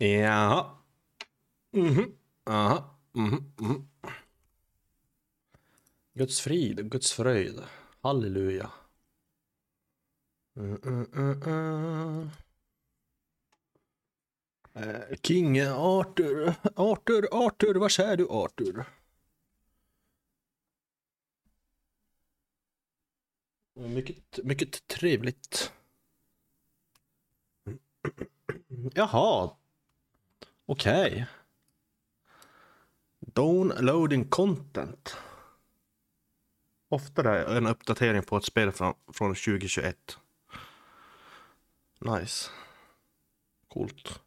Jaha. 0.00 0.78
Mhm. 1.72 2.16
Aha. 2.46 2.98
Mhm. 3.14 3.52
Mhm. 3.60 3.88
Guds 6.14 6.40
frid, 6.40 6.90
Guds 6.90 7.12
fröjd. 7.12 7.60
Halleluja. 8.02 8.70
Mm, 10.56 10.76
mm, 10.84 11.06
mm, 11.14 11.42
mm. 11.42 12.30
Eh, 14.74 15.16
King 15.22 15.60
Arthur, 15.60 16.54
Arthur, 16.76 17.28
Arthur, 17.32 17.74
vad 17.74 17.92
säger 17.92 18.16
du 18.16 18.26
Arthur? 18.28 18.84
Mycket, 23.74 24.38
mycket 24.44 24.86
trevligt. 24.88 25.72
Jaha. 28.94 29.56
Okej. 30.70 31.12
Okay. 31.12 31.24
Downloading 33.18 34.24
content. 34.28 35.16
Ofta 36.88 37.22
det 37.22 37.30
är 37.30 37.56
en 37.56 37.66
uppdatering 37.66 38.22
på 38.22 38.36
ett 38.36 38.44
spel 38.44 38.72
från, 38.72 38.94
från 39.12 39.34
2021. 39.34 40.18
Nice. 41.98 42.50
Coolt. 43.68 44.20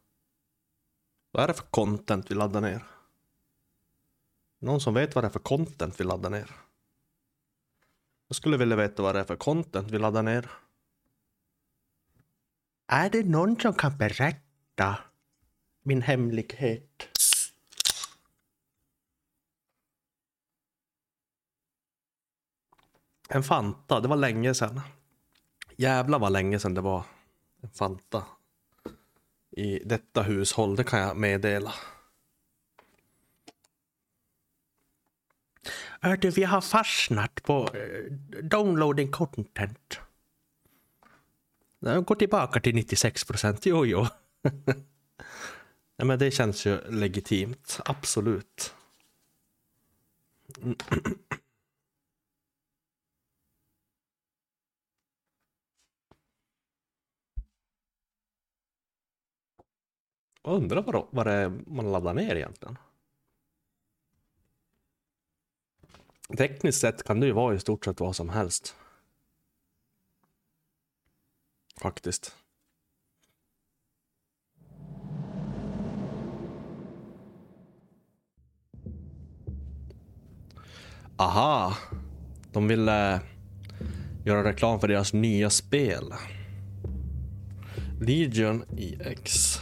Vad 1.30 1.42
är 1.42 1.48
det 1.48 1.54
för 1.54 1.66
content 1.66 2.30
vi 2.30 2.34
laddar 2.34 2.60
ner? 2.60 2.84
Någon 4.58 4.80
som 4.80 4.94
vet 4.94 5.14
vad 5.14 5.24
det 5.24 5.28
är 5.28 5.32
för 5.32 5.38
content 5.38 6.00
vi 6.00 6.04
laddar 6.04 6.30
ner? 6.30 6.50
Jag 8.28 8.36
skulle 8.36 8.56
vilja 8.56 8.76
veta 8.76 9.02
vad 9.02 9.14
det 9.14 9.20
är 9.20 9.24
för 9.24 9.36
content 9.36 9.90
vi 9.90 9.98
laddar 9.98 10.22
ner. 10.22 10.50
Är 12.86 13.10
det 13.10 13.24
någon 13.24 13.60
som 13.60 13.74
kan 13.74 13.96
berätta 13.96 14.98
min 15.84 16.02
hemlighet? 16.02 17.08
En 23.28 23.42
Fanta, 23.42 24.00
det 24.00 24.08
var 24.08 24.16
länge 24.16 24.54
sedan. 24.54 24.80
Jävlar 25.76 26.18
vad 26.18 26.32
länge 26.32 26.58
sedan 26.58 26.74
det 26.74 26.80
var 26.80 27.04
en 27.62 27.70
Fanta. 27.70 28.24
I 29.50 29.78
detta 29.78 30.22
hushåll, 30.22 30.76
det 30.76 30.84
kan 30.84 31.00
jag 31.00 31.16
meddela. 31.16 31.74
Hörde, 36.00 36.30
vi 36.30 36.44
har 36.44 36.60
fastnat 36.60 37.42
på 37.42 37.68
eh, 37.74 38.12
downloading 38.42 39.10
content. 39.10 39.98
Gå 42.06 42.14
tillbaka 42.14 42.60
till 42.60 42.74
96 42.74 43.24
procent, 43.24 43.66
jo 43.66 43.86
jo. 43.86 44.06
Nej, 45.96 46.06
men 46.06 46.18
det 46.18 46.30
känns 46.30 46.66
ju 46.66 46.80
legitimt, 46.90 47.80
absolut. 47.84 48.74
Jag 60.46 60.54
undrar 60.54 60.82
vad, 60.82 61.06
vad 61.10 61.26
det 61.26 61.32
är 61.32 61.48
man 61.66 61.92
laddar 61.92 62.14
ner 62.14 62.36
egentligen. 62.36 62.78
Tekniskt 66.36 66.80
sett 66.80 67.02
kan 67.02 67.20
det 67.20 67.26
ju 67.26 67.32
vara 67.32 67.54
i 67.54 67.60
stort 67.60 67.84
sett 67.84 68.00
vad 68.00 68.16
som 68.16 68.28
helst. 68.28 68.76
Faktiskt. 71.80 72.43
Aha. 81.16 81.76
De 82.52 82.68
ville 82.68 83.14
eh, 83.14 83.20
göra 84.24 84.44
reklam 84.44 84.80
för 84.80 84.88
deras 84.88 85.12
nya 85.12 85.50
spel. 85.50 86.14
Legion 88.00 88.64
EX. 88.76 89.58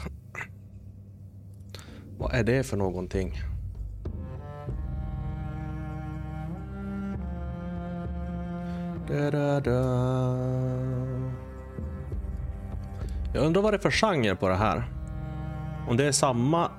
Vad 2.18 2.34
är 2.34 2.44
det 2.44 2.62
för 2.62 2.76
någonting? 2.76 3.40
Da, 9.08 9.30
da, 9.30 9.60
da. 9.60 9.82
Jag 13.34 13.44
undrar 13.44 13.62
vad 13.62 13.72
det 13.72 13.76
är 13.76 13.78
för 13.78 13.90
genre 13.90 14.36
på 14.36 14.48
det 14.48 14.54
här. 14.54 14.84
Om 15.88 15.96
det 15.96 16.04
är 16.04 16.12
samma... 16.12 16.70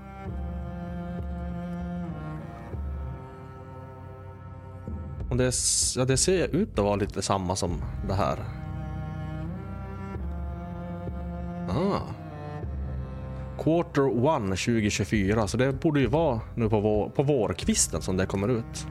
Och 5.34 5.38
det, 5.38 5.54
ja, 5.96 6.06
det 6.06 6.18
ser 6.18 6.56
ut 6.56 6.80
att 6.80 6.86
vara 6.86 6.96
lite 6.96 7.22
samma 7.22 7.56
som 7.56 7.84
det 8.08 8.14
här. 8.14 8.40
Ah. 11.70 12.02
Quarter 13.64 14.26
one 14.26 14.56
2024, 14.56 15.48
så 15.48 15.58
det 15.58 15.74
borde 15.74 16.00
ju 16.00 16.08
vara 16.08 16.42
nu 16.56 16.70
på, 16.70 16.80
vår, 16.80 17.10
på 17.10 17.24
vårkvisten 17.24 18.02
som 18.02 18.18
det 18.18 18.26
kommer 18.26 18.48
ut. 18.48 18.88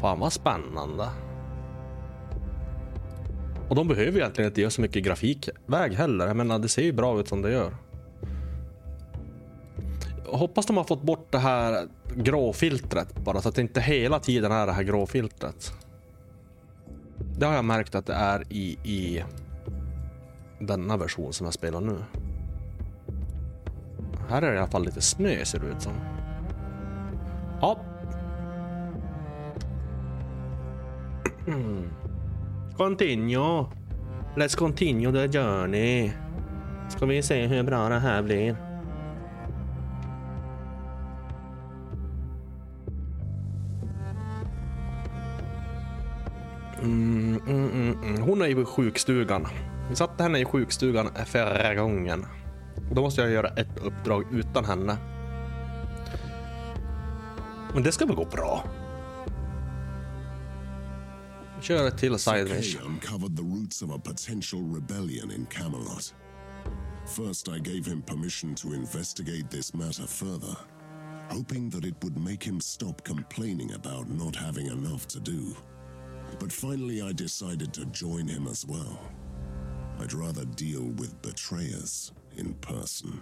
Fan 0.00 0.20
vad 0.20 0.32
spännande. 0.32 1.08
Och 3.68 3.74
de 3.74 3.88
behöver 3.88 4.18
egentligen 4.18 4.50
inte 4.50 4.60
göra 4.60 4.70
så 4.70 4.80
mycket 4.80 5.04
grafikväg 5.04 5.92
heller. 5.92 6.26
Jag 6.26 6.36
menar, 6.36 6.58
det 6.58 6.68
ser 6.68 6.82
ju 6.82 6.92
bra 6.92 7.20
ut 7.20 7.28
som 7.28 7.42
det 7.42 7.50
gör. 7.50 7.74
Jag 10.30 10.38
hoppas 10.38 10.66
de 10.66 10.76
har 10.76 10.84
fått 10.84 11.02
bort 11.02 11.26
det 11.30 11.38
här 11.38 11.88
gråfiltret 12.14 13.14
bara 13.24 13.40
så 13.40 13.48
att 13.48 13.54
det 13.54 13.60
inte 13.60 13.80
hela 13.80 14.20
tiden 14.20 14.52
är 14.52 14.66
det 14.66 14.72
här 14.72 14.82
gråfiltret. 14.82 15.72
Det 17.38 17.46
har 17.46 17.54
jag 17.54 17.64
märkt 17.64 17.94
att 17.94 18.06
det 18.06 18.14
är 18.14 18.52
i, 18.52 18.78
i 18.84 19.24
denna 20.60 20.96
version 20.96 21.32
som 21.32 21.44
jag 21.44 21.54
spelar 21.54 21.80
nu. 21.80 21.96
Här 24.28 24.42
är 24.42 24.50
det 24.50 24.54
i 24.54 24.58
alla 24.58 24.70
fall 24.70 24.84
lite 24.84 25.00
snö 25.00 25.44
ser 25.44 25.58
det 25.58 25.66
ut 25.66 25.82
som. 25.82 25.92
Ja. 27.60 27.80
Continue. 32.76 33.64
Let's 34.36 34.56
continue 34.56 35.12
the 35.12 35.38
journey. 35.38 36.12
Ska 36.88 37.06
vi 37.06 37.22
se 37.22 37.46
hur 37.46 37.62
bra 37.62 37.88
det 37.88 37.98
här 37.98 38.22
blir. 38.22 38.67
Mm, 47.48 47.70
mm, 47.70 48.02
mm. 48.02 48.22
Hon 48.22 48.42
är 48.42 48.46
i 48.46 48.64
sjukstugan. 48.64 49.46
Vi 49.90 49.96
satte 49.96 50.22
henne 50.22 50.38
i 50.38 50.44
sjukstugan 50.44 51.10
förra 51.26 51.74
gången. 51.74 52.26
Då 52.92 53.02
måste 53.02 53.20
jag 53.20 53.30
göra 53.30 53.48
ett 53.48 53.78
uppdrag 53.78 54.24
utan 54.32 54.64
henne. 54.64 54.96
Men 57.74 57.82
det 57.82 57.92
ska 57.92 58.06
väl 58.06 58.16
gå 58.16 58.24
bra? 58.24 58.64
Kör 61.60 61.88
ett 61.88 61.98
till 61.98 62.18
side 62.18 62.48
mission. 62.48 62.82
uncovered 62.86 63.36
the 63.36 63.42
roots 63.42 63.82
of 63.82 63.90
a 63.90 63.98
potential 64.04 64.74
rebellion 64.74 65.30
in 65.30 65.46
Camelot. 65.46 66.14
First 67.06 67.48
I 67.48 67.58
gave 67.58 67.90
him 67.90 68.02
permission 68.02 68.54
to 68.54 68.68
investigate 68.74 69.50
this 69.50 69.74
matter 69.74 70.06
further, 70.06 70.56
hoping 71.30 71.70
that 71.70 71.84
it 71.84 71.94
would 72.02 72.16
make 72.18 72.44
him 72.44 72.60
stop 72.60 73.04
complaining 73.04 73.72
about 73.72 74.08
not 74.08 74.36
having 74.36 74.66
enough 74.66 75.06
to 75.08 75.20
do. 75.20 75.56
But 76.38 76.52
finally 76.52 77.02
I 77.02 77.12
decided 77.12 77.72
to 77.74 77.84
join 77.86 78.28
him 78.28 78.46
as 78.46 78.66
well. 78.66 78.98
I'd 80.00 80.12
rather 80.12 80.44
deal 80.44 80.84
with 80.84 81.20
betrayers 81.22 82.12
in 82.36 82.54
person. 82.54 83.20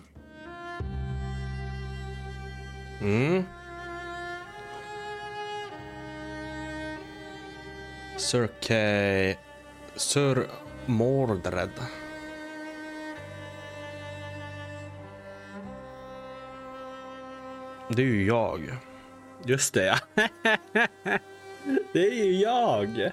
Hmm? 2.98 3.40
Sir 8.16 8.48
K... 8.60 9.36
Sir 9.96 10.48
Mordred. 10.86 11.70
Det 17.88 18.02
är 18.02 18.06
ju 18.06 18.26
jag. 18.26 18.76
Just 19.44 19.74
det. 19.74 20.00
det 21.92 22.08
är 22.08 22.24
ju 22.24 22.32
jag. 22.32 23.10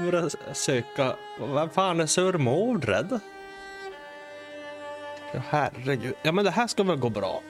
Börja 0.00 0.30
söka... 0.52 1.16
Vad 1.38 1.72
fan 1.72 2.00
är 2.00 2.06
Sir 2.06 2.32
Mordred? 2.32 3.20
Ja, 5.34 5.40
herregud. 5.48 6.14
Ja, 6.22 6.32
men 6.32 6.44
det 6.44 6.50
här 6.50 6.66
ska 6.66 6.82
väl 6.82 6.96
gå 6.96 7.08
bra. 7.08 7.42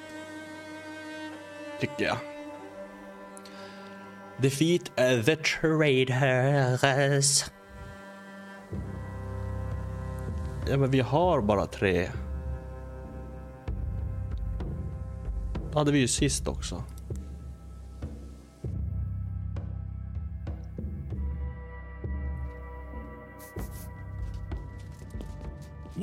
Tycker 1.80 2.04
jag. 2.04 2.16
Defeat 4.36 4.92
eh, 4.96 5.22
the 5.22 5.36
traders. 5.36 7.44
Ja, 10.68 10.76
men 10.76 10.90
vi 10.90 11.00
har 11.00 11.40
bara 11.40 11.66
tre. 11.66 12.10
Då 15.72 15.78
hade 15.78 15.92
vi 15.92 15.98
ju 15.98 16.08
sist 16.08 16.48
också. 16.48 16.82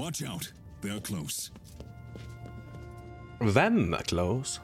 Watch 0.02 0.24
out. 0.24 0.52
They're 0.82 1.00
close. 1.00 1.52
Them 3.40 3.96
close? 4.08 4.60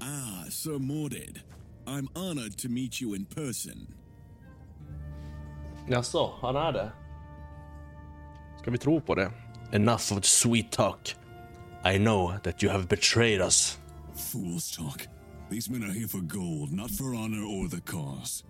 Ah, 0.00 0.44
Sir 0.48 0.78
Mordred. 0.78 1.42
I'm 1.88 2.08
honored 2.14 2.56
to 2.58 2.68
meet 2.68 3.00
you 3.00 3.14
in 3.14 3.24
person. 3.24 3.88
Jaså, 5.88 6.32
han 6.40 6.56
är 6.56 6.72
det? 6.72 6.92
Ska 8.62 8.70
vi 8.70 8.78
tro 8.78 9.00
på 9.00 9.14
det? 9.14 9.32
Enough 9.72 10.12
of 10.12 10.22
the 10.22 10.28
sweet 10.28 10.70
talk. 10.70 11.14
I 11.84 11.98
know 11.98 12.38
that 12.42 12.62
you 12.62 12.70
have 12.70 12.86
betrayed 12.88 13.40
us. 13.40 13.78
Fool's 14.14 14.76
talk. 14.76 15.08
These 15.50 15.68
men 15.70 15.82
are 15.82 15.92
here 15.92 16.08
for 16.08 16.20
gold, 16.20 16.72
not 16.72 16.90
for 16.90 17.14
honor 17.14 17.42
or 17.42 17.68
the 17.68 17.80
cause. 17.80 18.44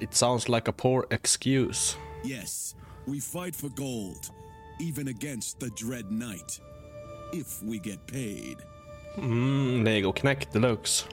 It 0.00 0.14
sounds 0.14 0.48
like 0.48 0.68
a 0.68 0.72
poor 0.72 1.06
excuse. 1.10 1.96
Yes, 2.24 2.74
we 3.06 3.20
fight 3.20 3.54
for 3.54 3.68
gold, 3.70 4.30
even 4.80 5.08
against 5.08 5.60
the 5.60 5.70
Dread 5.70 6.10
Knight. 6.10 6.60
If 7.32 7.62
we 7.62 7.78
get 7.78 8.06
paid. 8.06 8.56
Mmm, 9.16 9.22
Mm, 9.22 9.84
legoknäck 9.84 10.50
deluxe. 10.52 11.06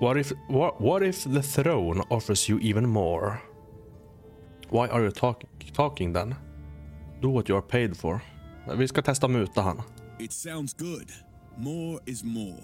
What 0.00 0.16
if, 0.18 0.32
what, 0.48 0.80
what 0.80 1.02
if 1.02 1.24
the 1.24 1.42
throne 1.42 2.02
offers 2.10 2.48
you 2.48 2.58
even 2.58 2.86
more? 2.86 3.40
Why 4.70 4.88
are 4.88 5.02
you 5.04 5.10
talk, 5.10 5.44
talking 5.72 6.12
then? 6.12 6.36
Do 7.22 7.30
what 7.30 7.48
you 7.48 7.56
are 7.56 7.62
paid 7.62 7.96
for. 7.96 8.20
Vi 8.68 8.86
ska 8.88 9.02
testa 9.02 9.28
muta 9.28 9.62
han. 9.62 9.82
It 10.18 10.32
sounds 10.32 10.74
good. 10.74 11.10
More 11.56 12.00
is 12.06 12.22
more. 12.24 12.62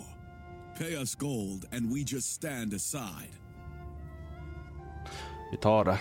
Pay 0.79 0.97
us 0.97 1.15
gold 1.15 1.67
and 1.73 1.91
we 1.91 2.05
just 2.05 2.32
stand 2.32 2.75
aside. 2.75 3.31
Vi 5.52 5.58
tar 5.58 5.84
det. 5.84 5.99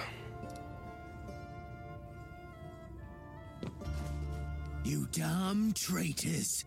You 4.86 5.06
damn 5.18 5.74
traitors. 5.74 6.65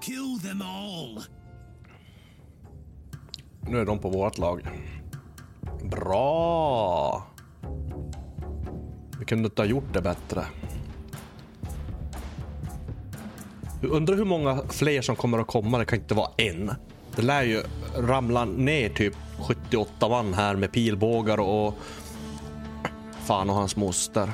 Kill 0.00 0.40
them 0.42 0.62
all. 0.62 1.22
Nu 3.60 3.78
är 3.78 3.84
de 3.84 3.98
på 3.98 4.08
vårt 4.08 4.38
lag. 4.38 4.68
Bra! 5.84 7.26
Vi 9.18 9.24
kunde 9.24 9.44
inte 9.44 9.62
ha 9.62 9.66
gjort 9.66 9.92
det 9.92 10.02
bättre. 10.02 10.44
Jag 13.82 13.90
undrar 13.90 14.16
hur 14.16 14.24
många 14.24 14.62
fler 14.68 15.02
som 15.02 15.16
kommer 15.16 15.38
att 15.38 15.46
komma. 15.46 15.78
Det 15.78 15.84
kan 15.84 15.98
inte 15.98 16.14
vara 16.14 16.30
en. 16.36 16.70
Det 17.16 17.22
lär 17.22 17.42
ju 17.42 17.62
ramla 17.96 18.44
ner 18.44 18.88
typ 18.88 19.14
78 19.40 20.08
man 20.08 20.34
här 20.34 20.56
med 20.56 20.72
pilbågar 20.72 21.40
och 21.40 21.74
fan 23.30 23.50
och 23.50 23.56
hans 23.56 23.76
moster. 23.76 24.30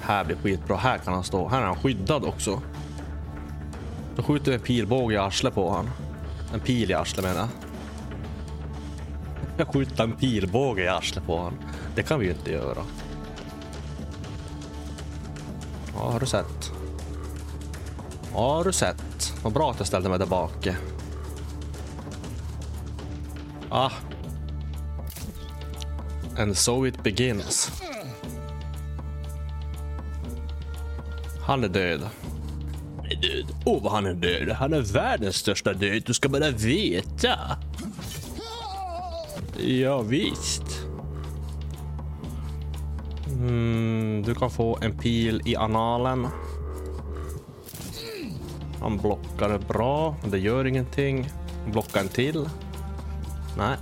Här 0.00 0.24
blir 0.24 0.36
skitbra. 0.36 0.76
Här 0.76 0.98
kan 0.98 1.14
han 1.14 1.24
stå. 1.24 1.48
Här 1.48 1.62
är 1.62 1.66
han 1.66 1.76
skyddad 1.76 2.24
också. 2.24 2.62
Då 4.16 4.22
skjuter 4.22 4.50
vi 4.50 4.54
en 4.54 4.62
pilbåge 4.62 5.14
i 5.14 5.18
arslet 5.18 5.54
på 5.54 5.70
han. 5.70 5.90
En 6.54 6.60
pil 6.60 6.90
i 6.90 6.94
arslet 6.94 7.24
menar 7.24 7.40
jag. 7.40 7.48
Jag 9.56 9.68
skjuter 9.68 10.04
en 10.04 10.12
pilbåge 10.12 10.82
i 10.82 10.88
arslet 10.88 11.26
på 11.26 11.42
han. 11.42 11.58
Det 11.94 12.02
kan 12.02 12.20
vi 12.20 12.26
ju 12.26 12.32
inte 12.32 12.50
göra. 12.50 12.82
Ja, 15.94 16.10
har 16.10 16.20
du 16.20 16.26
sett? 16.26 16.72
Ja, 18.34 18.54
har 18.56 18.64
du 18.64 18.72
sett? 18.72 19.09
Vad 19.42 19.52
bra 19.52 19.70
att 19.70 19.78
jag 19.78 19.86
ställde 19.86 20.08
mig 20.08 20.18
där 20.18 20.26
bak. 20.26 20.68
Ah. 23.70 23.90
And 26.38 26.56
so 26.56 26.86
it 26.86 27.02
begins. 27.02 27.82
Han 31.40 31.64
är 31.64 31.68
död. 31.68 32.00
Han 32.96 33.06
är 33.06 33.16
död. 33.16 33.46
Åh, 33.64 33.76
oh, 33.76 33.82
vad 33.82 33.92
han 33.92 34.06
är 34.06 34.14
död. 34.14 34.48
Han 34.48 34.72
är 34.72 34.80
världens 34.80 35.36
största 35.36 35.72
död. 35.72 36.02
Du 36.06 36.14
ska 36.14 36.28
bara 36.28 36.50
veta. 36.50 37.36
Ja, 39.56 40.02
visst. 40.02 40.86
Mm, 43.26 44.22
du 44.26 44.34
kan 44.34 44.50
få 44.50 44.78
en 44.82 44.98
pil 44.98 45.42
i 45.44 45.56
analen. 45.56 46.28
Han 48.80 48.98
blockar 48.98 49.48
det 49.48 49.58
bra, 49.58 50.14
men 50.22 50.30
det 50.30 50.38
gör 50.38 50.66
ingenting. 50.66 51.28
Blockar 51.66 52.00
en 52.00 52.08
till. 52.08 52.48
Nej. 53.58 53.76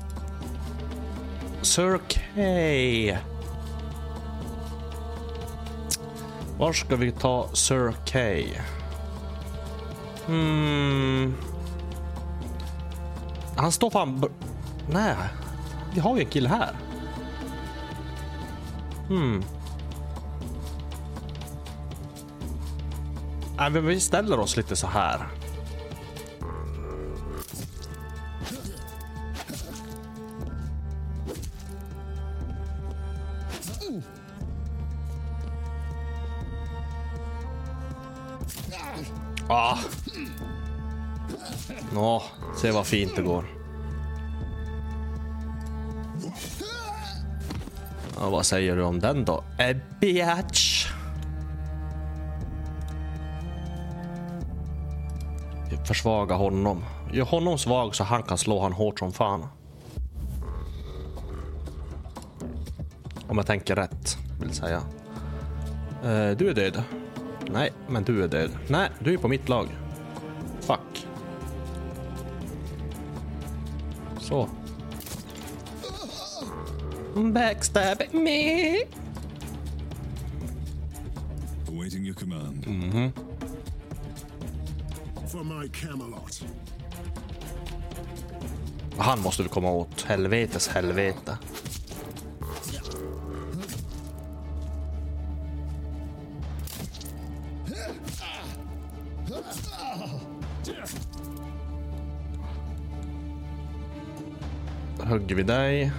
Sir 1.63 1.99
K. 1.99 2.41
Var 6.59 6.73
ska 6.73 6.97
vi 6.97 7.13
ta 7.13 7.49
Sir 7.53 7.93
K? 7.93 8.19
Hmm. 10.27 11.35
Han 13.57 13.73
står 13.73 13.91
fan... 13.91 14.25
Nej, 14.91 15.15
vi 15.95 16.01
har 16.01 16.17
ju 16.17 16.23
en 16.23 16.29
kille 16.31 16.49
här. 16.49 16.77
Hmm. 19.09 19.45
Nej, 23.59 23.71
men 23.71 23.87
vi 23.87 24.01
ställer 24.01 24.41
oss 24.41 24.57
lite 24.57 24.77
så 24.77 24.87
här. 24.87 25.27
Ah. 39.49 39.79
Nå, 41.95 42.23
se 42.57 42.71
vad 42.71 42.87
fint 42.87 43.17
det 43.17 43.23
går. 43.23 43.45
Och 48.15 48.31
vad 48.31 48.47
säger 48.47 48.77
du 48.77 48.83
om 48.83 49.01
den 49.01 49.25
då? 49.25 49.45
A 49.59 49.75
bitch. 50.01 50.68
Försvaga 55.89 56.35
honom. 56.35 56.85
Gör 57.13 57.25
honom 57.25 57.59
svag 57.59 57.95
så 57.95 58.05
han 58.05 58.23
kan 58.23 58.39
slå 58.39 58.61
han 58.61 58.73
hårt 58.73 58.99
som 58.99 59.13
fan. 59.13 59.47
Om 63.29 63.37
jag 63.37 63.47
tänker 63.47 63.77
rätt, 63.77 64.19
vill 64.41 64.55
säga. 64.55 64.83
Eh, 66.05 66.31
du 66.37 66.51
är 66.51 66.55
död. 66.55 66.83
Nej, 67.51 67.73
men 67.89 68.05
du 68.05 68.25
är 68.25 68.29
död. 68.29 68.51
Nej, 68.69 68.91
du 68.99 69.15
är 69.15 69.19
på 69.19 69.29
mitt 69.29 69.49
lag. 69.49 69.69
Fuck. 70.61 71.07
Så. 74.19 74.49
Backstab 77.15 78.03
me. 78.13 78.77
Awaiting 81.69 82.05
your 82.05 82.15
command. 82.15 82.67
For 85.31 85.45
my 85.45 85.69
Camelot. 85.69 86.45
Han 88.99 89.21
måste 89.21 89.43
vi 89.43 89.49
komma 89.49 89.71
åt. 89.71 90.03
Helvetes 90.03 90.69
helvete. 90.69 91.39
Då 104.99 105.05
hugger 105.05 105.35
vi 105.35 105.43
dig. 105.43 105.93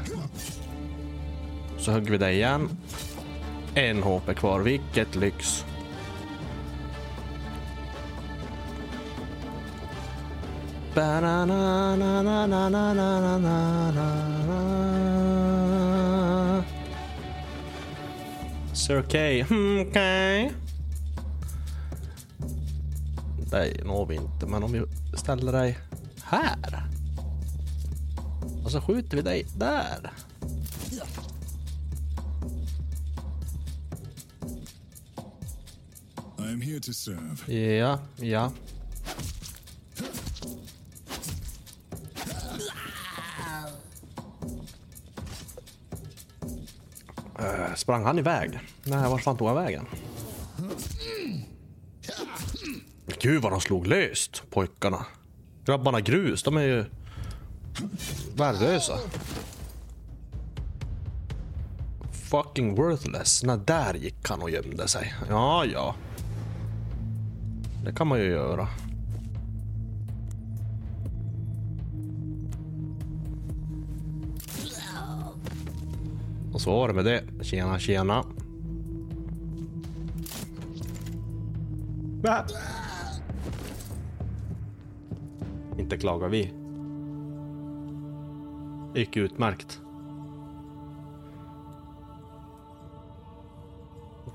Så 1.77 1.91
hugger 1.91 2.11
vi 2.11 2.17
dig 2.17 2.35
igen. 2.35 2.69
En 3.75 4.03
HP 4.03 4.33
kvar. 4.35 4.59
Vilket 4.59 5.15
lyx. 5.15 5.58
Sir 18.73 19.01
K. 19.01 19.43
Hmm, 19.43 19.79
okay. 19.79 20.49
dig 23.49 23.81
når 23.85 24.05
vi 24.05 24.15
inte, 24.15 24.45
men 24.45 24.63
om 24.63 24.71
vi 24.71 24.85
ställer 25.17 25.51
dig 25.51 25.77
här. 26.23 26.83
Och 28.63 28.71
så 28.71 28.81
skjuter 28.81 29.17
vi 29.17 29.23
dig 29.23 29.45
där. 29.55 30.11
I 36.39 36.51
am 36.53 36.61
here 36.61 36.79
to 36.79 36.93
serve. 36.93 37.53
Ja, 37.53 37.99
ja. 38.15 38.51
Sprang 47.89 48.05
han 48.05 48.19
iväg? 48.19 48.59
Nej, 48.83 49.09
var 49.09 49.17
fan 49.17 49.37
tog 49.37 49.47
han 49.47 49.57
vägen? 49.57 49.85
Gud 53.21 53.41
vad 53.41 53.51
de 53.51 53.61
slog 53.61 53.87
löst, 53.87 54.43
pojkarna. 54.49 55.05
Grabbarna 55.65 56.01
grus, 56.01 56.43
de 56.43 56.57
är 56.57 56.61
ju 56.61 56.85
värdelösa. 58.35 58.97
Fucking 62.11 62.75
worthless. 62.75 63.43
Nej, 63.43 63.57
där 63.65 63.93
gick 63.93 64.29
han 64.29 64.41
och 64.41 64.49
gömde 64.49 64.87
sig. 64.87 65.13
Ja, 65.29 65.65
ja. 65.65 65.95
Det 67.85 67.93
kan 67.93 68.07
man 68.07 68.19
ju 68.19 68.25
göra. 68.25 68.67
Och 76.59 76.63
så 76.63 76.71
var 76.71 76.87
det 76.87 76.93
med 76.93 77.05
det. 77.05 77.43
Tjena, 77.43 77.79
tjena. 77.79 78.25
Bä. 82.21 82.45
Inte 85.77 85.97
klagar 85.97 86.29
vi. 86.29 86.53
Det 88.93 88.99
gick 88.99 89.17
utmärkt. 89.17 89.81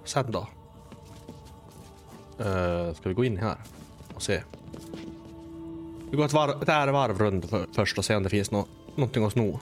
Sen 0.04 0.33
då? 0.33 0.49
Uh, 2.40 2.95
ska 2.95 3.09
vi 3.09 3.14
gå 3.14 3.25
in 3.25 3.37
här 3.37 3.57
och 4.14 4.23
se? 4.23 4.43
Vi 6.11 6.16
går 6.16 6.25
ett, 6.25 6.33
varv, 6.33 6.62
ett 6.62 6.69
ärevarv 6.69 7.19
runt 7.19 7.50
för, 7.50 7.66
först 7.73 7.99
och 7.99 8.04
se 8.04 8.16
om 8.16 8.23
det 8.23 8.31
finns 8.31 8.50
nå, 8.50 8.66
någonting 8.97 9.25
att 9.25 9.33
sno. 9.33 9.61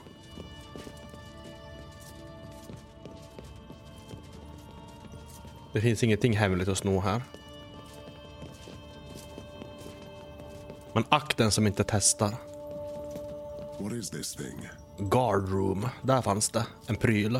Det 5.73 5.81
finns 5.81 6.03
ingenting 6.03 6.37
hemligt 6.37 6.67
att 6.67 6.77
sno 6.77 6.99
här. 6.99 7.21
Men 10.93 11.03
akten 11.09 11.51
som 11.51 11.67
inte 11.67 11.83
testar. 11.87 12.35
What 13.79 13.93
is 13.93 14.09
this 14.09 14.35
thing? 14.35 14.69
Guard 14.97 15.49
room. 15.49 15.89
Där 16.01 16.21
fanns 16.21 16.49
det 16.49 16.65
en 16.87 16.95
pryl. 16.95 17.35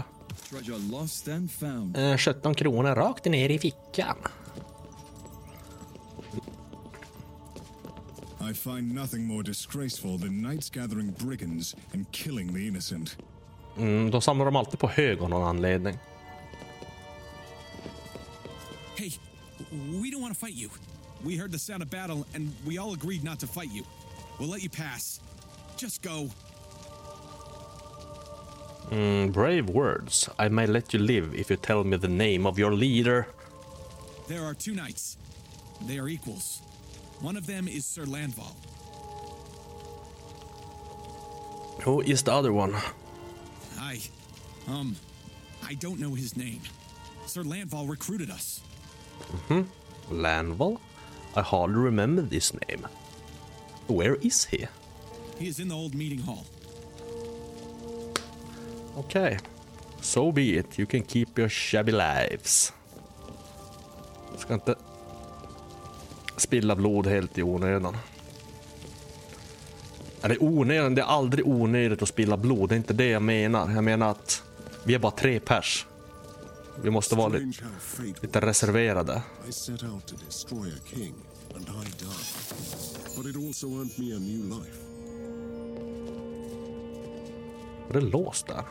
Eh, 1.95 2.17
17 2.17 2.55
kronor 2.55 2.95
rakt 2.95 3.25
ner 3.25 3.49
i 3.49 3.59
fickan. 3.59 4.17
I 8.51 8.53
find 8.53 8.93
nothing 8.93 9.27
more 9.27 9.43
disgraceful 9.43 10.19
than 10.19 10.43
knights 10.43 10.69
gathering 10.69 11.11
brigands 11.19 11.75
and 11.93 12.11
killing 12.11 12.53
the 12.53 12.67
innocent. 12.67 13.17
Mm, 13.77 14.11
då 14.11 14.21
samlar 14.21 14.45
de 14.45 14.55
alltid 14.55 14.79
på 14.79 14.87
hög 14.87 15.21
av 15.21 15.29
någon 15.29 15.43
anledning. 15.43 15.97
We 20.01 20.11
don't 20.11 20.21
want 20.21 20.33
to 20.33 20.39
fight 20.39 20.53
you. 20.53 20.69
We 21.23 21.37
heard 21.37 21.51
the 21.51 21.59
sound 21.59 21.81
of 21.81 21.89
battle 21.89 22.25
and 22.33 22.53
we 22.65 22.77
all 22.77 22.93
agreed 22.93 23.23
not 23.23 23.39
to 23.39 23.47
fight 23.47 23.71
you. 23.71 23.83
We'll 24.39 24.49
let 24.49 24.63
you 24.63 24.69
pass. 24.69 25.19
Just 25.77 26.01
go. 26.01 26.29
Mm, 28.89 29.31
brave 29.31 29.69
words. 29.69 30.29
I 30.37 30.49
may 30.49 30.67
let 30.67 30.93
you 30.93 30.99
live 30.99 31.33
if 31.33 31.49
you 31.49 31.55
tell 31.55 31.83
me 31.83 31.97
the 31.97 32.07
name 32.07 32.45
of 32.45 32.59
your 32.59 32.73
leader. 32.73 33.27
There 34.27 34.43
are 34.43 34.53
two 34.53 34.75
knights. 34.75 35.17
They 35.87 35.97
are 35.97 36.07
equals. 36.07 36.61
One 37.21 37.37
of 37.37 37.47
them 37.47 37.67
is 37.67 37.85
Sir 37.85 38.03
Landval. 38.03 38.53
Who 41.83 42.01
is 42.01 42.23
the 42.23 42.31
other 42.31 42.53
one? 42.53 42.75
I, 43.79 43.99
um, 44.67 44.95
I 45.65 45.73
don't 45.75 45.99
know 45.99 46.13
his 46.13 46.37
name. 46.37 46.61
Sir 47.25 47.43
Landval 47.43 47.89
recruited 47.89 48.29
us. 48.29 48.61
Lanval? 50.09 50.77
I 51.35 51.39
hardly 51.39 51.81
remember 51.85 52.23
this 52.29 52.53
name. 52.53 52.87
Where 53.87 54.17
is 54.21 54.45
he? 54.45 54.67
He 55.37 55.47
is 55.47 55.59
in 55.59 55.69
the 55.69 55.75
old 55.75 55.95
meeting 55.95 56.21
hall. 56.21 56.45
Okay. 58.97 59.37
So 60.01 60.31
be 60.31 60.41
it. 60.41 60.79
You 60.79 60.85
can 60.85 61.03
keep 61.03 61.27
your 61.37 61.49
shabby 61.49 61.91
lives. 61.91 62.73
Jag 64.31 64.39
ska 64.39 64.53
inte 64.53 64.75
spilla 66.37 66.75
blod 66.75 67.07
helt 67.07 67.37
i 67.37 67.43
onödan. 67.43 67.97
Eller 70.21 70.43
onödan, 70.43 70.95
det 70.95 71.01
är 71.01 71.05
aldrig 71.05 71.47
onödigt 71.47 72.01
att 72.01 72.09
spilla 72.09 72.37
blod. 72.37 72.69
Det 72.69 72.75
är 72.75 72.77
inte 72.77 72.93
det 72.93 73.09
jag 73.09 73.21
menar. 73.21 73.71
Jag 73.71 73.83
menar 73.83 74.09
att 74.09 74.43
vi 74.83 74.93
är 74.95 74.99
bara 74.99 75.11
tre 75.11 75.39
pers. 75.39 75.85
Vi 76.81 76.89
måste 76.89 77.15
vara 77.15 77.27
lite, 77.27 77.63
lite 78.21 78.39
reserverade. 78.39 79.21
Var 87.87 87.93
det 87.93 88.01
låst 88.01 88.47
där? 88.47 88.63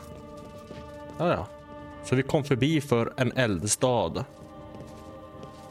Ja, 1.17 1.27
ja. 1.27 1.47
Så 2.03 2.15
vi 2.15 2.23
kom 2.23 2.43
förbi 2.43 2.81
för 2.81 3.13
en 3.17 3.31
eldstad. 3.31 4.25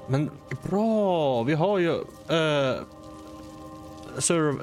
Men 0.09 0.31
bra, 0.63 1.43
vi 1.43 1.55
har 1.55 1.79
ju 1.79 1.93
eh, 2.29 2.81
Sir 4.19 4.49
eh, 4.49 4.55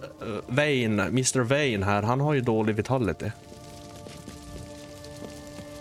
Vane, 0.48 1.04
Mr 1.04 1.40
Vane 1.40 1.86
här. 1.86 2.02
Han 2.04 2.22
har 2.22 2.34
ju 2.34 2.42
dålig 2.42 2.76
vitality. 2.76 3.32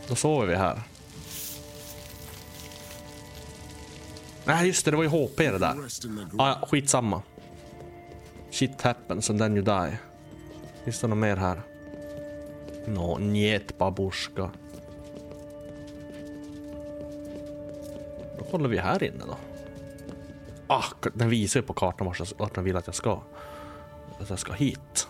Då 0.09 0.15
sover 0.15 0.47
vi 0.47 0.55
här. 0.57 0.83
Nej, 4.49 4.67
just 4.67 4.85
det, 4.85 4.91
det 4.91 4.97
var 4.97 5.05
ju 5.05 5.11
HP 5.11 5.37
det 5.37 5.59
där. 5.59 5.75
Ah, 6.39 6.49
ja, 6.49 6.67
skitsamma. 6.67 7.23
Shit 8.51 8.83
happens 8.83 9.31
and 9.31 9.39
then 9.39 9.57
you 9.57 9.65
die. 9.65 9.99
Finns 10.85 11.01
det 11.01 11.07
något 11.07 11.19
mer 11.19 11.37
här? 11.37 11.63
Nå, 12.87 13.19
njet 13.19 13.79
babushka. 13.79 14.51
Då 18.39 18.45
kollar 18.51 18.69
vi 18.69 18.79
här 18.79 19.03
inne 19.03 19.25
då. 19.27 19.37
Ah, 20.67 20.85
den 21.15 21.29
visar 21.29 21.61
ju 21.61 21.67
på 21.67 21.73
kartan 21.73 22.07
vart 22.07 22.39
vart 22.39 22.55
den 22.55 22.65
vill 22.65 22.77
att 22.77 22.87
jag 22.87 22.95
ska. 22.95 23.21
Att 24.21 24.31
jag 24.31 24.39
ska 24.39 24.53
hit. 24.53 25.09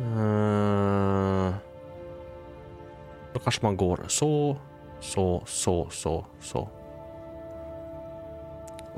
Eh, 0.00 1.54
Då 3.32 3.40
kanske 3.40 3.66
man 3.66 3.76
går 3.76 4.04
så, 4.08 4.56
så, 5.00 5.42
så, 5.46 5.88
så, 5.90 6.26
så. 6.40 6.68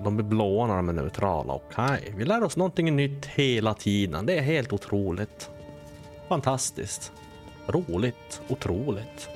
Och 0.01 0.05
de 0.05 0.17
blir 0.17 0.27
blåa 0.27 0.67
när 0.67 0.77
de 0.77 0.89
är 0.89 0.93
neutrala. 0.93 1.53
Okej, 1.53 2.15
vi 2.17 2.25
lär 2.25 2.43
oss 2.45 2.57
någonting 2.57 2.97
nytt 2.97 3.27
hela 3.27 3.75
tiden. 3.75 4.27
Det 4.27 4.39
är 4.39 4.43
helt 4.43 4.73
otroligt. 4.73 5.51
Fantastiskt. 6.29 7.13
Roligt. 7.67 8.41
Otroligt. 8.49 9.29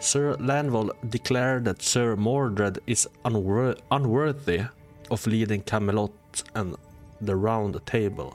Sir 0.00 0.36
Lanval 0.38 0.90
declared 1.00 1.64
that 1.64 1.82
Sir 1.82 2.16
Mordred 2.16 2.78
is 2.86 3.08
unwor- 3.22 3.76
unworthy 3.88 4.62
of 5.08 5.26
leading 5.26 5.60
Camelot 5.62 6.44
and 6.52 6.76
the 7.26 7.34
Round 7.34 7.84
Table. 7.84 8.30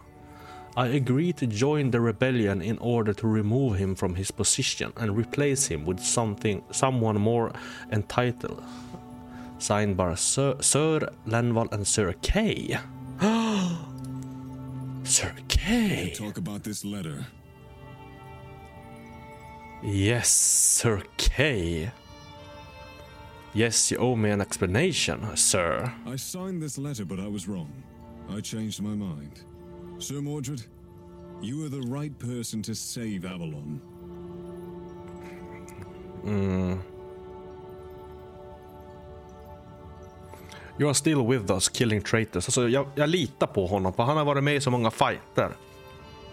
I 0.80 0.88
agree 0.88 1.34
to 1.34 1.46
join 1.46 1.92
the 1.92 2.00
rebellion 2.00 2.62
in 2.62 2.78
order 2.78 3.14
to 3.16 3.28
remove 3.28 3.76
him 3.76 3.96
from 3.96 4.16
his 4.16 4.32
position 4.32 4.94
and 4.96 5.18
replace 5.18 5.68
him 5.68 5.86
with 5.86 6.00
something, 6.00 6.64
someone 6.72 7.20
more 7.20 7.52
entitled. 7.92 8.64
Signed 9.58 9.98
by 9.98 10.16
Sir, 10.16 10.56
Sir 10.62 11.02
Lanval 11.28 11.70
and 11.74 11.86
Sir 11.86 12.14
Kay. 12.22 12.78
Sir 15.04 15.36
Kay. 15.50 16.14
Talk 16.16 16.38
about 16.38 16.64
this 16.64 16.86
letter. 16.86 17.28
Yes, 19.84 20.30
Sir 20.30 21.04
Kay. 21.18 21.92
Yes, 23.54 23.92
you 23.92 23.98
owe 23.98 24.16
me 24.16 24.30
an 24.30 24.40
explanation, 24.40 25.36
sir. 25.36 25.92
I 26.06 26.16
signed 26.16 26.62
this 26.64 26.78
letter, 26.78 27.04
but 27.04 27.20
I 27.20 27.28
was 27.28 27.50
wrong. 27.50 27.84
I 28.30 28.40
changed 28.40 28.82
my 28.82 28.96
mind. 28.96 29.42
Sir 30.00 30.22
Mordred, 30.22 30.62
you 31.42 31.66
are 31.66 31.70
the 31.70 31.82
right 31.82 32.18
person 32.20 32.64
to 32.64 32.74
save 32.74 33.26
Avalon. 33.26 33.82
You 40.80 40.88
are 40.88 40.94
still 40.94 41.28
with 41.28 41.52
us, 41.52 41.70
killing 41.70 42.02
traitors. 42.02 42.48
Alltså, 42.48 42.70
jag, 42.70 42.88
jag 42.96 43.10
litar 43.10 43.48
på 43.48 43.68
honom, 43.68 43.94
för 43.94 44.04
han 44.04 44.18
har 44.18 44.26
varit 44.26 44.44
med 44.44 44.56
i 44.56 44.62
så 44.62 44.72
många 44.72 44.92
fighter. 44.92 45.52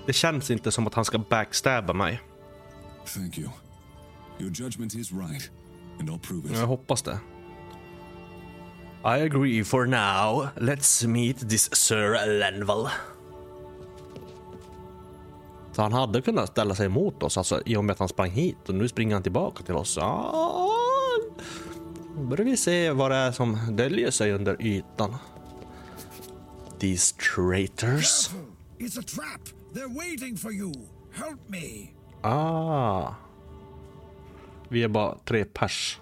Det 0.06 0.12
känns 0.12 0.50
inte 0.50 0.72
som 0.72 0.86
att 0.86 0.94
han 0.94 1.04
ska 1.04 1.18
backstabba 1.18 1.92
mig. 1.92 2.20
Thank 3.14 3.38
you. 3.38 3.48
Your 4.38 4.52
judgment 4.52 4.94
is 4.94 5.12
right, 5.12 5.50
and 6.00 6.10
I'll 6.10 6.18
prove 6.18 6.50
it. 6.50 6.58
Jag 6.58 6.66
hoppas 6.66 7.02
det. 7.02 7.18
I 9.04 9.22
agree 9.22 9.64
for 9.64 9.86
now. 9.86 10.48
Let's 10.56 11.06
meet 11.06 11.48
this 11.50 11.74
Sir 11.74 12.38
Lenval. 12.38 12.88
Så 15.76 15.82
han 15.82 15.92
hade 15.92 16.22
kunnat 16.22 16.48
ställa 16.48 16.74
sig 16.74 16.86
emot 16.86 17.22
oss 17.22 17.38
alltså, 17.38 17.62
i 17.66 17.76
och 17.76 17.84
med 17.84 17.92
att 17.92 17.98
han 17.98 18.08
sprang 18.08 18.30
hit 18.30 18.68
och 18.68 18.74
nu 18.74 18.88
springer 18.88 19.14
han 19.14 19.22
tillbaka 19.22 19.62
till 19.62 19.74
oss. 19.74 19.98
Ah, 19.98 20.68
nu 22.16 22.26
börjar 22.26 22.44
vi 22.44 22.56
se 22.56 22.90
vad 22.90 23.10
det 23.10 23.16
är 23.16 23.32
som 23.32 23.58
döljer 23.70 24.10
sig 24.10 24.32
under 24.32 24.62
ytan. 24.62 25.16
These 26.78 27.14
traitors. 27.36 28.30
It's 28.78 28.98
a 28.98 29.02
trap! 29.06 29.40
They're 29.74 29.96
waiting 29.96 30.36
for 30.36 30.52
you! 30.52 30.72
Help 31.12 31.40
me! 31.46 31.88
Ah. 32.22 33.14
Vi 34.68 34.82
är 34.82 34.88
bara 34.88 35.18
tre 35.24 35.44
pers. 35.44 35.98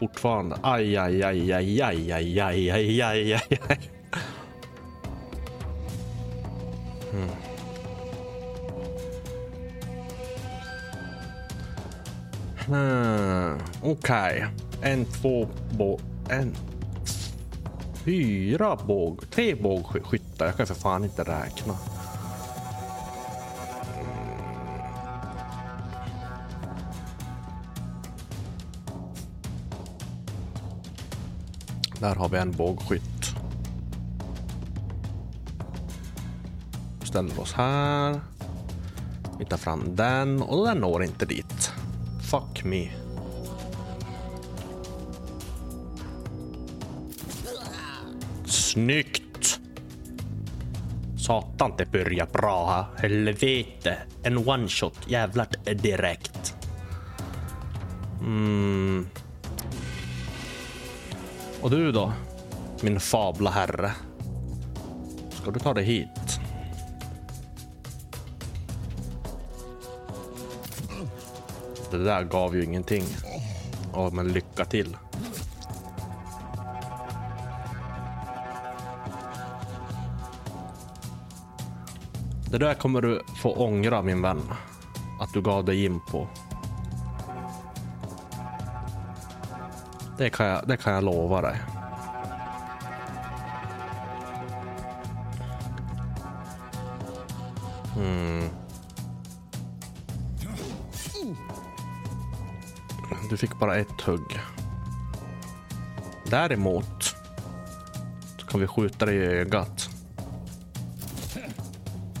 Fortfarande. 0.00 0.56
Aj, 0.62 0.96
aj, 0.96 1.22
aj, 1.22 1.52
aj, 1.52 1.82
aj, 1.82 2.12
aj, 2.12 2.42
aj, 2.42 2.70
aj, 2.70 3.02
aj, 3.02 3.34
aj, 3.34 3.60
aj. 3.68 3.96
Hmm. 12.66 13.58
Okej. 13.82 13.92
Okej. 13.92 14.46
En, 14.80 15.04
två, 15.04 15.48
båg... 15.70 16.00
En... 16.28 16.56
Fyra 17.94 18.76
båg... 18.86 19.30
Tre 19.30 19.54
bågskyttar. 19.54 20.46
Jag 20.46 20.56
kan 20.56 20.66
för 20.66 20.74
fan 20.74 21.04
inte 21.04 21.22
räkna. 21.22 21.72
Mm. 21.72 21.78
Där 32.00 32.14
har 32.14 32.28
vi 32.28 32.38
en 32.38 32.52
bågskytt. 32.52 33.02
Ställer 37.04 37.40
oss 37.40 37.52
här. 37.52 38.20
Vi 39.38 39.44
tar 39.44 39.56
fram 39.56 39.96
den 39.96 40.42
och 40.42 40.66
den 40.66 40.78
når 40.78 41.04
inte 41.04 41.26
dit. 41.26 41.55
Fuck 42.36 42.64
me. 42.64 42.88
Snyggt! 48.44 49.60
Satan, 51.18 51.72
det 51.78 51.92
börjar 51.92 52.26
bra 52.26 52.70
här. 52.70 53.02
Helvete. 53.02 53.96
En 54.22 54.48
one 54.48 54.68
shot. 54.68 54.98
Jävlar 55.08 55.46
direkt. 55.74 56.54
Mm. 58.20 59.08
Och 61.60 61.70
du 61.70 61.92
då? 61.92 62.12
Min 62.80 63.00
fabla 63.00 63.50
herre. 63.50 63.92
Ska 65.30 65.50
du 65.50 65.60
ta 65.60 65.74
dig 65.74 65.84
hit? 65.84 66.25
Det 71.96 72.04
där 72.04 72.24
gav 72.24 72.56
ju 72.56 72.64
ingenting. 72.64 73.04
Ja, 73.92 74.10
men 74.12 74.32
lycka 74.32 74.64
till. 74.64 74.96
Det 82.50 82.58
där 82.58 82.74
kommer 82.74 83.00
du 83.00 83.22
få 83.42 83.52
ångra 83.52 84.02
min 84.02 84.22
vän. 84.22 84.42
Att 85.20 85.32
du 85.32 85.42
gav 85.42 85.64
dig 85.64 85.84
in 85.84 86.00
på. 86.00 86.28
Det 90.18 90.30
kan 90.30 90.46
jag, 90.46 90.68
det 90.68 90.76
kan 90.76 90.92
jag 90.92 91.04
lova 91.04 91.40
dig. 91.40 91.56
Du 103.36 103.40
fick 103.40 103.58
bara 103.58 103.76
ett 103.76 104.00
hugg. 104.00 104.40
Däremot 106.24 107.02
så 108.38 108.46
kan 108.46 108.60
vi 108.60 108.66
skjuta 108.66 109.06
dig 109.06 109.16
i 109.16 109.26
ögat. 109.26 109.90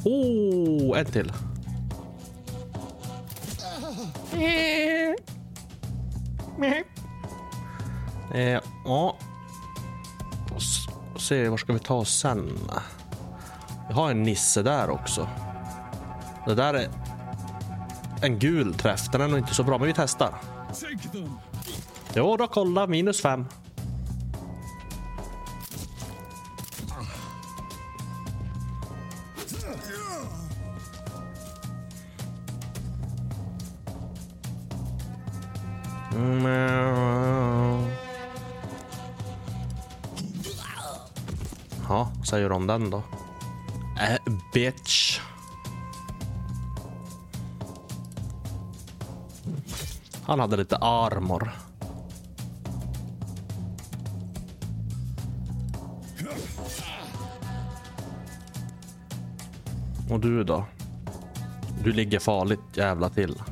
Oh, 0.04 0.98
en 0.98 1.06
till. 1.06 1.32
Eh, 8.34 8.60
ja. 8.84 9.16
Och 10.54 10.62
se, 11.20 11.48
var 11.48 11.56
ska 11.56 11.72
vi 11.72 11.78
ta 11.78 11.94
oss 11.94 12.18
sen? 12.18 12.58
Vi 13.88 13.94
har 13.94 14.10
en 14.10 14.22
nisse 14.22 14.62
där 14.62 14.90
också. 14.90 15.28
Det 16.46 16.54
där 16.54 16.74
är 16.74 16.88
en 18.22 18.38
gul 18.38 18.74
träff. 18.74 19.10
Den 19.12 19.20
är 19.20 19.28
nog 19.28 19.38
inte 19.38 19.54
så 19.54 19.62
bra, 19.62 19.78
men 19.78 19.86
vi 19.86 19.94
testar. 19.96 20.55
Jo 22.14 22.36
då, 22.36 22.46
kolla. 22.46 22.86
Minus 22.86 23.20
fem. 23.20 23.44
Mm. 36.14 37.86
Ja, 41.88 42.12
vad 42.18 42.26
säger 42.26 42.48
du 42.48 42.54
om 42.54 42.66
den 42.66 42.90
då? 42.90 43.02
Äh, 44.00 44.32
bitch. 44.52 45.20
Han 50.26 50.40
hade 50.40 50.56
lite 50.56 50.76
armor. 50.76 51.52
Och 60.10 60.20
du 60.20 60.44
då? 60.44 60.64
Du 61.84 61.92
ligger 61.92 62.18
farligt 62.18 62.60
jävla 62.74 63.08
till. 63.08 63.42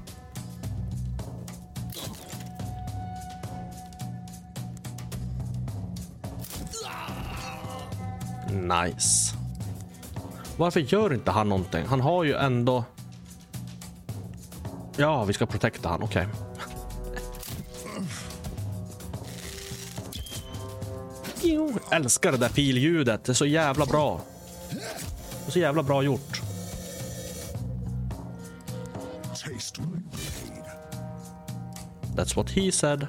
Nice. 8.52 9.37
Varför 10.56 10.80
gör 10.80 11.14
inte 11.14 11.30
han 11.30 11.48
någonting? 11.48 11.87
Han 11.87 12.00
har 12.00 12.24
ju 12.24 12.34
ändå... 12.34 12.84
Ja, 14.96 15.24
vi 15.24 15.32
ska 15.32 15.46
protekta 15.46 15.88
han. 15.88 16.02
Okej. 16.02 16.26
Okay. 16.26 16.43
Älskar 21.90 22.33
det 22.33 22.38
där 22.38 22.48
filljudet. 22.48 23.24
Det 23.24 23.33
är 23.33 23.35
så 23.35 23.46
jävla 23.46 23.87
bra. 23.87 24.20
Det 24.70 25.46
är 25.46 25.50
så 25.50 25.59
jävla 25.59 25.83
bra 25.83 26.02
gjort. 26.02 26.40
That's 32.16 32.37
what 32.37 32.50
he 32.50 32.72
said. 32.72 33.07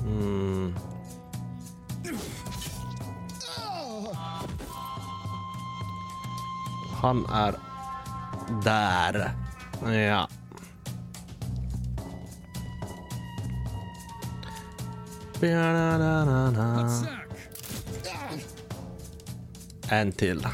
Mm. 0.00 0.74
Han 7.00 7.26
är 7.26 7.54
där. 8.64 9.32
Ja. 9.84 10.27
En 19.90 20.12
till. 20.12 20.46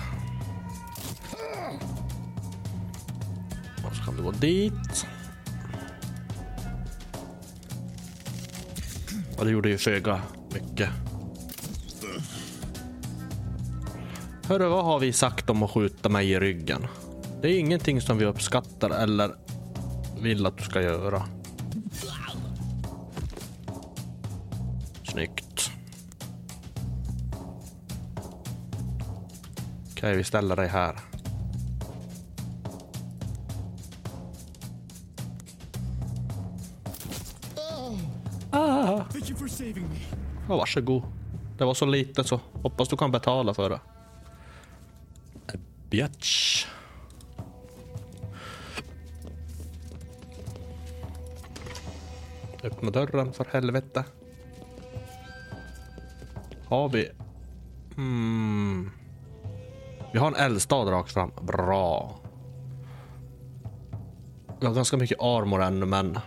Och 3.87 3.97
så 3.97 4.03
kan 4.05 4.17
du 4.17 4.23
gå 4.23 4.31
dit. 4.31 5.07
Och 9.39 9.45
det 9.45 9.51
gjorde 9.51 9.69
ju 9.69 9.79
föga 9.79 10.21
mycket. 10.55 10.91
Hörru, 14.49 14.69
vad 14.69 14.85
har 14.85 14.99
vi 14.99 15.13
sagt 15.13 15.51
om 15.51 15.63
att 15.63 15.71
skjuta 15.71 16.09
mig 16.09 16.31
i 16.31 16.41
ryggen? 16.41 16.87
Det 17.43 17.49
är 17.49 17.59
ingenting 17.59 18.01
som 18.01 18.19
vi 18.19 18.25
uppskattar 18.25 18.91
eller 18.91 19.31
vill 20.21 20.47
att 20.47 20.59
du 20.59 20.65
ska 20.65 20.83
göra. 20.83 21.23
Okej, 30.05 30.17
vi 30.17 30.25
ställer 30.25 30.57
dig 30.57 30.69
här. 30.69 30.99
Ah. 38.51 39.05
Ja, 40.49 40.57
varsågod. 40.57 41.03
Det 41.59 41.65
var 41.65 41.75
så 41.75 41.87
lite 41.87 42.25
så 42.25 42.41
hoppas 42.53 42.89
du 42.89 42.97
kan 42.97 43.11
betala 43.11 43.55
för 43.55 43.71
det. 43.71 43.81
Eh, 45.53 45.61
Bitch. 45.91 46.67
Öppna 52.63 52.91
dörren 52.91 53.33
för 53.33 53.47
helvete. 53.53 54.05
Har 56.69 56.89
vi... 56.89 57.11
Hmm. 57.97 58.91
Vi 60.15 60.21
har 60.21 60.27
en 60.27 60.37
eldstad 60.37 60.91
rakt 60.91 61.13
fram. 61.13 61.33
Bra. 61.43 62.17
Vi 64.61 64.67
har 64.67 64.75
ganska 64.75 64.97
mycket 64.97 65.21
armor 65.21 65.63
ännu, 65.63 65.87
men... 65.87 66.19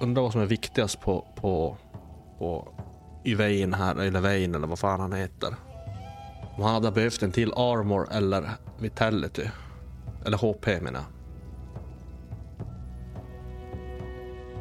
Undrar 0.00 0.22
vad 0.22 0.32
som 0.32 0.40
är 0.40 0.46
viktigast 0.46 1.00
på... 1.00 1.24
på... 1.34 1.76
på 2.38 2.68
Yvain 3.24 3.74
här, 3.74 3.96
eller 3.96 4.20
Vain 4.20 4.54
eller 4.54 4.66
vad 4.66 4.78
fan 4.78 5.00
han 5.00 5.12
heter. 5.12 5.54
Om 6.56 6.62
han 6.62 6.74
hade 6.74 6.90
behövt 6.90 7.22
en 7.22 7.32
till 7.32 7.52
armor 7.52 8.08
eller 8.12 8.50
vitality. 8.78 9.46
Eller 10.26 10.38
HP 10.38 10.66
menar 10.82 11.00
jag. 11.00 11.06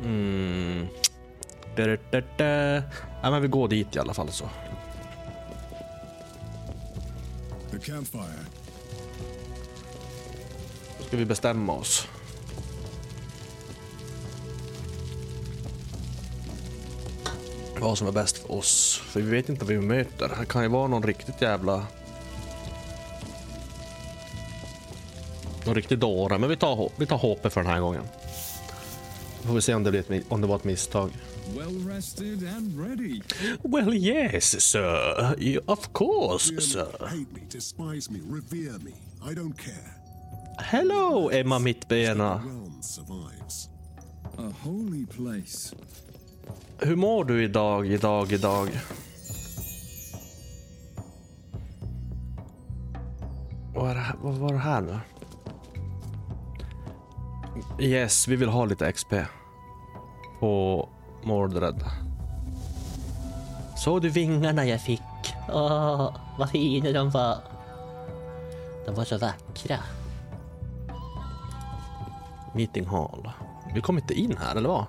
Mm. 0.05 0.87
Da, 1.75 1.87
da, 1.87 1.97
da, 2.11 2.21
da. 2.37 2.83
Ja, 3.21 3.31
men 3.31 3.41
vi 3.41 3.47
går 3.47 3.67
dit 3.67 3.95
i 3.95 3.99
alla 3.99 4.13
fall 4.13 4.31
så. 4.31 4.49
The 7.71 7.79
campfire. 7.79 8.45
Då 10.97 11.03
ska 11.03 11.17
vi 11.17 11.25
bestämma 11.25 11.73
oss. 11.73 12.07
Vad 17.79 17.97
som 17.97 18.07
är 18.07 18.11
bäst 18.11 18.37
för 18.37 18.51
oss. 18.51 19.01
För 19.05 19.21
vi 19.21 19.31
vet 19.31 19.49
inte 19.49 19.65
vad 19.65 19.73
vi 19.73 19.81
möter. 19.81 20.31
Det 20.39 20.45
kan 20.45 20.63
ju 20.63 20.67
vara 20.67 20.87
någon 20.87 21.03
riktigt 21.03 21.41
jävla... 21.41 21.85
Någon 25.65 25.75
riktig 25.75 25.99
dåre. 25.99 26.37
Men 26.37 26.49
vi 26.49 26.57
tar, 26.57 26.89
vi 26.95 27.05
tar 27.05 27.17
HP 27.17 27.49
för 27.53 27.63
den 27.63 27.71
här 27.71 27.79
gången. 27.79 28.03
Då 29.41 29.47
får 29.47 29.55
vi 29.55 29.61
se 29.61 29.73
om 29.73 29.83
det, 29.83 29.91
blir 29.91 30.11
ett, 30.11 30.25
om 30.29 30.41
det 30.41 30.47
var 30.47 30.55
ett 30.55 30.63
misstag. 30.63 31.11
Well 31.55 31.73
rested 31.95 32.43
and 32.43 32.77
ready. 32.79 33.21
Well 33.63 33.93
yes, 33.93 34.63
sir. 34.63 35.35
Of 35.67 35.93
course, 35.93 36.47
Fear 36.49 36.55
me, 36.57 36.61
sir. 36.63 36.87
hate 37.09 37.33
me, 37.33 37.41
despise 37.49 38.09
me, 38.11 38.19
revere 38.29 38.79
me. 38.79 38.93
I 39.31 39.33
don't 39.33 39.57
care. 39.57 39.95
Hello, 40.59 41.29
Emma 41.29 41.59
Mittbena. 41.59 42.41
A 44.37 44.51
holy 44.63 45.05
place. 45.05 45.75
Hur 46.79 46.95
mår 46.95 47.23
du 47.25 47.43
idag, 47.43 47.87
idag, 47.87 48.31
idag? 48.31 48.69
Vad, 53.75 53.89
är 53.91 53.95
det, 53.95 54.01
här- 54.01 54.15
vad 54.21 54.33
var 54.33 54.53
det 54.53 54.59
här 54.59 54.81
nu? 54.81 54.99
Yes, 57.85 58.27
vi 58.27 58.35
vill 58.35 58.49
ha 58.49 58.65
lite 58.65 58.91
XP. 58.91 59.13
På 60.39 60.80
Mordred. 61.23 61.83
Såg 63.77 64.01
du 64.01 64.09
vingarna 64.09 64.65
jag 64.65 64.81
fick? 64.81 65.01
Åh, 65.49 66.15
vad 66.37 66.49
fina 66.49 66.91
de 66.91 67.09
var. 67.09 67.37
De 68.85 68.95
var 68.95 69.03
så 69.03 69.17
vackra. 69.17 69.77
Meeting 72.53 72.85
hall. 72.85 73.29
Vi 73.73 73.81
kom 73.81 73.97
inte 73.97 74.13
in 74.13 74.37
här, 74.37 74.55
eller 74.55 74.69
vad? 74.69 74.85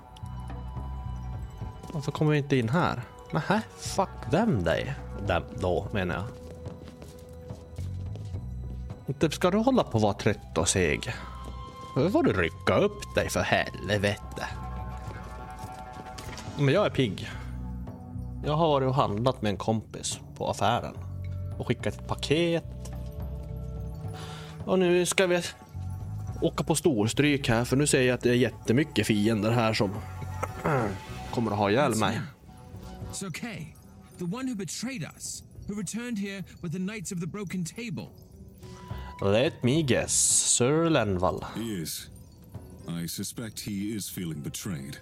Varför 1.91 2.11
kommer 2.11 2.31
vi 2.31 2.37
inte 2.37 2.57
in 2.57 2.69
här? 2.69 3.01
Nähä, 3.31 3.61
fuck 3.77 4.31
them 4.31 4.63
dig. 4.63 4.93
Dem 5.27 5.43
då, 5.59 5.87
menar 5.91 6.15
jag. 6.15 6.23
Inte 9.07 9.31
ska 9.31 9.51
du 9.51 9.57
hålla 9.57 9.83
på 9.83 9.97
att 9.97 10.03
vara 10.03 10.13
trött 10.13 10.57
och 10.57 10.69
seg. 10.69 11.13
Nu 11.95 12.11
får 12.11 12.23
du 12.23 12.33
rycka 12.33 12.77
upp 12.77 13.15
dig 13.15 13.29
för 13.29 13.41
helvete. 13.41 14.32
Men 16.57 16.73
jag 16.73 16.85
är 16.85 16.89
pigg. 16.89 17.29
Jag 18.45 18.55
har 18.55 18.67
varit 18.67 18.87
och 18.87 18.95
handlat 18.95 19.41
med 19.41 19.49
en 19.49 19.57
kompis 19.57 20.19
på 20.35 20.49
affären. 20.49 20.95
Och 21.57 21.67
skickat 21.67 21.93
ett 21.93 22.07
paket. 22.07 22.91
Och 24.65 24.79
nu 24.79 25.05
ska 25.05 25.27
vi 25.27 25.41
åka 26.41 26.63
på 26.63 26.75
storstryk 26.75 27.49
här 27.49 27.65
för 27.65 27.75
nu 27.75 27.87
ser 27.87 28.01
jag 28.01 28.13
att 28.13 28.21
det 28.21 28.29
är 28.29 28.35
jättemycket 28.35 29.07
fiender 29.07 29.51
här 29.51 29.73
som 29.73 29.91
kommer 31.31 31.51
att 31.51 31.57
ha 31.57 31.71
ihjäl 31.71 31.95
mig. 31.95 32.19
Sir 33.11 33.29
Kay, 33.29 33.65
the 34.17 34.23
one 34.23 34.49
who 34.49 34.55
betrayed 34.55 35.03
us, 35.15 35.43
who 35.67 35.75
returned 35.75 36.19
here 36.19 36.43
with 36.61 36.73
the 36.73 36.79
Knights 36.79 37.11
of 37.11 37.19
the 37.19 37.27
Broken 37.27 37.65
Table. 37.65 38.09
Let 39.21 39.63
me 39.63 39.83
guess, 39.83 40.13
Sir 40.57 40.89
Lenval. 40.89 41.45
He 41.55 41.81
is. 41.81 42.09
I 43.03 43.07
suspect 43.07 43.59
he 43.59 43.95
is 43.95 44.09
feeling 44.09 44.41
betrayed. 44.41 44.97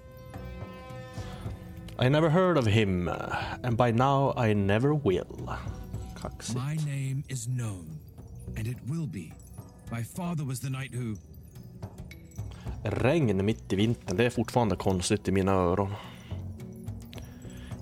I 2.01 2.09
never 2.09 2.31
heard 2.31 2.57
of 2.57 2.65
him, 2.65 3.07
and 3.63 3.77
by 3.77 3.91
now 3.91 4.33
I 4.35 4.53
never 4.53 4.95
will. 4.95 5.55
My 6.55 6.75
name 6.83 7.23
is 7.29 7.47
known, 7.47 7.99
and 8.57 8.67
it 8.67 8.77
will 8.87 9.05
be. 9.05 9.31
My 9.91 10.01
father 10.01 10.43
was 10.43 10.59
the 10.59 10.69
knight 10.71 10.95
who. 10.95 11.15
Regn 12.83 13.45
mitt 13.45 13.73
i 13.73 13.75
vintern, 13.75 14.17
det 14.17 14.25
är 14.25 14.29
fortfarande 14.29 14.75
konstigt 14.75 15.27
i 15.27 15.31
mina 15.31 15.51
öron. 15.51 15.93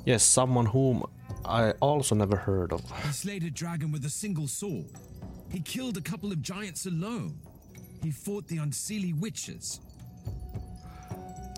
Yes, 0.05 0.23
someone 0.23 0.69
whom 0.69 1.03
I 1.45 1.73
also 1.79 2.15
never 2.15 2.35
heard 2.37 2.73
of. 2.73 2.81
He 3.05 3.13
slayed 3.13 3.43
a 3.43 3.49
dragon 3.49 3.91
with 3.93 4.05
a 4.05 4.09
single 4.09 4.47
sword. 4.47 4.89
He 5.49 5.59
killed 5.59 5.97
a 5.97 6.11
couple 6.11 6.29
of 6.31 6.41
giants 6.41 6.85
alone. 6.85 7.39
He 8.03 8.11
fought 8.11 8.47
the 8.47 8.57
unseelie 8.57 9.13
witches. 9.21 9.79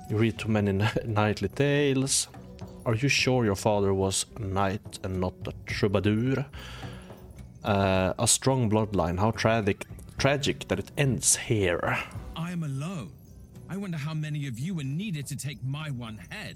You 0.09 0.17
read 0.17 0.37
too 0.37 0.51
many 0.51 0.71
nightly 1.05 1.47
tales. 1.49 2.27
Are 2.83 2.95
you 2.95 3.09
sure 3.09 3.45
your 3.45 3.55
father 3.55 3.93
was 3.93 4.25
a 4.37 4.39
knight 4.39 4.99
and 5.03 5.19
not 5.19 5.33
a 5.47 5.53
troubadour? 5.65 6.45
Uh, 7.63 8.13
a 8.17 8.27
strong 8.27 8.69
bloodline. 8.69 9.19
How 9.19 9.31
tragic, 9.31 9.85
tragic 10.17 10.67
that 10.67 10.79
it 10.79 10.91
ends 10.97 11.35
here. 11.35 11.99
I 12.35 12.51
am 12.51 12.63
alone. 12.63 13.11
I 13.69 13.77
wonder 13.77 13.97
how 13.97 14.15
many 14.15 14.47
of 14.47 14.59
you 14.59 14.79
are 14.79 14.83
needed 14.83 15.27
to 15.27 15.37
take 15.37 15.59
my 15.63 15.89
one 15.91 16.19
head. 16.29 16.55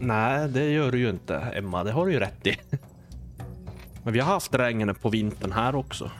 Nej, 0.00 0.48
det 0.48 0.70
gör 0.70 0.92
du 0.92 0.98
ju 0.98 1.10
inte, 1.10 1.36
Emma. 1.36 1.84
Det 1.84 1.92
har 1.92 2.06
du 2.06 2.12
ju 2.12 2.18
rätt 2.18 2.46
i. 2.46 2.56
Men 4.04 4.12
vi 4.12 4.20
har 4.20 4.32
haft 4.32 4.54
regn 4.54 4.94
på 4.94 5.08
vintern 5.08 5.52
här 5.52 5.74
också. 5.74 6.10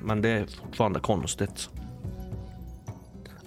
Men 0.00 0.22
det 0.22 0.28
är 0.28 0.46
fortfarande 0.46 1.00
konstigt. 1.00 1.70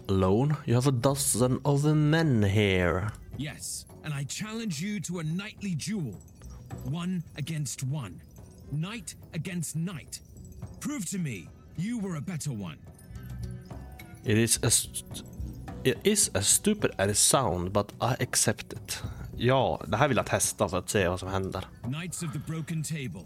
Alone? 0.10 0.58
You 0.66 0.74
have 0.74 0.88
a 0.88 0.92
dozen 0.92 1.60
other 1.64 1.94
men 1.94 2.42
here. 2.42 3.12
Yes, 3.38 3.86
and 4.04 4.12
I 4.12 4.24
challenge 4.24 4.82
you 4.82 5.00
to 5.02 5.20
a 5.20 5.24
knightly 5.24 5.76
duel. 5.76 6.20
One 6.84 7.22
against 7.38 7.84
one. 7.84 8.20
Knight 8.72 9.16
against 9.34 9.76
knight. 9.76 10.20
Prove 10.80 11.06
to 11.12 11.20
me 11.20 11.48
you 11.78 12.00
were 12.00 12.18
a 12.18 12.22
better 12.22 12.50
one. 12.52 12.78
It 14.26 14.38
is 14.38 14.60
a 14.64 14.70
st- 14.72 15.24
it 15.84 15.98
is 16.04 16.32
as 16.34 16.48
stupid 16.48 16.92
as 16.98 17.12
it 17.12 17.18
sound, 17.18 17.72
but 17.72 17.94
I 18.02 18.16
accept 18.24 18.74
it. 18.74 19.04
Ja, 19.38 19.82
det 19.88 19.98
här 19.98 20.08
vill 20.08 20.18
jag 20.18 20.26
testa 20.26 20.70
för 20.70 20.78
att 20.78 20.90
se 20.90 21.08
vad 21.08 21.20
som 21.20 21.30
händer. 21.30 21.64
Knights 21.84 22.24
of 22.24 22.34
the 22.34 22.40
Broken 22.40 22.84
Table. 22.84 23.24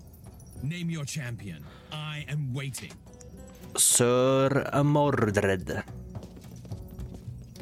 Name 0.62 0.94
your 0.94 1.06
champion. 1.06 1.66
I 1.92 2.32
am 2.32 2.54
waiting. 2.54 2.92
Sir 3.76 4.84
Mordred. 4.84 5.84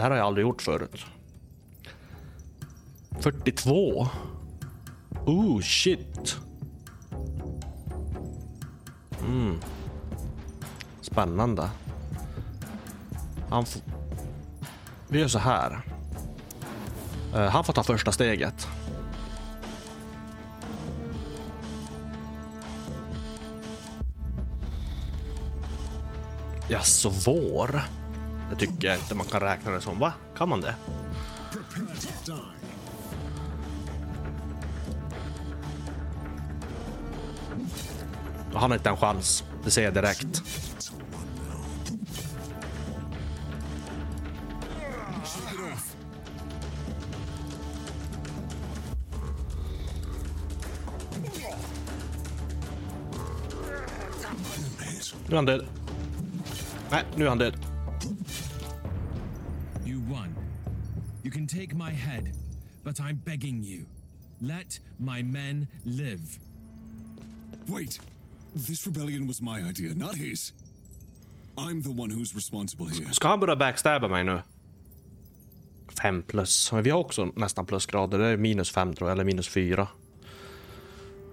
Det 0.01 0.03
här 0.03 0.11
har 0.11 0.17
jag 0.17 0.27
aldrig 0.27 0.47
gjort 0.47 0.61
förut. 0.61 1.05
42. 3.19 4.07
Oh 5.25 5.61
shit. 5.61 6.37
Mm. 9.19 9.59
Spännande. 11.01 11.69
Han 13.49 13.65
får... 13.65 13.81
Vi 15.07 15.19
gör 15.19 15.27
så 15.27 15.39
här. 15.39 15.81
Uh, 17.35 17.39
han 17.39 17.63
får 17.63 17.73
ta 17.73 17.83
första 17.83 18.11
steget. 18.11 18.67
Jaså, 26.69 27.09
vår? 27.25 27.81
Det 28.51 28.57
tycker 28.57 28.87
jag 28.87 28.97
inte 28.97 29.15
man 29.15 29.25
kan 29.25 29.39
räkna 29.39 29.71
det 29.71 29.81
som. 29.81 29.99
Va? 29.99 30.13
Kan 30.37 30.49
man 30.49 30.61
det? 30.61 30.75
Han 38.53 38.71
har 38.71 38.77
inte 38.77 38.89
en 38.89 38.97
chans. 38.97 39.43
Det 39.63 39.71
ser 39.71 39.83
jag 39.83 39.93
direkt. 39.93 40.43
Nu 55.27 55.35
är 55.35 55.35
han 55.35 55.45
död. 55.45 55.65
Nej, 56.89 57.03
nu 57.15 57.25
är 57.25 57.29
han 57.29 57.37
död. 57.37 57.70
But 62.91 63.05
I'm 63.05 63.21
begging 63.25 63.63
you. 63.63 63.85
Let 64.41 64.79
my 64.99 65.23
men 65.23 65.67
live. 65.85 66.39
Wait! 67.67 67.99
This 68.67 68.85
rebellion 68.85 69.27
was 69.27 69.41
my 69.41 69.61
idea, 69.69 69.93
not 69.95 70.15
his. 70.15 70.53
I'm 71.57 71.81
the 71.81 71.91
one 71.91 72.09
who's 72.09 72.35
responsible 72.35 72.87
here. 72.87 73.13
Ska 73.13 73.27
han 73.27 73.39
börja 73.39 73.55
backstabba 73.55 74.07
mig 74.07 74.23
nu? 74.23 74.41
Fem 76.01 76.23
plus. 76.23 76.71
Men 76.71 76.83
vi 76.83 76.89
har 76.89 76.99
också 76.99 77.31
nästan 77.35 77.65
plusgrader. 77.65 78.17
Det 78.17 78.27
är 78.27 78.37
minus 78.37 78.71
fem 78.71 78.93
tror 78.93 79.09
jag, 79.09 79.15
eller 79.15 79.25
minus 79.25 79.47
fyra. 79.47 79.87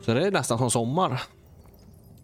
Så 0.01 0.14
det 0.14 0.27
är 0.27 0.31
nästan 0.31 0.59
som 0.59 0.71
sommar. 0.71 1.23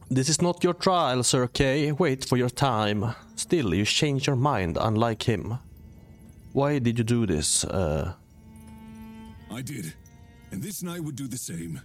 This 0.09 0.29
is 0.29 0.40
not 0.40 0.64
your 0.64 0.75
trial, 0.75 1.25
Sir 1.25 1.47
Kay. 1.47 1.92
Wait 1.92 2.29
for 2.29 2.38
your 2.38 2.49
time. 2.49 3.09
Still, 3.37 3.75
you 3.75 3.85
change 3.85 4.29
your 4.29 4.37
mind, 4.37 4.79
unlike 4.79 5.33
him. 5.33 5.55
Why 6.53 6.79
did 6.79 6.99
you 6.99 7.05
do 7.05 7.27
this? 7.27 7.64
Uh, 7.64 8.12
I 9.50 9.62
did. 9.62 9.94
And 10.50 10.62
this 10.62 10.83
knight 10.83 11.02
would 11.02 11.16
do 11.16 11.26
the 11.26 11.38
same. 11.38 11.80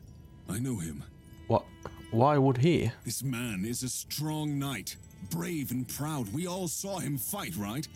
I 0.47 0.59
know 0.59 0.77
him. 0.77 1.03
What? 1.47 1.65
why 2.11 2.37
would 2.37 2.57
he? 2.57 2.91
This 3.05 3.23
man 3.23 3.65
is 3.65 3.83
a 3.83 3.89
strong 3.89 4.57
knight, 4.57 4.95
brave 5.29 5.71
and 5.71 5.87
proud. 5.87 6.33
We 6.33 6.47
all 6.47 6.67
saw 6.67 6.99
him 6.99 7.17
fight, 7.17 7.55
right? 7.55 7.87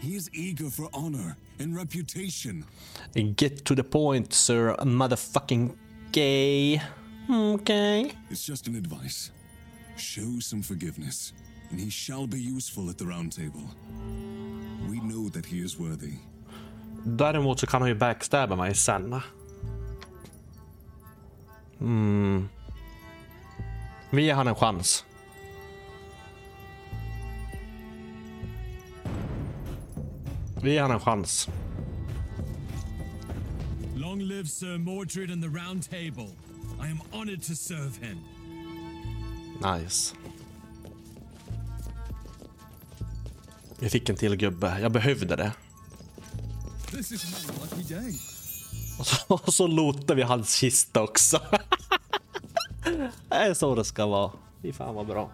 He 0.00 0.16
is 0.16 0.30
eager 0.32 0.70
for 0.70 0.88
honor 0.92 1.36
and 1.58 1.76
reputation. 1.76 2.64
Get 3.36 3.64
to 3.66 3.74
the 3.74 3.84
point, 3.84 4.32
sir. 4.32 4.74
Motherfucking 4.80 5.76
gay. 6.12 6.80
Okay. 7.30 8.12
It's 8.30 8.44
just 8.44 8.66
an 8.66 8.76
advice. 8.76 9.30
Show 9.96 10.40
some 10.40 10.62
forgiveness, 10.62 11.32
and 11.70 11.78
he 11.78 11.90
shall 11.90 12.26
be 12.26 12.40
useful 12.40 12.88
at 12.88 12.96
the 12.96 13.06
round 13.06 13.32
table. 13.32 13.62
We 14.88 15.00
know 15.00 15.28
that 15.28 15.44
he 15.46 15.60
is 15.60 15.78
worthy. 15.78 16.14
Däremot 17.04 17.60
så 17.60 17.66
kan 17.66 17.80
han 17.80 17.88
ju 17.88 17.94
backstabba 17.94 18.56
mig 18.56 18.74
sen. 18.74 19.20
Mm. 21.80 22.48
Vi 24.10 24.22
ger 24.22 24.34
han 24.34 24.48
en 24.48 24.54
chans. 24.54 25.04
Vi 30.62 30.72
ger 30.72 30.82
han 30.82 30.90
en 30.90 31.00
chans. 31.00 31.48
Long 33.96 34.20
live 34.20 34.46
Sir 34.46 34.78
Mordred 34.78 35.30
and 35.30 35.42
the 35.42 35.48
Round 35.48 35.90
Table. 35.90 36.28
I 36.80 36.90
am 36.90 37.00
honored 37.12 37.42
to 37.42 37.54
serve 37.54 37.92
him. 38.00 38.18
Nice. 39.62 40.14
Vi 43.78 43.88
fick 43.88 44.08
en 44.08 44.16
till 44.16 44.36
gubbe. 44.36 44.80
Jag 44.80 44.92
behövde 44.92 45.36
det. 45.36 45.52
This 46.92 47.12
is 47.12 47.46
my 47.48 47.54
lucky 47.60 47.94
day. 47.94 48.14
Och 48.98 49.06
så, 49.06 49.34
och 49.34 49.54
så 49.54 49.66
lotar 49.66 50.14
vi 50.14 50.22
hans 50.22 50.54
kista 50.54 51.02
också. 51.02 51.40
det 53.28 53.34
är 53.34 53.54
så 53.54 53.74
det 53.74 53.84
ska 53.84 54.06
vara. 54.06 54.32
Fy 54.62 54.72
fan 54.72 54.94
vad 54.94 55.06
bra. 55.06 55.32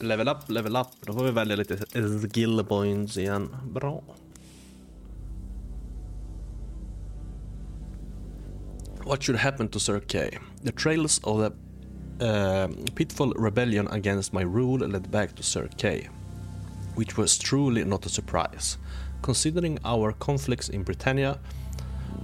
Level 0.00 0.28
up, 0.28 0.50
level 0.50 0.76
up. 0.76 0.86
Då 1.00 1.12
får 1.12 1.24
vi 1.24 1.30
välja 1.30 1.56
lite 1.56 1.76
skill 2.28 2.64
points 2.68 3.16
igen. 3.16 3.56
Bra. 3.72 4.02
What 9.04 9.22
should 9.22 9.40
happen 9.40 9.68
to 9.68 9.78
Sir 9.78 10.00
Kay? 10.00 10.30
The 10.62 10.72
trails 10.72 11.20
of 11.24 11.40
the 11.40 11.61
uh, 12.22 12.68
pitiful 12.94 13.32
rebellion 13.32 13.88
against 13.88 14.32
my 14.32 14.42
rule 14.42 14.78
led 14.78 15.10
back 15.10 15.34
to 15.34 15.42
Sir 15.42 15.68
Kay, 15.76 16.08
which 16.94 17.16
was 17.16 17.36
truly 17.36 17.84
not 17.84 18.06
a 18.06 18.08
surprise. 18.08 18.78
Considering 19.22 19.78
our 19.84 20.12
conflicts 20.12 20.68
in 20.68 20.82
Britannia, 20.84 21.38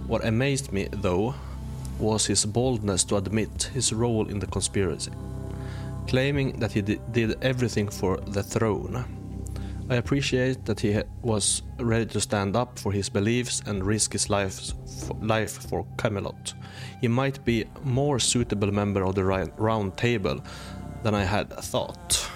what 0.06 0.24
amazed 0.24 0.72
me, 0.72 0.88
though, 0.90 1.34
was 1.98 2.26
his 2.26 2.46
boldness 2.46 3.04
to 3.04 3.16
admit 3.16 3.70
his 3.74 3.92
role 3.92 4.28
in 4.28 4.38
the 4.38 4.46
conspiracy, 4.46 5.12
claiming 6.06 6.60
that 6.60 6.72
he 6.72 6.80
di- 6.80 7.00
did 7.12 7.42
everything 7.42 7.88
for 7.88 8.18
the 8.18 8.42
throne. 8.42 9.17
I 9.90 9.94
appreciate 9.94 10.66
that 10.66 10.80
he 10.80 11.00
was 11.22 11.62
ready 11.78 12.04
to 12.06 12.20
stand 12.20 12.56
up 12.56 12.78
for 12.78 12.92
his 12.92 13.08
beliefs 13.08 13.62
and 13.66 13.84
risk 13.84 14.12
his 14.12 14.28
life, 14.28 14.72
life 15.22 15.66
for 15.68 15.86
Camelot. 15.96 16.52
He 17.00 17.08
might 17.08 17.42
be 17.44 17.64
more 17.84 18.18
suitable 18.18 18.70
member 18.70 19.02
of 19.02 19.14
the 19.14 19.24
round 19.24 19.96
table 19.96 20.44
than 21.02 21.14
I 21.14 21.24
had 21.24 21.50
thought. 21.50 22.30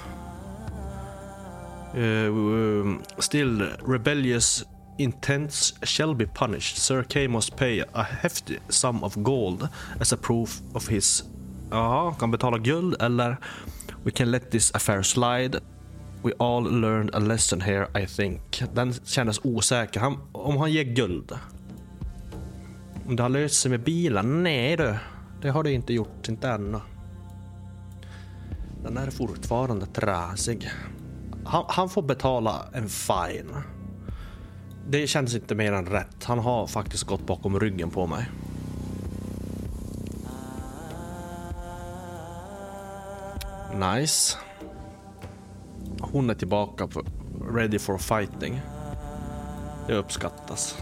Uh, 1.94 2.28
um, 2.30 3.02
still, 3.18 3.76
rebellious 3.82 4.64
intents 4.98 5.74
shall 5.82 6.14
be 6.14 6.24
punished. 6.24 6.78
Sir 6.78 7.02
Kay 7.02 7.26
must 7.26 7.56
pay 7.56 7.84
a 7.94 8.02
hefty 8.02 8.60
sum 8.70 9.04
of 9.04 9.22
gold 9.22 9.68
as 10.00 10.12
a 10.12 10.16
proof 10.16 10.62
of 10.74 10.88
his... 10.88 11.24
Ja, 11.70 12.12
kan 12.12 12.30
betala 12.30 12.62
guld 12.62 12.96
eller 13.00 13.38
we 14.04 14.12
can 14.12 14.30
let 14.30 14.50
this 14.50 14.70
affair 14.74 15.02
slide. 15.02 15.60
We 16.24 16.32
all 16.38 16.80
learned 16.80 17.14
a 17.14 17.18
lesson 17.18 17.60
here, 17.60 18.02
I 18.02 18.06
think. 18.06 18.62
Den 18.74 18.92
kändes 18.92 19.40
osäker. 19.44 20.00
Han, 20.00 20.18
om 20.32 20.56
han 20.56 20.72
ger 20.72 20.84
guld. 20.84 21.32
Om 23.06 23.16
det 23.16 23.22
har 23.22 23.30
löst 23.30 23.54
sig 23.62 23.70
med 23.70 23.80
bilen? 23.80 24.42
Nej 24.42 24.76
du. 24.76 24.96
Det 25.40 25.50
har 25.50 25.62
det 25.62 25.72
inte 25.72 25.92
gjort, 25.92 26.28
inte 26.28 26.48
ännu. 26.48 26.80
Den 28.82 28.96
är 28.96 29.10
fortfarande 29.10 29.86
trasig. 29.86 30.70
Han, 31.44 31.64
han 31.68 31.88
får 31.88 32.02
betala 32.02 32.66
en 32.72 32.88
fine. 32.88 33.54
Det 34.88 35.06
känns 35.06 35.34
inte 35.34 35.54
mer 35.54 35.72
än 35.72 35.86
rätt. 35.86 36.24
Han 36.24 36.38
har 36.38 36.66
faktiskt 36.66 37.04
gått 37.04 37.26
bakom 37.26 37.60
ryggen 37.60 37.90
på 37.90 38.06
mig. 38.06 38.28
Nice. 43.74 44.38
Hon 46.12 46.30
är 46.30 46.34
tillbaka 46.34 46.86
på 46.86 47.02
ready 47.50 47.78
for 47.78 47.98
fighting. 47.98 48.60
Det 49.86 49.94
uppskattas. 49.94 50.78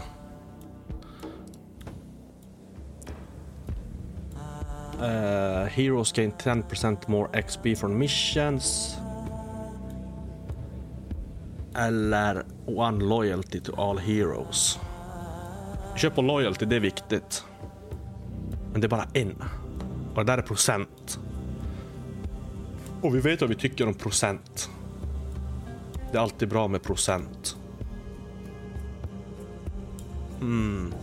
Uh, 4.99 5.67
heroes 5.67 6.11
gain 6.11 6.31
10% 6.31 6.97
more 7.07 7.41
XP 7.41 7.77
från 7.77 7.97
missions. 7.97 8.97
Eller 11.75 12.45
one 12.65 13.05
loyalty 13.05 13.59
to 13.59 13.81
all 13.81 13.97
heroes. 13.97 14.79
Köp 15.95 16.15
på 16.15 16.21
loyalty, 16.21 16.65
det 16.65 16.75
är 16.75 16.79
viktigt. 16.79 17.45
Men 18.71 18.81
det 18.81 18.87
är 18.87 18.89
bara 18.89 19.07
en. 19.13 19.43
Och 20.15 20.25
det 20.25 20.31
där 20.31 20.37
är 20.37 20.41
procent. 20.41 21.19
Och 23.01 23.15
vi 23.15 23.19
vet 23.19 23.41
vad 23.41 23.49
vi 23.49 23.55
tycker 23.55 23.87
om 23.87 23.93
procent. 23.93 24.69
Det 26.11 26.17
är 26.17 26.21
alltid 26.21 26.49
bra 26.49 26.67
med 26.67 26.83
procent. 26.83 27.57
Mm. 30.41 30.93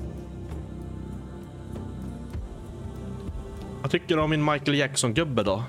Vad 3.82 3.90
tycker 3.90 4.16
du 4.16 4.22
om 4.22 4.30
min 4.30 4.44
Michael 4.44 4.78
Jackson-gubbe 4.78 5.42
då? 5.42 5.62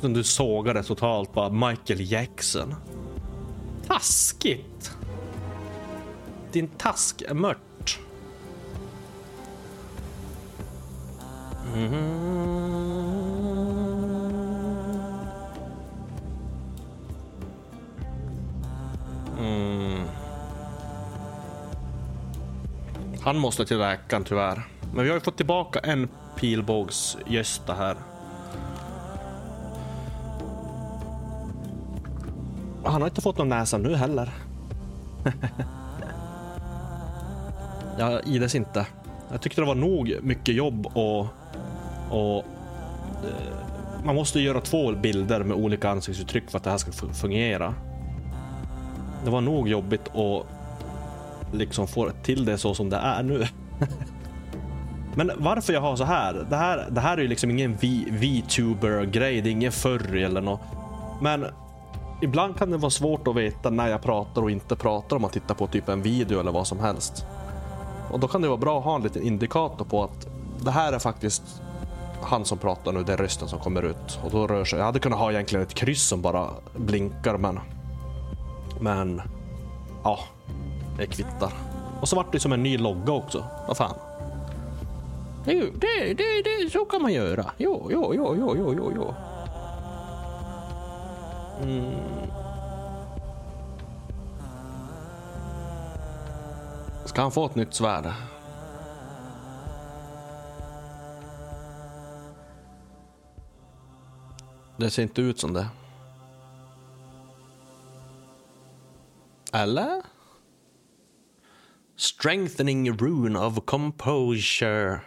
Som 0.00 0.12
du 0.12 0.24
sågade 0.24 0.82
totalt 0.82 1.32
bara 1.32 1.50
Michael 1.50 2.12
Jackson. 2.12 2.74
Taskigt! 3.86 4.96
Din 6.52 6.68
task 6.68 7.22
är 7.22 7.34
mört. 7.34 7.98
Mm. 11.74 13.17
Mm. 19.38 20.02
Han 23.20 23.38
måste 23.38 23.64
till 23.64 23.78
läkaren 23.78 24.24
tyvärr. 24.24 24.62
Men 24.94 25.04
vi 25.04 25.10
har 25.10 25.16
ju 25.16 25.20
fått 25.20 25.36
tillbaka 25.36 25.78
en 25.78 26.08
pilbågsgösta 26.36 27.74
här. 27.74 27.96
Han 32.84 33.02
har 33.02 33.08
inte 33.08 33.20
fått 33.20 33.38
någon 33.38 33.48
näsa 33.48 33.78
nu 33.78 33.94
heller. 33.94 34.30
Jag 37.98 38.26
ides 38.26 38.54
inte. 38.54 38.86
Jag 39.30 39.40
tyckte 39.40 39.60
det 39.60 39.66
var 39.66 39.74
nog 39.74 40.16
mycket 40.22 40.54
jobb 40.54 40.86
och... 40.86 41.26
och 42.10 42.44
eh, 43.24 44.04
man 44.04 44.14
måste 44.14 44.40
göra 44.40 44.60
två 44.60 44.92
bilder 44.92 45.44
med 45.44 45.56
olika 45.56 45.90
ansiktsuttryck 45.90 46.50
för 46.50 46.58
att 46.58 46.64
det 46.64 46.70
här 46.70 46.78
ska 46.78 46.92
fungera. 46.92 47.74
Det 49.24 49.30
var 49.30 49.40
nog 49.40 49.68
jobbigt 49.68 50.16
att 50.16 50.46
liksom 51.52 51.86
få 51.86 52.10
till 52.22 52.44
det 52.44 52.58
så 52.58 52.74
som 52.74 52.90
det 52.90 52.96
är 52.96 53.22
nu. 53.22 53.46
Men 55.14 55.30
varför 55.36 55.72
jag 55.72 55.80
har 55.80 55.96
så 55.96 56.04
här? 56.04 56.46
Det 56.50 56.56
här, 56.56 56.86
det 56.90 57.00
här 57.00 57.16
är 57.16 57.22
ju 57.22 57.28
liksom 57.28 57.50
ingen 57.50 57.76
V- 57.76 58.04
VTuber-grej, 58.10 59.40
det 59.40 59.48
är 59.48 59.52
ingen 59.52 59.72
furry 59.72 60.22
eller 60.22 60.40
något. 60.40 60.60
Men 61.20 61.46
ibland 62.22 62.58
kan 62.58 62.70
det 62.70 62.76
vara 62.76 62.90
svårt 62.90 63.28
att 63.28 63.36
veta 63.36 63.70
när 63.70 63.88
jag 63.88 64.02
pratar 64.02 64.42
och 64.42 64.50
inte 64.50 64.76
pratar 64.76 65.16
om 65.16 65.22
man 65.22 65.30
tittar 65.30 65.54
på 65.54 65.66
typ 65.66 65.88
en 65.88 66.02
video 66.02 66.40
eller 66.40 66.52
vad 66.52 66.66
som 66.66 66.80
helst. 66.80 67.26
Och 68.10 68.20
då 68.20 68.28
kan 68.28 68.42
det 68.42 68.48
vara 68.48 68.58
bra 68.58 68.78
att 68.78 68.84
ha 68.84 68.96
en 68.96 69.02
liten 69.02 69.22
indikator 69.22 69.84
på 69.84 70.04
att 70.04 70.28
det 70.64 70.70
här 70.70 70.92
är 70.92 70.98
faktiskt 70.98 71.62
han 72.22 72.44
som 72.44 72.58
pratar 72.58 72.92
nu, 72.92 73.02
det 73.04 73.12
är 73.12 73.16
rösten 73.16 73.48
som 73.48 73.58
kommer 73.58 73.82
ut. 73.82 74.20
Och 74.24 74.30
då 74.30 74.46
rör 74.46 74.64
sig. 74.64 74.78
Jag 74.78 74.86
hade 74.86 74.98
kunnat 74.98 75.18
ha 75.18 75.32
egentligen 75.32 75.62
ett 75.62 75.74
kryss 75.74 76.02
som 76.02 76.22
bara 76.22 76.46
blinkar 76.76 77.36
men... 77.36 77.60
Men... 78.80 79.22
Ja, 80.04 80.18
det 80.96 81.06
kvittar. 81.06 81.52
Och 82.00 82.08
så 82.08 82.16
vart 82.16 82.32
det 82.32 82.40
som 82.40 82.52
en 82.52 82.62
ny 82.62 82.78
logga 82.78 83.12
också. 83.12 83.44
Vad 83.68 83.76
fan. 83.76 83.94
Jo, 85.46 85.66
det, 85.80 86.14
det, 86.14 86.42
det, 86.44 86.70
så 86.72 86.84
kan 86.84 87.02
man 87.02 87.12
göra. 87.12 87.50
Jo, 87.56 87.88
jo, 87.92 88.14
jo, 88.14 88.36
jo, 88.38 88.56
jo, 88.56 88.74
jo, 88.76 88.92
jo. 88.96 89.14
Mm. 91.62 92.28
Ska 97.04 97.22
han 97.22 97.30
få 97.30 97.46
ett 97.46 97.54
nytt 97.54 97.74
svärd? 97.74 98.12
Det 104.76 104.90
ser 104.90 105.02
inte 105.02 105.20
ut 105.20 105.40
som 105.40 105.52
det. 105.52 105.68
Eller? 109.52 110.02
Strengthening 111.96 112.92
rune 112.92 113.38
of 113.38 113.64
composure. 113.64 115.00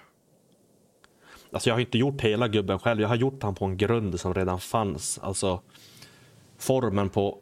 Alltså 1.51 1.69
jag 1.69 1.75
har 1.75 1.79
inte 1.79 1.97
gjort 1.97 2.21
hela 2.21 2.47
gubben 2.47 2.79
själv. 2.79 3.01
Jag 3.01 3.07
har 3.07 3.15
gjort 3.15 3.43
han 3.43 3.55
på 3.55 3.65
en 3.65 3.77
grund 3.77 4.19
som 4.19 4.33
redan 4.33 4.59
fanns. 4.59 5.19
Alltså 5.19 5.61
formen 6.57 7.09
på, 7.09 7.37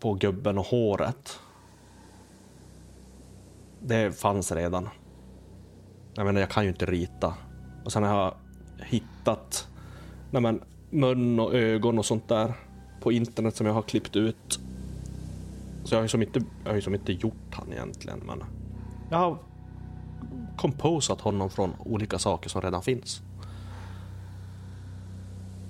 på 0.00 0.14
gubben 0.14 0.58
och 0.58 0.66
håret. 0.66 1.40
Det 3.80 4.20
fanns 4.20 4.52
redan. 4.52 4.88
Jag 6.14 6.26
menar, 6.26 6.40
jag 6.40 6.50
kan 6.50 6.64
ju 6.64 6.70
inte 6.70 6.86
rita. 6.86 7.34
Och 7.84 7.92
sen 7.92 8.02
har 8.02 8.18
jag 8.18 8.34
hittat 8.86 9.68
nej 10.30 10.42
men, 10.42 10.62
mun 10.90 11.40
och 11.40 11.54
ögon 11.54 11.98
och 11.98 12.06
sånt 12.06 12.28
där 12.28 12.52
på 13.00 13.12
internet 13.12 13.56
som 13.56 13.66
jag 13.66 13.74
har 13.74 13.82
klippt 13.82 14.16
ut. 14.16 14.60
Så 15.86 15.94
jag 15.94 15.98
har 15.98 16.04
ju 16.04 16.08
som 16.08 16.22
inte, 16.22 16.40
jag 16.64 16.70
har 16.70 16.76
ju 16.76 16.82
som 16.82 16.94
inte 16.94 17.12
gjort 17.12 17.54
han 17.54 17.72
egentligen, 17.72 18.18
men 18.26 18.44
jag 19.10 19.18
har 19.18 19.38
komposat 20.56 21.20
honom 21.20 21.50
från 21.50 21.72
olika 21.78 22.18
saker 22.18 22.48
som 22.48 22.62
redan 22.62 22.82
finns. 22.82 23.22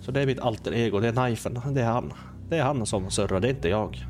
Så 0.01 0.13
det 0.13 0.23
är 0.23 0.27
mitt 0.27 0.41
alter 0.41 0.75
ego, 0.75 1.01
det 1.01 1.09
är 1.09 1.13
knifen, 1.13 1.61
det 1.75 1.83
är 1.83 1.93
han. 1.93 2.13
Det 2.49 2.59
är 2.59 2.63
han 2.63 2.87
som 2.87 3.11
surrar, 3.11 3.41
det 3.41 3.49
är 3.49 3.55
inte 3.55 3.69
jag. 3.69 4.07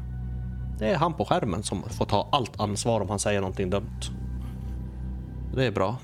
Det 0.78 0.90
är 0.90 0.96
han 0.96 1.14
på 1.14 1.24
skärmen 1.24 1.62
som 1.62 1.82
får 1.82 2.04
ta 2.04 2.28
allt 2.32 2.61
ansvar 2.61 3.00
om 3.00 3.09
han 3.09 3.18
säger 3.18 3.40
någonting 3.40 3.70
dumt. 3.70 4.00
Det 5.54 5.66
är 5.66 5.70
bra. 5.70 5.96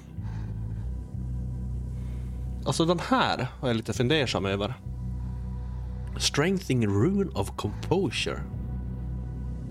Alltså 2.67 2.85
den 2.85 2.99
här 2.99 3.47
var 3.61 3.69
jag 3.69 3.77
lite 3.77 3.93
fundersam 3.93 4.47
över. 4.47 4.75
Strengthening 6.19 6.87
rune 6.87 7.31
of 7.35 7.57
composure. 7.57 8.41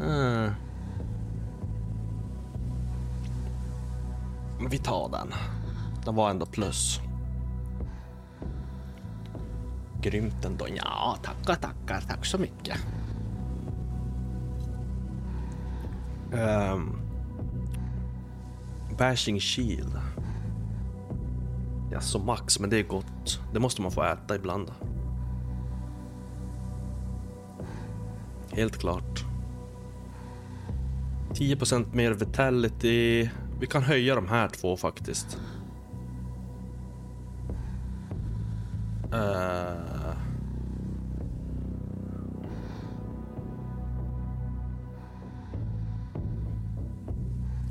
Mm. 0.02 0.52
Vi 4.70 4.78
tar 4.78 5.10
den. 5.10 5.34
Den 6.06 6.16
var 6.16 6.30
ändå 6.30 6.46
plus. 6.46 7.00
Grymt 10.02 10.46
ändå. 10.46 10.66
Ja, 10.76 11.18
tackar, 11.24 11.56
tackar. 11.56 12.02
Tack 12.02 12.26
så 12.26 12.38
mycket. 12.38 12.78
Um, 16.32 17.02
bashing 18.98 19.40
shield. 19.40 20.00
Ja, 21.92 22.02
så 22.02 22.20
max, 22.20 22.60
men 22.60 22.70
det 22.70 22.78
är 22.78 22.84
gott. 22.84 23.40
Det 23.54 23.60
måste 23.60 23.82
man 23.82 23.92
få 23.92 24.04
äta 24.04 24.36
ibland. 24.36 24.72
Helt 28.52 28.78
klart. 28.78 29.31
10% 31.34 31.96
mer 31.96 32.12
vitality. 32.12 33.30
Vi 33.60 33.68
kan 33.68 33.84
höja 33.84 34.16
de 34.16 34.28
här 34.28 34.48
två 34.48 34.78
faktiskt. 34.78 35.38
Uh... 39.14 39.92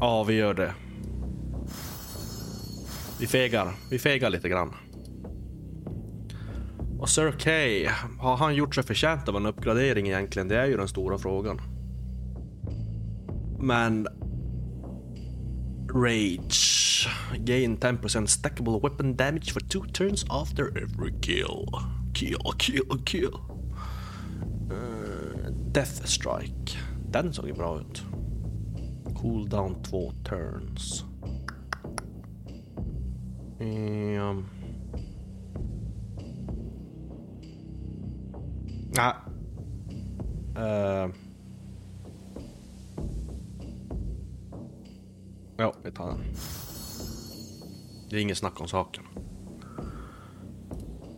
Ja, 0.00 0.24
vi 0.24 0.34
gör 0.34 0.54
det. 0.54 0.74
Vi 3.20 3.26
fegar. 3.26 3.72
Vi 3.90 3.98
fegar 3.98 4.30
lite 4.30 4.48
grann. 4.48 4.74
Och 6.98 7.08
Sir 7.08 7.30
K, 7.30 7.50
har 8.18 8.36
han 8.36 8.54
gjort 8.54 8.74
sig 8.74 8.84
förtjänt 8.84 9.28
av 9.28 9.36
en 9.36 9.46
uppgradering 9.46 10.06
egentligen? 10.06 10.48
Det 10.48 10.56
är 10.56 10.66
ju 10.66 10.76
den 10.76 10.88
stora 10.88 11.18
frågan. 11.18 11.60
Men... 13.60 14.06
Rage. 15.92 17.08
Gain 17.44 17.76
10% 17.76 18.28
stackable 18.28 18.80
weapon 18.80 19.16
damage 19.16 19.52
for 19.52 19.60
two 19.60 19.84
turns 19.92 20.24
after 20.30 20.68
every 20.76 21.12
kill. 21.20 21.66
Kill, 22.14 22.54
kill, 22.58 22.96
kill. 23.04 23.40
Uh, 24.70 25.50
Death 25.72 26.06
Strike. 26.06 26.76
Den 27.10 27.32
såg 27.32 27.46
ju 27.46 27.54
bra 27.54 27.80
ut. 27.80 28.02
Cooldown 29.14 29.82
två 29.82 30.12
turns. 30.24 31.04
Um. 33.60 34.46
Nej. 38.96 39.14
Uh. 40.56 41.29
Ja, 45.60 45.74
vi 45.82 45.90
tar 45.90 46.06
den. 46.06 46.24
Det 48.10 48.16
är 48.16 48.20
inget 48.20 48.38
snack 48.38 48.60
om 48.60 48.68
saken. 48.68 49.04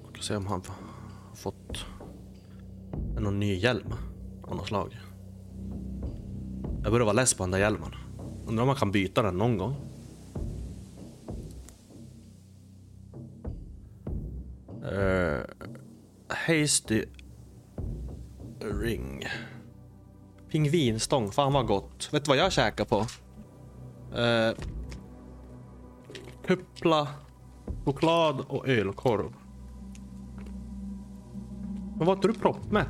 Vi 0.03 0.13
ska 0.13 0.23
se 0.23 0.37
om 0.37 0.47
han 0.47 0.63
har 0.67 1.37
fått 1.37 1.87
någon 3.19 3.41
ny 3.41 3.55
hjälm 3.55 3.95
av 4.43 4.57
något 4.57 4.67
slag. 4.67 5.01
Jag 6.83 6.93
börjar 6.93 7.05
vara 7.05 7.13
less 7.13 7.35
på 7.35 7.43
den 7.43 7.51
där 7.51 7.59
hjälmen. 7.59 7.95
Undrar 8.47 8.63
om 8.63 8.67
man 8.67 8.77
kan 8.77 8.91
byta 8.91 9.23
den 9.23 9.39
någon 9.39 9.59
gång. 9.59 9.75
Uh, 14.93 15.41
hasty 16.29 17.05
ring. 18.61 19.25
Pingvinstång, 20.51 21.33
fan 21.33 21.53
vad 21.53 21.67
gott. 21.67 22.09
Vet 22.13 22.25
du 22.25 22.29
vad 22.29 22.39
jag 22.39 22.53
käkar 22.53 22.85
på? 22.85 23.07
Eh, 24.17 24.55
kuppla, 26.47 27.09
choklad 27.85 28.45
och 28.49 28.69
ölkorv. 28.69 29.33
Men 31.97 32.07
var 32.07 32.15
inte 32.15 32.29
du 32.29 32.35
proppmätt? 32.35 32.89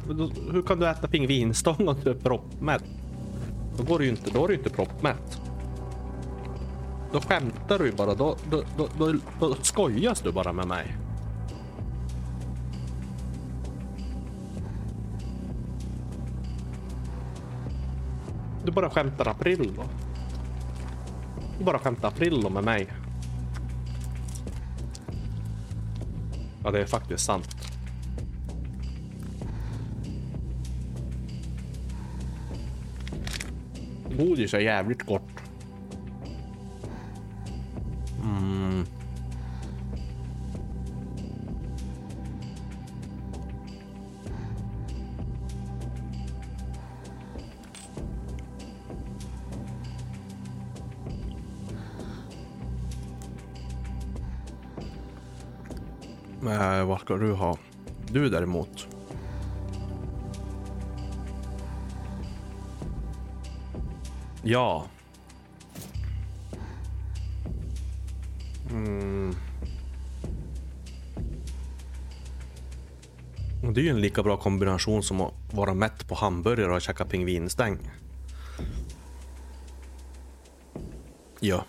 Hur 0.53 0.63
kan 0.63 0.79
du 0.79 0.89
äta 0.89 1.09
pingvinstång 1.09 1.89
om 1.89 1.97
du 2.05 2.11
är 2.11 2.15
proppmätt? 2.15 2.85
Då 3.77 3.83
går 3.83 3.99
det 3.99 4.05
ju 4.05 4.11
inte, 4.11 4.31
då 4.31 4.45
är 4.45 4.49
du 4.49 4.55
inte 4.55 4.71
proppmätt. 4.71 5.41
Då 7.13 7.21
skämtar 7.21 7.79
du 7.79 7.87
ju 7.87 7.93
bara, 7.93 8.15
då, 8.15 8.37
då, 8.51 8.63
då, 8.77 8.89
då, 8.99 9.15
då 9.41 9.55
skojas 9.55 10.21
du 10.21 10.33
bara 10.33 10.53
med 10.53 10.67
mig. 10.67 10.97
Du 18.65 18.73
bara 18.73 18.91
skämtar 18.91 19.29
april 19.29 19.73
då. 19.77 19.83
Du 21.63 21.67
bara 21.67 21.79
skämtar 21.79 22.09
april 22.09 22.51
med 22.51 22.65
mig. 22.65 22.87
Ja, 26.65 26.71
det 26.71 26.81
är 26.81 26.87
faktiskt 26.87 27.25
sant. 27.25 27.57
Godis 34.19 34.55
är 34.55 34.61
jävligt 34.61 35.03
gott. 35.03 35.32
Ska 57.03 57.17
du 57.17 57.33
ha? 57.33 57.59
Du 58.11 58.29
däremot. 58.29 58.87
Ja. 64.43 64.87
Mm. 68.71 69.35
Det 73.63 73.81
är 73.81 73.85
ju 73.85 73.91
en 73.91 74.01
lika 74.01 74.23
bra 74.23 74.37
kombination 74.37 75.03
som 75.03 75.21
att 75.21 75.33
vara 75.53 75.75
mätt 75.75 76.09
på 76.09 76.15
hamburgare 76.15 76.75
och 76.75 76.83
käka 76.83 77.05
pingvinstäng. 77.05 77.79
Ja. 81.41 81.65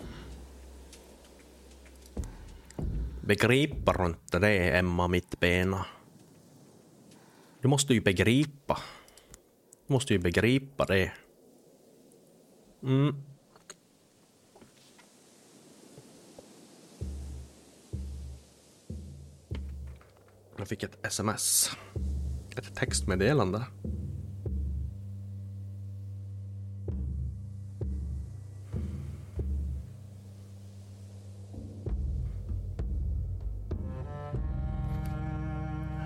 Begripa 3.26 3.92
du 3.92 4.06
inte 4.06 4.38
det, 4.38 4.78
Emma 4.78 5.08
Mittbena? 5.08 5.86
Du 7.60 7.68
måste 7.68 7.94
ju 7.94 8.00
begripa. 8.00 8.78
Du 9.86 9.92
måste 9.92 10.12
ju 10.12 10.18
begripa 10.18 10.84
det. 10.84 11.12
Mm. 12.82 13.22
Jag 20.56 20.68
fick 20.68 20.82
ett 20.82 21.06
sms. 21.06 21.70
Ett 22.56 22.74
textmeddelande. 22.74 23.64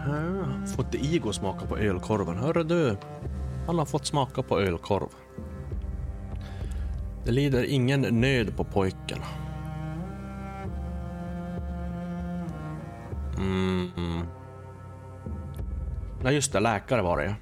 Ja, 0.08 0.66
Fått 0.76 0.94
Igo 0.94 1.32
smaka 1.32 1.66
på 1.66 1.78
ölkorven. 1.78 2.36
Hörru 2.36 2.64
du, 2.64 2.96
han 3.66 3.78
har 3.78 3.84
fått 3.84 4.06
smaka 4.06 4.42
på 4.42 4.60
ölkorv. 4.60 5.08
Det 7.24 7.32
lider 7.32 7.64
ingen 7.64 8.00
nöd 8.00 8.56
på 8.56 8.64
pojken. 8.64 9.18
Mm. 13.38 13.90
mm. 13.96 14.26
Nej, 16.22 16.34
just 16.34 16.52
det. 16.52 16.60
Läkare 16.60 17.02
var 17.02 17.18
det 17.18 17.34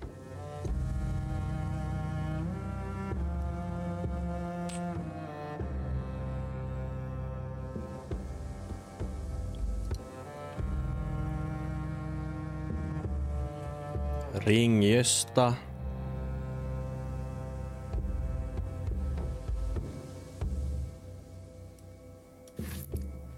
Ring 14.47 14.82
Gösta. 14.82 15.55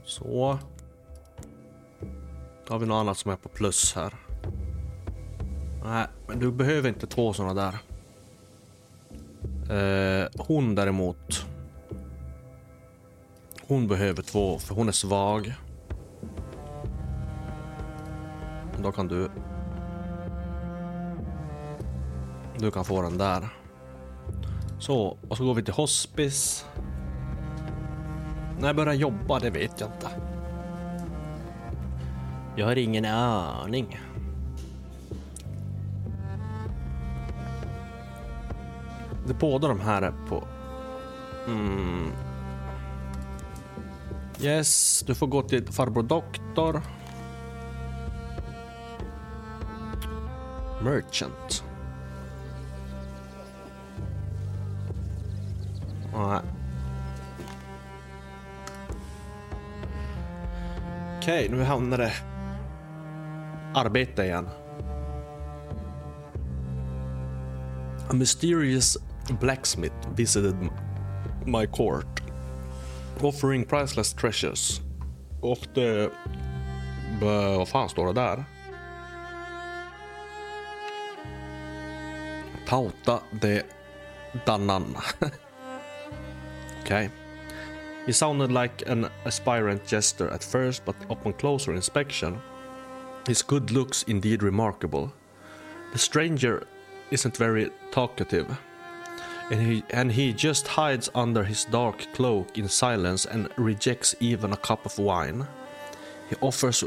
Så. 0.05 0.59
Då 2.67 2.75
har 2.75 2.79
vi 2.79 2.87
något 2.87 3.01
annat 3.01 3.19
som 3.19 3.31
är 3.31 3.37
på 3.37 3.49
plus 3.49 3.95
här. 3.95 4.15
Nej, 5.85 6.07
men 6.27 6.39
du 6.39 6.53
behöver 6.53 6.89
inte 6.89 7.07
två 7.07 7.33
sådana 7.33 7.55
där. 7.55 7.79
Eh, 9.71 10.29
hon 10.39 10.75
däremot. 10.75 11.47
Hon 13.67 13.89
behöver 13.89 14.23
två, 14.23 14.59
för 14.59 14.75
hon 14.75 14.89
är 14.89 14.93
svag. 14.93 15.55
Då 18.83 18.93
kan 18.93 19.09
du... 19.09 19.31
Du 22.59 22.71
kan 22.71 22.85
få 22.85 23.03
den 23.03 23.19
där. 23.19 23.49
Så, 24.79 25.17
och 25.29 25.37
så 25.37 25.45
går 25.45 25.55
vi 25.55 25.63
till 25.63 25.75
hospice. 25.75 26.65
När 28.61 28.67
jag 28.67 28.77
börjar 28.77 28.95
jobba, 28.95 29.39
det 29.39 29.51
vet 29.51 29.81
jag 29.81 29.89
inte. 29.89 30.09
Jag 32.57 32.67
har 32.67 32.77
ingen 32.77 33.05
aning. 33.05 34.01
Det 39.27 39.35
båda 39.35 39.69
de 39.69 39.81
här 39.81 40.03
är 40.03 40.13
på... 40.29 40.45
Mm. 41.47 42.11
Yes, 44.41 45.03
du 45.07 45.15
får 45.15 45.27
gå 45.27 45.43
till 45.43 45.67
farbror 45.67 46.03
doktor. 46.03 46.83
Merchant. 50.83 51.65
Nej. 56.19 56.41
Okej, 61.19 61.49
nu 61.49 61.63
hamnar 61.63 61.99
det 61.99 62.13
arbete 63.75 64.23
igen. 64.23 64.49
A 68.11 68.13
mysterious 68.13 68.99
blacksmith 69.41 70.09
visited 70.17 70.69
my 71.47 71.67
court, 71.67 72.23
offering 73.21 73.65
priceless 73.65 74.15
treasures. 74.15 74.81
Och 75.41 75.67
det... 75.75 76.11
Bö, 77.21 77.57
vad 77.57 77.69
fan 77.69 77.89
står 77.89 78.07
det 78.07 78.13
där? 78.13 78.45
Tauta 82.67 83.21
de 83.41 83.63
Dananna. 84.47 85.03
okay. 86.89 87.11
He 88.07 88.13
sounded 88.13 88.51
like 88.51 88.89
an 88.89 89.11
aspirant 89.27 89.87
jester 89.87 90.31
at 90.31 90.43
first, 90.43 90.85
but 90.87 90.97
upon 91.11 91.35
closer 91.35 91.75
inspection, 91.75 92.41
his 93.27 93.43
good 93.43 93.71
looks 93.71 94.05
indeed 94.05 94.43
remarkable. 94.43 95.13
The 95.93 95.99
stranger 95.99 96.67
isn't 97.11 97.37
very 97.37 97.71
talkative, 97.91 98.59
and 99.51 99.61
he, 99.61 99.85
and 99.91 100.11
he 100.11 100.33
just 100.33 100.67
hides 100.67 101.11
under 101.15 101.45
his 101.45 101.67
dark 101.67 102.07
cloak 102.15 102.57
in 102.57 102.69
silence 102.69 103.27
and 103.27 103.51
rejects 103.57 104.15
even 104.21 104.55
a 104.55 104.57
cup 104.57 104.87
of 104.87 104.99
wine. 104.99 105.47
He 106.31 106.37
offers 106.41 106.83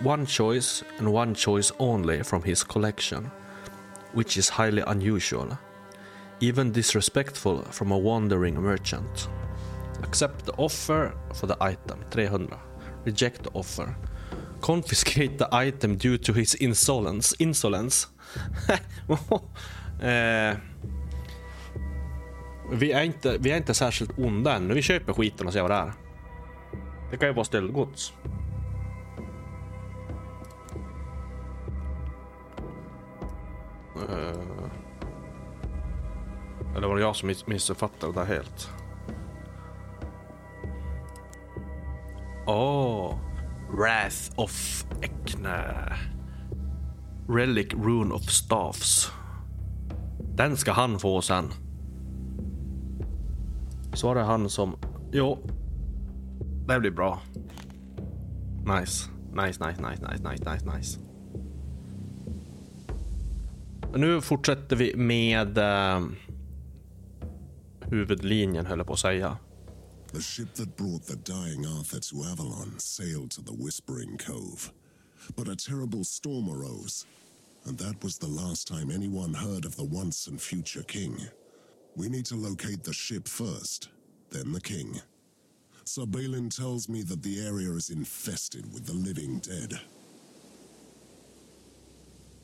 one 0.00 0.24
choice 0.24 0.82
and 0.96 1.12
one 1.12 1.34
choice 1.34 1.70
only 1.78 2.22
from 2.22 2.42
his 2.42 2.64
collection, 2.64 3.30
which 4.14 4.38
is 4.38 4.48
highly 4.48 4.82
unusual, 4.86 5.58
even 6.40 6.72
disrespectful 6.72 7.62
from 7.64 7.90
a 7.92 7.98
wandering 7.98 8.54
merchant. 8.54 9.28
Accept 10.02 10.46
the 10.46 10.52
offer 10.52 11.12
for 11.34 11.46
the 11.46 11.56
item, 11.60 11.98
300. 12.10 12.58
Reject 13.04 13.42
the 13.42 13.50
offer. 13.52 13.94
Confiscate 14.60 15.38
the 15.38 15.48
item 15.52 15.96
due 15.96 16.18
to 16.18 16.32
his 16.32 16.54
insolence. 16.54 17.36
Insolence. 17.38 18.08
eh, 20.00 20.56
vi, 22.72 22.92
är 22.92 23.02
inte, 23.02 23.36
vi 23.38 23.50
är 23.50 23.56
inte 23.56 23.74
särskilt 23.74 24.18
onda 24.18 24.56
ännu. 24.56 24.74
Vi 24.74 24.82
köper 24.82 25.12
skiten 25.12 25.46
och 25.46 25.52
ser 25.52 25.62
vad 25.62 25.70
det 25.70 25.74
är. 25.74 25.92
Det 27.10 27.16
kan 27.16 27.28
ju 27.28 27.34
vara 27.34 27.44
stöldgods. 27.44 28.12
Eh, 34.08 34.62
eller 36.76 36.88
var 36.88 36.96
det 36.96 37.02
jag 37.02 37.16
som 37.16 37.34
missuppfattade 37.46 38.12
det 38.12 38.20
där 38.20 38.26
helt? 38.26 38.70
Åh, 42.46 43.18
Wrath 43.70 44.32
of 44.36 44.84
Ekne. 45.02 45.92
Relic 47.28 47.74
Rune 47.74 48.14
of 48.14 48.22
Staffs. 48.22 49.12
Den 50.36 50.56
ska 50.56 50.72
han 50.72 50.98
få 50.98 51.22
sen. 51.22 51.44
Så 53.92 54.06
var 54.06 54.14
det 54.14 54.22
han 54.22 54.48
som... 54.48 54.76
Jo. 55.12 55.38
Det 56.68 56.80
blir 56.80 56.90
bra. 56.90 57.20
Nice. 58.66 59.10
Nice, 59.32 59.66
nice, 59.66 59.82
nice, 59.82 60.02
nice, 60.10 60.22
nice, 60.30 60.50
nice, 60.52 60.76
nice. 60.76 61.00
Nu 63.94 64.20
fortsätter 64.20 64.76
vi 64.76 64.96
med 64.96 65.58
eh, 65.58 66.00
huvudlinjen, 67.80 68.66
höll 68.66 68.78
jag 68.78 68.86
på 68.86 68.92
att 68.92 68.98
säga. 68.98 69.36
The 70.12 70.20
ship 70.20 70.54
that 70.56 70.76
brought 70.76 71.06
the 71.06 71.16
dying 71.16 71.66
Arthur 71.66 71.98
to 71.98 72.24
Avalon 72.24 72.78
sailed 72.78 73.30
to 73.30 73.40
the 73.40 73.54
Whispering 73.54 74.18
Cove. 74.18 74.70
But 75.36 75.48
a 75.48 75.56
terrible 75.56 76.04
storm 76.04 76.50
arose, 76.50 77.06
and 77.64 77.78
that 77.78 78.02
was 78.04 78.18
the 78.18 78.26
last 78.26 78.68
time 78.68 78.90
anyone 78.90 79.32
heard 79.32 79.64
of 79.64 79.76
the 79.76 79.84
once 79.84 80.26
and 80.26 80.40
future 80.40 80.82
king. 80.82 81.16
We 81.96 82.10
need 82.10 82.26
to 82.26 82.36
locate 82.36 82.84
the 82.84 82.92
ship 82.92 83.26
first, 83.26 83.88
then 84.30 84.52
the 84.52 84.60
king. 84.60 85.00
Sir 85.84 86.04
Balin 86.04 86.50
tells 86.50 86.88
me 86.88 87.02
that 87.04 87.22
the 87.22 87.40
area 87.46 87.70
is 87.70 87.88
infested 87.88 88.72
with 88.72 88.84
the 88.84 88.92
living 88.92 89.38
dead. 89.38 89.80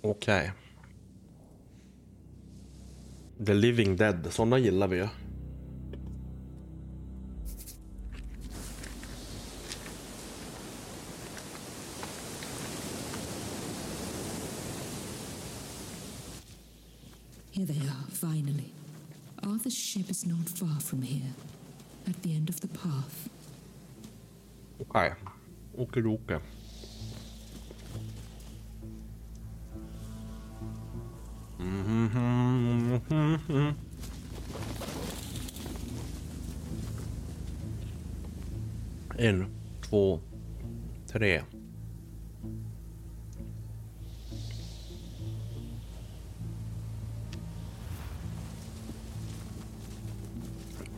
Okej. 0.02 0.52
The 3.40 3.54
Living 3.54 3.96
Dead, 3.96 4.32
sådana 4.32 4.58
gillar 4.58 4.88
vi 4.88 4.96
ju. 4.96 5.08
Here 17.58 17.66
they 17.66 17.88
are, 17.88 18.06
finally. 18.12 18.70
Arthur's 19.42 19.74
ship 19.74 20.08
is 20.10 20.24
not 20.24 20.48
far 20.48 20.78
from 20.78 21.02
here, 21.02 21.32
at 22.06 22.22
the 22.22 22.36
end 22.36 22.48
of 22.48 22.60
the 22.60 22.68
path. 22.68 23.28
Okej. 24.78 25.14
Okidoki. 25.76 26.38
Mhm. 31.58 32.08
Mhm. 32.14 33.00
Mhm. 33.10 33.38
mhm. 33.48 33.74
En, 39.18 39.46
två, 39.80 40.20
tre. 41.06 41.57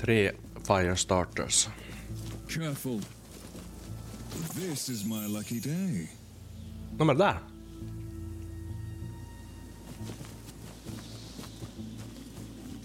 Tre 0.01 0.33
fire 0.67 0.97
starters. 0.97 1.69
Careful. 2.49 3.01
This 4.55 4.89
is 4.89 5.05
my 5.05 5.27
lucky 5.27 5.61
day. 5.61 6.11
Ja, 6.99 7.05
men 7.05 7.19
där. 7.19 7.39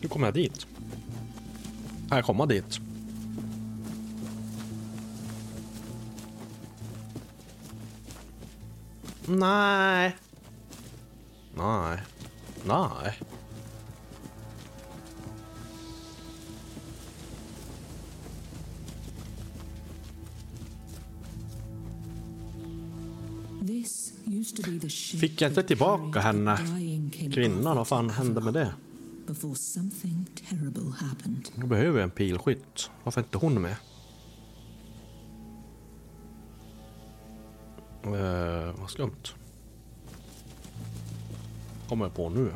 Nu 0.02 0.08
kommer 0.08 0.28
jag 0.28 0.34
dit. 0.34 0.68
Kan 2.10 2.18
jag 2.18 2.26
komma 2.26 2.46
dit? 2.46 2.80
Nej. 9.28 10.16
Nej. 11.56 12.00
Nej. 12.66 13.20
Fick 25.20 25.42
jag 25.42 25.52
inte 25.52 25.64
tillbaka 25.64 26.20
henne? 26.20 26.58
Kvinnan, 27.34 27.78
vad 27.78 27.88
fan 27.88 28.10
hände 28.10 28.42
med 28.42 28.54
det? 28.54 28.74
Jag 31.56 31.68
behöver 31.68 32.02
en 32.02 32.12
pilskytt. 32.12 32.90
Varför 33.04 33.22
är 33.22 33.26
inte 33.26 33.38
hon 33.38 33.62
med? 33.62 33.76
Eh, 38.04 38.76
vad 38.80 38.90
skumt. 38.90 39.34
Kommer 41.90 42.06
jag 42.06 42.16
på 42.16 42.30
nu. 42.30 42.52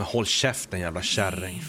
Men 0.00 0.06
håll 0.06 0.26
käften 0.26 0.80
jävla 0.80 1.02
kärring. 1.02 1.62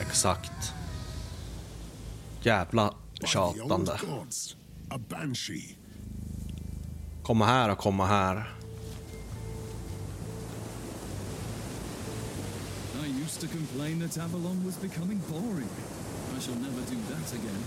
Exakt. 0.00 0.72
Jävla 2.42 2.94
tjatande. 3.24 3.98
Komma 7.22 7.46
här 7.46 7.68
och 7.70 7.78
komma 7.78 8.06
här. 8.06 8.52
I 13.04 13.22
used 13.24 13.40
to 13.40 13.56
complain 13.56 14.08
that 14.08 14.18
Avalon 14.18 14.64
was 14.66 14.80
becoming 14.80 15.20
boring. 15.28 15.68
I 16.36 16.40
shall 16.40 16.54
never 16.54 16.80
do 16.90 16.96
that 17.14 17.32
again. 17.32 17.64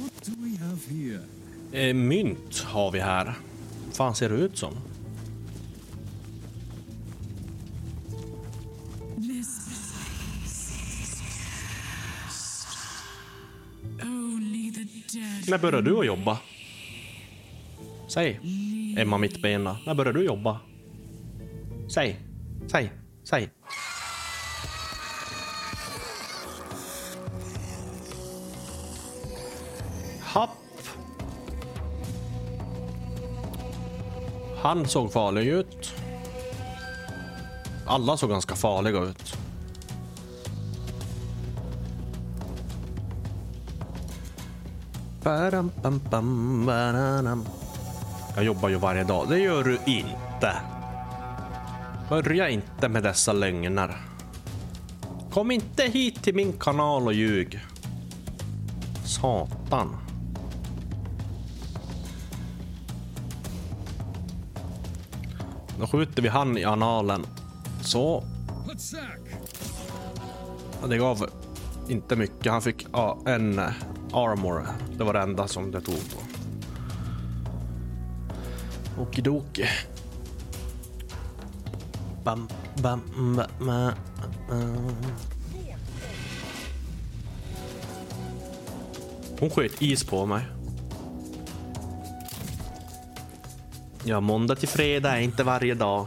What 0.00 0.12
do 0.24 0.32
we 0.38 0.56
have 0.56 0.80
here? 0.88 1.39
Eh, 1.72 1.94
mynt 1.94 2.60
har 2.60 2.90
vi 2.90 3.00
här. 3.00 3.24
Vad 3.86 3.94
fan 3.96 4.14
ser 4.14 4.28
det 4.28 4.34
ut 4.34 4.58
som? 4.58 4.74
När 15.48 15.58
började 15.58 15.90
du 15.90 15.98
att 15.98 16.06
jobba? 16.06 16.38
Säg. 18.08 18.40
Emma 18.98 19.18
Mittbena. 19.18 19.76
När 19.86 19.94
började 19.94 20.18
du 20.18 20.24
jobba? 20.24 20.60
Säg. 21.88 22.16
Säg. 22.66 22.92
Säg. 23.24 23.50
Han 34.62 34.88
såg 34.88 35.12
farlig 35.12 35.46
ut. 35.46 35.94
Alla 37.86 38.16
såg 38.16 38.30
ganska 38.30 38.54
farliga 38.54 38.98
ut. 38.98 39.36
Jag 48.34 48.44
jobbar 48.44 48.68
ju 48.68 48.76
varje 48.76 49.04
dag. 49.04 49.28
Det 49.28 49.38
gör 49.38 49.64
du 49.64 49.78
inte. 49.86 50.52
Börja 52.08 52.48
inte 52.48 52.88
med 52.88 53.02
dessa 53.02 53.32
lögner. 53.32 53.96
Kom 55.30 55.50
inte 55.50 55.82
hit 55.82 56.22
till 56.22 56.34
min 56.34 56.52
kanal 56.52 57.06
och 57.06 57.14
ljug. 57.14 57.60
Satan. 59.04 60.09
Då 65.80 65.86
skjuter 65.86 66.22
vi 66.22 66.28
han 66.28 66.58
i 66.58 66.64
analen. 66.64 67.26
Så. 67.82 68.24
Det 70.88 70.98
gav 70.98 71.30
inte 71.88 72.16
mycket. 72.16 72.52
Han 72.52 72.62
fick 72.62 72.86
en 73.26 73.58
armor. 74.12 74.66
Det 74.98 75.04
var 75.04 75.12
det 75.12 75.20
enda 75.20 75.48
som 75.48 75.70
det 75.70 75.80
tog 75.80 75.94
på. 75.94 76.20
Okidoki. 79.02 79.64
Bam, 82.24 82.48
bam, 82.82 83.00
bam, 83.16 83.36
bam, 83.58 83.92
bam. 84.48 84.92
Hon 89.40 89.50
sköt 89.50 89.82
is 89.82 90.04
på 90.04 90.26
mig. 90.26 90.44
Ja, 94.04 94.20
måndag 94.20 94.54
till 94.54 94.68
fredag 94.68 95.16
är 95.16 95.20
inte 95.20 95.44
varje 95.44 95.74
dag. 95.74 96.06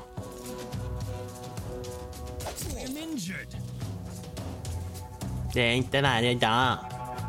Det 5.53 5.61
är 5.61 5.73
inte 5.73 6.01
varje 6.01 6.33
dag. 6.33 6.77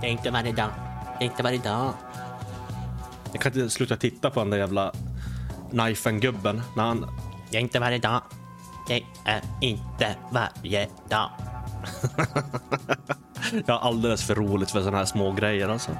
Det 0.00 0.06
är 0.06 0.10
inte 0.10 0.30
varje 0.30 0.52
dag. 0.52 0.70
Det 1.18 1.24
är 1.24 1.28
inte 1.30 1.42
varje 1.42 1.58
dag. 1.58 1.92
Jag 3.32 3.42
kan 3.42 3.52
inte 3.52 3.70
sluta 3.70 3.96
titta 3.96 4.30
på 4.30 4.40
den 4.40 4.50
där 4.50 4.58
jävla 4.58 4.92
knifen-gubben 5.70 6.62
när 6.76 6.82
han... 6.82 7.06
Det 7.50 7.56
är 7.56 7.60
inte 7.60 7.78
varje 7.78 7.98
dag. 7.98 8.22
Det 8.88 9.02
är 9.24 9.42
inte 9.60 10.16
varje 10.30 10.88
dag. 11.08 11.30
Jag 13.66 13.78
har 13.78 13.88
alldeles 13.88 14.26
för 14.26 14.34
roligt 14.34 14.70
för 14.70 14.82
såna 14.82 14.98
här 14.98 15.04
små 15.04 15.32
grejer 15.32 15.68
alltså. 15.68 15.90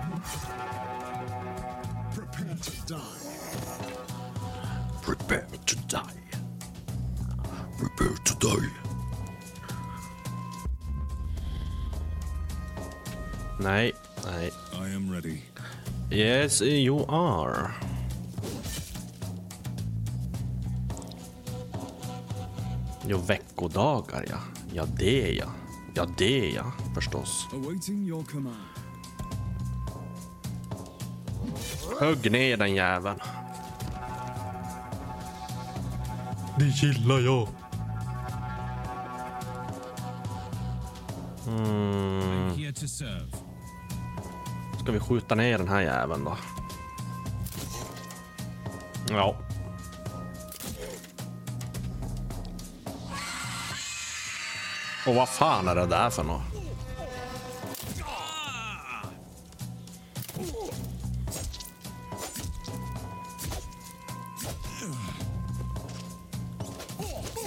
Nej, 13.65 13.93
nej. 14.25 14.51
I 14.73 14.95
am 14.95 15.13
ready. 15.13 15.39
Yes, 16.11 16.63
you 16.63 17.07
are. 17.09 17.71
Jo, 23.07 23.19
veckodagar 23.19 24.25
ja. 24.31 24.39
Ja, 24.73 24.87
det 24.99 25.33
ja. 25.33 25.47
Ja, 25.95 26.07
det 26.19 26.51
ja, 26.51 26.73
förstås. 26.95 27.47
Hugg 32.01 32.33
ner 32.33 32.57
den 32.57 32.75
jäveln. 32.75 33.21
Det 36.59 36.65
gillar 36.65 37.21
jag. 37.21 37.49
I'm 41.47 42.57
here 42.57 42.73
to 42.73 42.89
serve. 42.89 43.44
Ska 44.85 44.93
vi 44.93 45.01
skjuta 45.01 45.35
ner 45.35 45.59
den 45.59 45.69
här 45.69 45.81
jäveln 45.81 46.25
då? 46.25 46.37
Ja. 49.11 49.37
Och 55.07 55.15
vad 55.15 55.29
fan 55.29 55.69
är 55.69 55.75
det 55.75 55.87
där 55.87 56.11
för 56.11 56.25
något? 56.25 56.43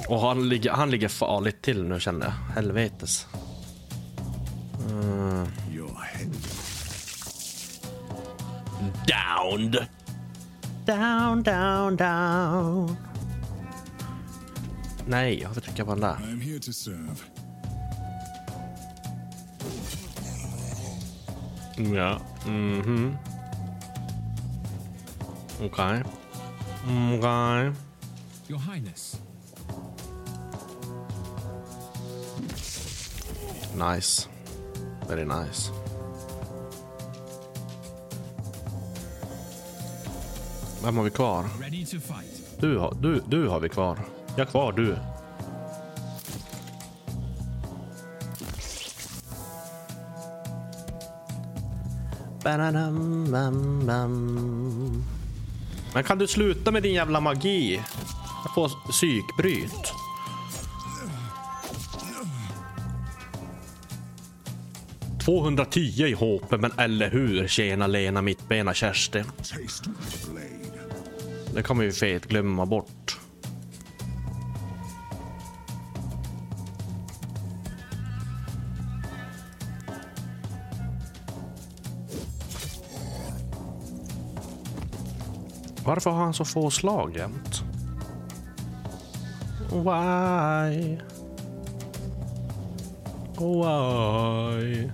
Och 0.08 0.22
han 0.22 0.50
ligger, 0.50 0.72
han 0.72 0.92
ligger 0.92 1.08
farligt 1.08 1.62
till 1.62 1.84
nu 1.84 2.00
känner 2.00 2.26
jag. 2.26 2.56
Helvetes. 2.56 3.28
Down, 10.88 11.44
down, 11.44 11.96
down. 11.98 12.96
Nej, 15.08 15.40
jag 15.42 15.54
får 15.54 15.62
trycka 15.62 15.86
på 15.86 15.92
den 15.92 16.00
där. 16.00 16.18
I 16.30 16.32
am 16.32 16.42
here 16.42 16.60
to 16.60 16.74
serve. 16.74 17.16
Ja. 21.96 22.20
Mhm. 22.46 23.18
Okej. 25.62 26.04
Okej. 27.18 27.72
Your 28.48 28.60
Highness. 28.74 29.22
Nice. 33.76 34.28
Very 35.08 35.26
nice. 35.26 35.72
Vem 40.88 40.98
har 40.98 41.04
vi 41.04 41.10
kvar? 41.10 41.46
Du 42.60 42.78
har, 42.78 42.98
du, 43.02 43.22
du 43.28 43.48
har 43.48 43.60
vi 43.60 43.70
kvar. 43.70 44.00
Jag 44.36 44.50
kvar 44.50 44.72
du. 44.72 44.98
Men 55.94 56.04
kan 56.04 56.18
du 56.18 56.28
sluta 56.28 56.72
med 56.72 56.84
din 56.84 56.94
jävla 56.94 57.20
magi? 57.20 57.82
Jag 58.44 58.54
får 58.54 58.92
psykbryt. 58.92 59.94
...210 65.26 65.78
i 66.06 66.14
HP, 66.14 66.52
men 66.52 66.72
eller 66.78 67.10
hur? 67.10 67.48
Tjena 67.48 67.88
Lena, 67.88 68.22
mittbena 68.22 68.74
Kersti. 68.74 69.24
Det 71.58 71.64
kan 71.64 71.78
man 71.78 71.86
ju 71.86 71.92
fet 71.92 72.26
glömma 72.26 72.66
bort. 72.66 73.20
Varför 85.86 86.10
har 86.10 86.24
han 86.24 86.34
så 86.34 86.46
få 86.46 86.70
slag 86.70 87.16
jämt? 87.16 87.64
Why? 89.72 90.98
Why? 93.38 94.92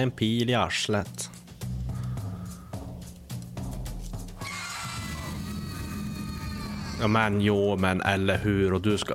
En 0.00 0.10
pil 0.10 0.50
i 0.50 0.54
arslet. 0.54 1.30
Ja, 7.00 7.08
men 7.08 7.40
jo, 7.40 7.76
men 7.76 8.00
eller 8.00 8.38
hur? 8.38 8.72
Och 8.72 8.80
du 8.80 8.98
ska... 8.98 9.14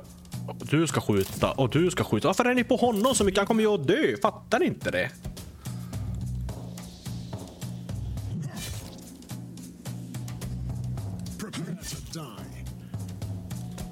Du 0.70 0.86
ska 0.86 1.00
skjuta 1.00 1.52
och 1.52 1.70
du 1.70 1.90
ska 1.90 2.04
skjuta. 2.04 2.28
Varför 2.28 2.44
är 2.44 2.54
ni 2.54 2.64
på 2.64 2.76
honom 2.76 3.14
så 3.14 3.24
mycket? 3.24 3.38
Han 3.38 3.46
kommer 3.46 3.62
ju 3.62 3.74
att 3.74 3.86
dö. 3.86 4.16
Fattar 4.22 4.58
ni 4.58 4.66
inte 4.66 4.90
det? 4.90 5.10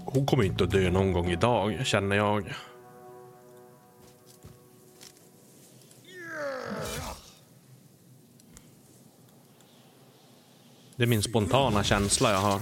Hon 0.04 0.26
kommer 0.26 0.44
inte 0.44 0.64
att 0.64 0.70
dö 0.70 0.90
någon 0.90 1.12
gång 1.12 1.30
idag, 1.30 1.86
känner 1.86 2.16
jag. 2.16 2.54
Det 11.04 11.08
är 11.08 11.10
min 11.10 11.22
spontana 11.22 11.82
känsla 11.82 12.30
jag 12.32 12.38
har. 12.38 12.60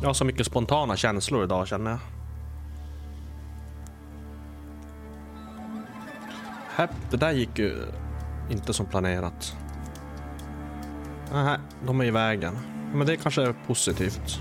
Jag 0.00 0.08
har 0.08 0.14
så 0.14 0.24
mycket 0.24 0.46
spontana 0.46 0.96
känslor 0.96 1.44
idag 1.44 1.68
känner 1.68 1.90
jag. 1.90 1.98
Häpp, 6.70 6.90
det 7.10 7.16
där 7.16 7.32
gick 7.32 7.58
ju 7.58 7.76
inte 8.50 8.72
som 8.72 8.86
planerat. 8.86 9.56
Nej, 11.32 11.58
de 11.86 12.00
är 12.00 12.04
i 12.04 12.10
vägen. 12.10 12.58
Men 12.94 13.06
det 13.06 13.16
kanske 13.16 13.42
är 13.42 13.54
positivt. 13.66 14.40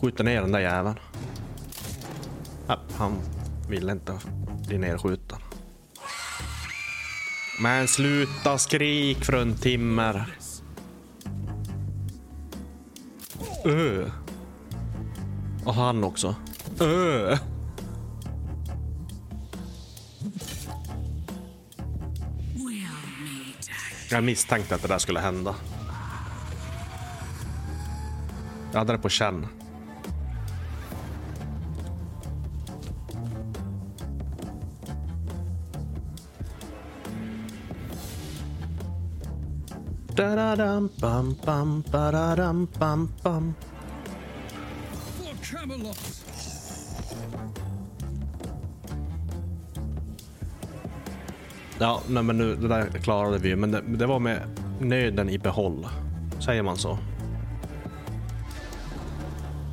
Skjuter 0.00 0.24
ner 0.24 0.40
den 0.40 0.52
där 0.52 0.60
jäveln. 0.60 0.96
Ja, 2.68 2.78
han 2.96 3.20
ville 3.68 3.92
inte 3.92 4.18
bli 4.66 4.78
nedskjuten. 4.78 5.38
Men 7.60 7.88
sluta 7.88 8.58
skrik 8.58 9.24
fruntimmer. 9.24 10.36
Ö. 13.64 14.10
Och 15.64 15.74
han 15.74 16.04
också. 16.04 16.34
Ö. 16.80 17.38
Jag 24.10 24.24
misstänkte 24.24 24.74
att 24.74 24.82
det 24.82 24.88
där 24.88 24.98
skulle 24.98 25.20
hända. 25.20 25.54
Jag 28.72 28.78
hade 28.78 28.92
det 28.92 28.98
på 28.98 29.08
känn. 29.08 29.46
Da-da-dam, 40.16 40.90
bam, 41.00 41.36
bam, 41.44 41.82
ba-da-dam, 41.92 42.68
bam, 42.78 43.08
bam. 43.22 43.54
For 45.18 45.34
Camelot. 45.58 46.22
Ja, 51.78 52.00
nej, 52.08 52.22
men 52.22 52.38
nu, 52.38 52.56
det 52.56 52.68
där 52.68 52.88
klarade 52.90 53.38
vi 53.38 53.56
men 53.56 53.70
det, 53.70 53.80
det 53.86 54.06
var 54.06 54.18
med 54.18 54.40
nöden 54.80 55.28
i 55.30 55.38
behåll. 55.38 55.86
Säger 56.44 56.62
man 56.62 56.76
så? 56.76 56.98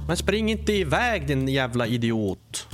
Men 0.07 0.17
spring 0.17 0.49
inte 0.51 0.73
iväg 0.73 1.27
din 1.27 1.47
jävla 1.47 1.87
idiot. 1.87 2.67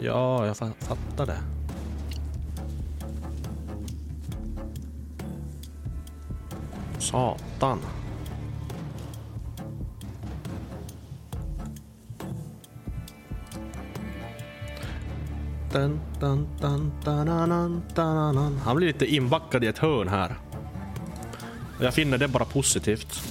Ja, 0.00 0.46
jag 0.46 0.56
fa- 0.56 0.72
fattar 0.78 1.26
det. 1.26 1.38
Satan. 7.12 7.78
Dun, 15.72 16.00
dun, 16.20 16.48
dun, 16.60 16.92
dun, 17.04 17.26
dun, 17.26 17.48
dun, 17.48 17.82
dun, 17.94 18.34
dun. 18.34 18.58
Han 18.64 18.76
blir 18.76 18.86
lite 18.86 19.06
inbackad 19.06 19.64
i 19.64 19.66
ett 19.66 19.78
hörn 19.78 20.08
här. 20.08 20.36
Jag 21.80 21.94
finner 21.94 22.18
det 22.18 22.28
bara 22.28 22.44
positivt. 22.44 23.22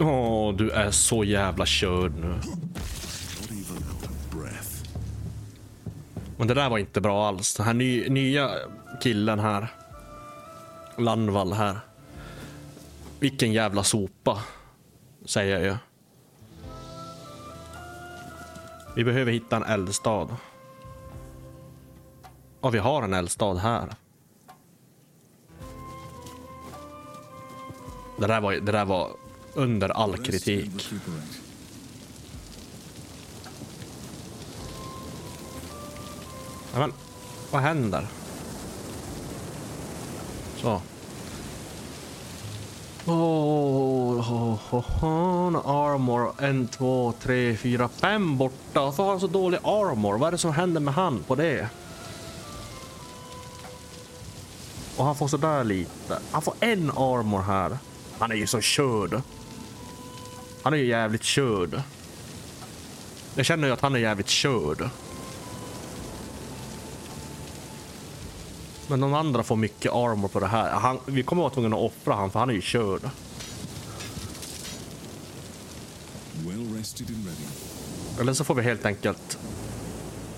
Åh, 0.00 0.08
Åh, 0.08 0.54
du 0.54 0.70
är 0.70 0.90
så 0.90 1.24
jävla 1.24 1.66
körd 1.66 2.12
nu. 2.20 2.34
Men 6.36 6.48
det 6.48 6.54
där 6.54 6.70
var 6.70 6.78
inte 6.78 7.00
bra 7.00 7.28
alls. 7.28 7.54
Den 7.54 7.66
här 7.66 7.74
ny, 7.74 8.08
nya 8.08 8.50
killen 9.00 9.38
här. 9.38 9.68
Landvall 10.98 11.52
här. 11.52 11.78
Vilken 13.20 13.52
jävla 13.52 13.84
sopa. 13.84 14.42
Säger 15.24 15.58
jag 15.58 15.64
ju. 15.64 15.76
Vi 18.96 19.04
behöver 19.04 19.32
hitta 19.32 19.56
en 19.56 19.62
eldstad. 19.62 20.36
Och 22.60 22.74
vi 22.74 22.78
har 22.78 23.02
en 23.02 23.14
eldstad 23.14 23.54
här. 23.54 23.94
Det 28.18 28.26
där 28.26 28.40
var, 28.40 28.52
det 28.52 28.72
där 28.72 28.84
var 28.84 29.10
under 29.54 29.88
all 29.88 30.16
kritik. 30.16 30.90
Men, 36.80 36.92
vad 37.50 37.62
händer? 37.62 38.06
Så. 40.56 40.80
Oh, 43.06 43.12
oh, 43.12 44.74
oh, 44.74 45.04
oh, 45.04 45.70
armor. 45.70 46.32
En, 46.38 46.68
två, 46.68 47.12
tre, 47.22 47.56
fyra, 47.56 47.88
fem 47.88 48.38
borta. 48.38 48.80
Varför 48.80 49.02
har 49.02 49.10
han 49.10 49.20
så 49.20 49.26
dålig 49.26 49.58
armor? 49.62 50.18
Vad 50.18 50.28
är 50.28 50.32
det 50.32 50.38
som 50.38 50.52
händer 50.52 50.80
med 50.80 50.94
han 50.94 51.24
på 51.26 51.34
det? 51.34 51.68
Och 54.96 55.04
han 55.04 55.16
får 55.16 55.28
sådär 55.28 55.64
lite. 55.64 56.18
Han 56.30 56.42
får 56.42 56.54
en 56.60 56.90
armor 56.90 57.42
här. 57.42 57.78
Han 58.18 58.30
är 58.30 58.36
ju 58.36 58.46
så 58.46 58.60
körd. 58.60 59.22
Han 60.62 60.72
är 60.72 60.78
ju 60.78 60.86
jävligt 60.86 61.22
körd. 61.22 61.82
Jag 63.34 63.46
känner 63.46 63.68
ju 63.68 63.74
att 63.74 63.80
han 63.80 63.94
är 63.94 63.98
jävligt 63.98 64.28
körd. 64.28 64.88
Men 68.88 69.00
de 69.00 69.14
andra 69.14 69.42
får 69.42 69.56
mycket 69.56 69.92
armor 69.92 70.28
på 70.28 70.40
det 70.40 70.46
här. 70.46 70.70
Han, 70.70 70.98
vi 71.06 71.22
kommer 71.22 71.42
vara 71.42 71.52
tvungna 71.52 71.76
att 71.76 71.82
offra 71.82 72.14
han 72.14 72.30
för 72.30 72.40
han 72.40 72.50
är 72.50 72.54
ju 72.54 72.60
körd. 72.60 73.00
Well 76.46 76.74
rested 76.76 77.06
and 77.06 77.24
ready. 77.24 78.20
Eller 78.20 78.32
så 78.32 78.44
får 78.44 78.54
vi 78.54 78.62
helt 78.62 78.86
enkelt 78.86 79.38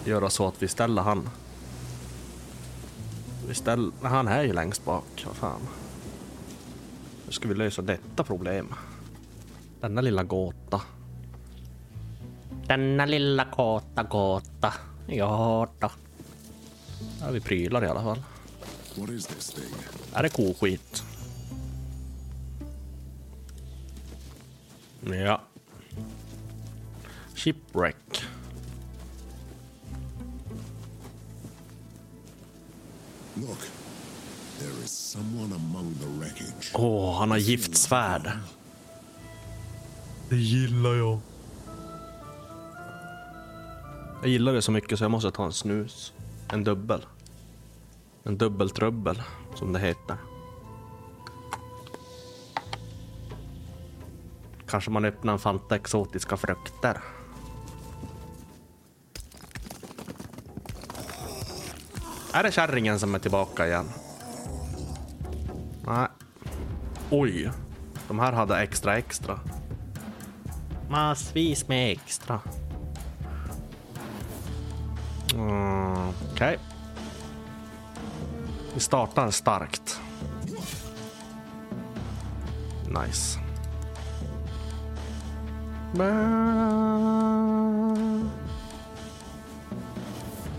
göra 0.05 0.31
så 0.31 0.49
att 0.49 0.63
vi 0.63 0.69
ställer 0.69 1.03
han. 1.03 1.29
Vi 3.49 3.55
ställer, 3.55 3.93
han 4.03 4.29
är 4.29 4.43
ju 4.43 4.53
längst 4.53 4.85
bak. 4.85 5.25
Vad 5.27 5.37
fan. 5.37 5.61
Hur 7.25 7.33
ska 7.33 7.49
vi 7.49 7.55
lösa 7.55 7.83
detta 7.83 8.25
problem? 8.25 8.75
Denna 9.81 10.01
lilla 10.01 10.23
gåta. 10.23 10.81
Denna 12.67 13.07
lilla 13.07 13.45
gåta, 13.45 14.03
gåta. 14.03 14.75
Ja 15.07 15.69
då. 15.79 15.91
Har 17.23 17.33
vi 17.33 17.41
prylar 17.41 17.85
i 17.85 17.89
alla 17.89 18.03
fall. 18.03 18.23
What 18.99 19.11
is 19.11 19.27
this 19.27 19.51
thing? 19.51 19.75
Är 20.13 20.23
det 20.23 20.29
koskit? 20.29 21.03
Ja. 25.01 25.41
Shipwreck. 27.35 28.23
Look. 33.35 33.59
There 34.59 34.85
is 34.85 34.91
someone 34.91 35.55
among 35.55 35.95
the 35.95 36.07
wreckage. 36.07 36.71
Åh, 36.75 37.19
han 37.19 37.31
har 37.31 37.39
giftsvärd. 37.39 38.31
Det 40.29 40.37
gillar 40.37 40.95
jag. 40.95 41.19
Jag 44.23 44.31
gillar 44.31 44.53
det 44.53 44.63
så 44.63 44.73
mycket 44.73 44.99
så 44.99 45.05
jag 45.05 45.11
måste 45.11 45.31
ta 45.31 45.45
en 45.45 45.53
snus. 45.53 46.13
En 46.49 46.65
dubbel. 46.65 47.01
En 48.29 48.39
dubbeltrubbel, 48.39 49.23
som 49.55 49.73
det 49.73 49.79
heter. 49.79 50.17
Kanske 54.67 54.91
man 54.91 55.05
öppnar 55.05 55.33
en 55.33 55.39
Fanta 55.39 55.77
exotiska 55.77 56.37
frukter. 56.37 57.01
Är 62.33 62.43
det 62.43 62.53
kärringen 62.53 62.99
som 62.99 63.15
är 63.15 63.19
tillbaka 63.19 63.67
igen? 63.67 63.89
Nej. 65.87 66.09
Oj. 67.11 67.51
De 68.09 68.19
här 68.19 68.33
hade 68.33 68.61
extra 68.61 68.99
extra. 68.99 69.41
Massvis 70.91 71.69
med 71.69 71.93
extra. 71.93 72.41
Mm, 75.35 76.09
Okej. 76.33 76.59
Vi 78.79 78.83
startar 78.83 79.31
starkt. 79.31 80.01
Nice. 82.87 83.39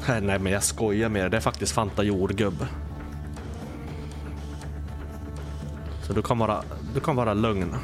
Nej, 0.08 0.40
men 0.40 0.46
jag 0.46 0.64
skojar 0.64 1.10
med 1.10 1.24
det. 1.24 1.30
Det 1.30 1.38
är 1.38 1.42
faktiskt 1.42 1.72
Fanta 1.72 2.04
jordgubb. 2.04 2.66
Så 6.04 6.14
du 6.14 6.22
kan 6.22 6.38
vara, 6.40 6.64
du 6.94 7.00
kan 7.00 7.16
vara 7.16 7.34
lugn. 7.34 7.76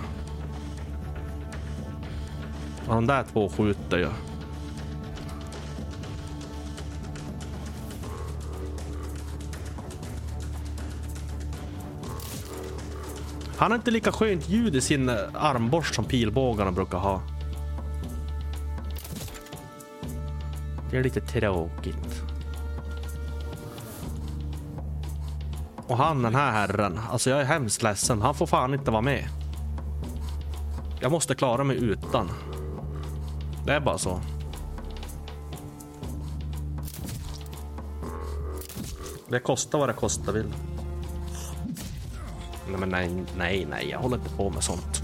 Och 2.88 2.96
de 2.96 3.08
där 3.08 3.24
två 3.34 3.50
skjuter 3.50 3.98
ju. 3.98 4.10
Han 13.58 13.72
har 13.72 13.78
inte 13.78 13.92
lika 13.92 14.12
skönt 14.12 14.50
ljud 14.50 14.76
i 14.76 14.82
sin 14.82 15.10
eh, 15.10 15.16
armborst 15.34 15.96
som 15.96 16.06
pilbågarna 16.06 16.72
brukar 16.72 16.98
ha. 16.98 17.22
Det 20.92 20.98
är 20.98 21.04
lite 21.04 21.22
tråkigt. 21.22 22.24
Och 25.88 25.98
han 25.98 26.22
den 26.22 26.36
här 26.36 26.52
herren, 26.52 27.00
alltså 27.12 27.30
jag 27.30 27.42
är 27.42 27.46
hemskt 27.46 27.84
ledsen. 27.84 28.22
Han 28.22 28.36
får 28.36 28.48
fan 28.48 28.74
inte 28.74 28.92
vara 28.92 29.02
med. 29.02 29.30
Jag 31.00 31.12
måste 31.12 31.36
klara 31.36 31.64
mig 31.64 31.78
utan. 31.78 32.30
Det 33.66 33.74
är 33.74 33.80
bara 33.80 33.98
så. 33.98 34.20
Det 39.30 39.40
kostar 39.40 39.80
vad 39.80 39.90
det 39.90 39.94
kostar 39.94 40.34
vill. 40.34 40.54
Nej, 42.68 42.80
men 42.80 42.90
nej, 42.90 43.10
nej, 43.38 43.68
nej, 43.70 43.90
jag 43.90 44.00
håller 44.00 44.18
inte 44.18 44.30
på 44.30 44.50
med 44.50 44.64
sånt. 44.64 45.04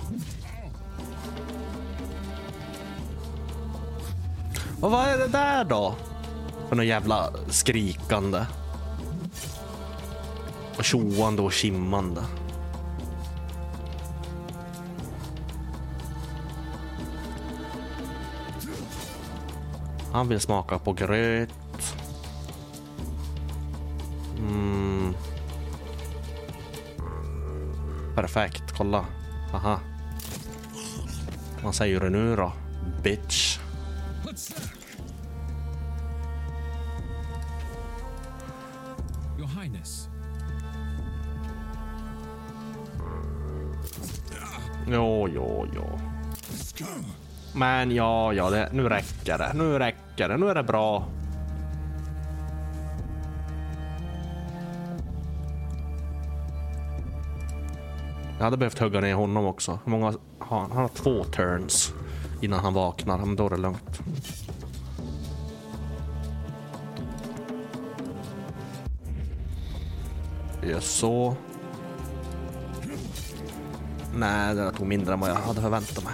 Och 4.82 4.92
vad 4.92 5.08
är 5.08 5.18
det 5.18 5.28
där 5.28 5.64
då? 5.64 5.96
För 6.70 6.76
något 6.76 6.86
jävla 6.86 7.30
skrikande. 7.50 8.46
Och 10.78 10.84
tjoande 10.84 11.42
och 11.42 11.54
kimmande. 11.54 12.22
Han 20.12 20.28
vill 20.28 20.40
smaka 20.40 20.80
på 20.80 20.94
gröt. 20.94 21.50
Perfekt, 28.22 28.72
kolla. 28.78 29.06
Aha. 29.54 29.80
Vad 31.64 31.76
säger 31.76 32.00
du 32.00 32.10
nu 32.10 32.36
då? 32.36 32.54
Bitch. 33.04 33.60
Hutsak! 34.24 34.58
Your 39.38 39.48
Highness, 39.62 40.08
Jo, 44.88 45.28
jo, 45.28 45.68
jo. 45.76 46.00
Men 47.54 47.92
ja, 47.92 48.34
ja, 48.34 48.50
det, 48.50 48.70
nu 48.74 48.90
räcker 48.90 49.38
det. 49.38 49.52
Nu 49.54 49.80
räcker 49.80 50.30
det. 50.30 50.38
Nu 50.38 50.50
är 50.50 50.56
det 50.56 50.64
bra. 50.64 51.08
Jag 58.42 58.46
hade 58.46 58.58
behövt 58.58 58.80
hugga 58.80 59.02
ner 59.02 59.14
honom 59.14 59.46
också. 59.46 59.80
Hur 59.86 59.92
många 59.92 60.14
har 60.40 60.60
han? 60.60 60.72
Han 60.72 60.82
har 60.82 60.88
två 60.88 61.24
turns 61.24 61.94
innan 62.42 62.60
han 62.60 62.74
vaknar. 62.74 63.18
Men 63.18 63.36
då 63.36 63.46
är 63.46 63.50
det 63.50 63.58
lugnt. 63.58 64.00
Gör 70.64 70.80
så. 70.80 71.36
Nej, 74.16 74.56
det 74.56 74.64
där 74.64 74.72
tog 74.72 74.88
mindre 74.88 75.14
än 75.14 75.20
vad 75.20 75.30
jag 75.30 75.36
hade 75.36 75.62
förväntat 75.62 76.04
mig. 76.04 76.14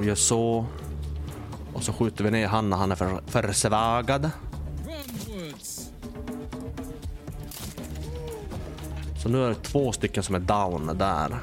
Vi 0.00 0.06
gör 0.06 0.14
så. 0.14 0.66
Och 1.72 1.82
så 1.82 1.92
skjuter 1.92 2.24
vi 2.24 2.30
ner 2.30 2.46
han 2.46 2.70
när 2.70 2.76
han 2.76 2.92
är 2.92 2.96
för, 2.96 3.20
försvagad. 3.26 4.30
Nu 9.30 9.44
är 9.44 9.48
det 9.48 9.54
två 9.54 9.92
stycken 9.92 10.22
som 10.22 10.34
är 10.34 10.38
down 10.38 10.98
där. 10.98 11.38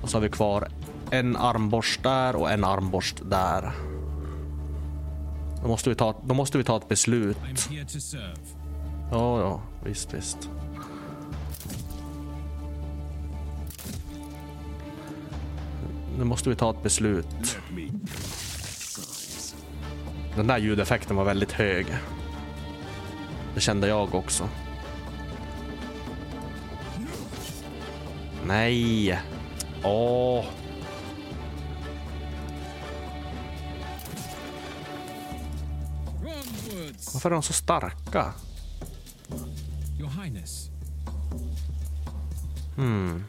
Och 0.00 0.10
så 0.10 0.16
har 0.16 0.22
vi 0.22 0.28
kvar 0.28 0.68
en 1.10 1.36
armborst 1.36 2.02
där 2.02 2.36
och 2.36 2.50
en 2.50 2.64
armborst 2.64 3.16
där. 3.24 3.72
Då 5.62 5.68
måste 5.68 5.90
vi 5.90 5.96
ta, 5.96 6.14
då 6.24 6.34
måste 6.34 6.58
vi 6.58 6.64
ta 6.64 6.76
ett 6.76 6.88
beslut. 6.88 7.36
Ja, 9.10 9.40
ja, 9.40 9.60
visst, 9.84 10.14
visst. 10.14 10.50
Nu 16.18 16.24
måste 16.24 16.48
vi 16.48 16.56
ta 16.56 16.70
ett 16.70 16.82
beslut. 16.82 17.58
Den 20.36 20.46
där 20.46 20.58
ljudeffekten 20.58 21.16
var 21.16 21.24
väldigt 21.24 21.52
hög. 21.52 21.86
Det 23.54 23.60
kände 23.60 23.88
jag 23.88 24.14
också. 24.14 24.48
Nej! 28.46 29.20
Åh! 29.84 30.44
Varför 37.12 37.30
är 37.30 37.34
de 37.34 37.42
så 37.42 37.52
starka? 37.52 38.32
Hmm. 42.76 43.24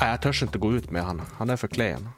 Nej, 0.00 0.10
jag 0.10 0.22
törs 0.22 0.42
inte 0.42 0.58
gå 0.58 0.72
ut 0.74 0.90
med 0.90 1.04
han. 1.04 1.22
Han 1.36 1.50
är 1.50 1.56
för 1.56 1.68
klen. 1.68 2.08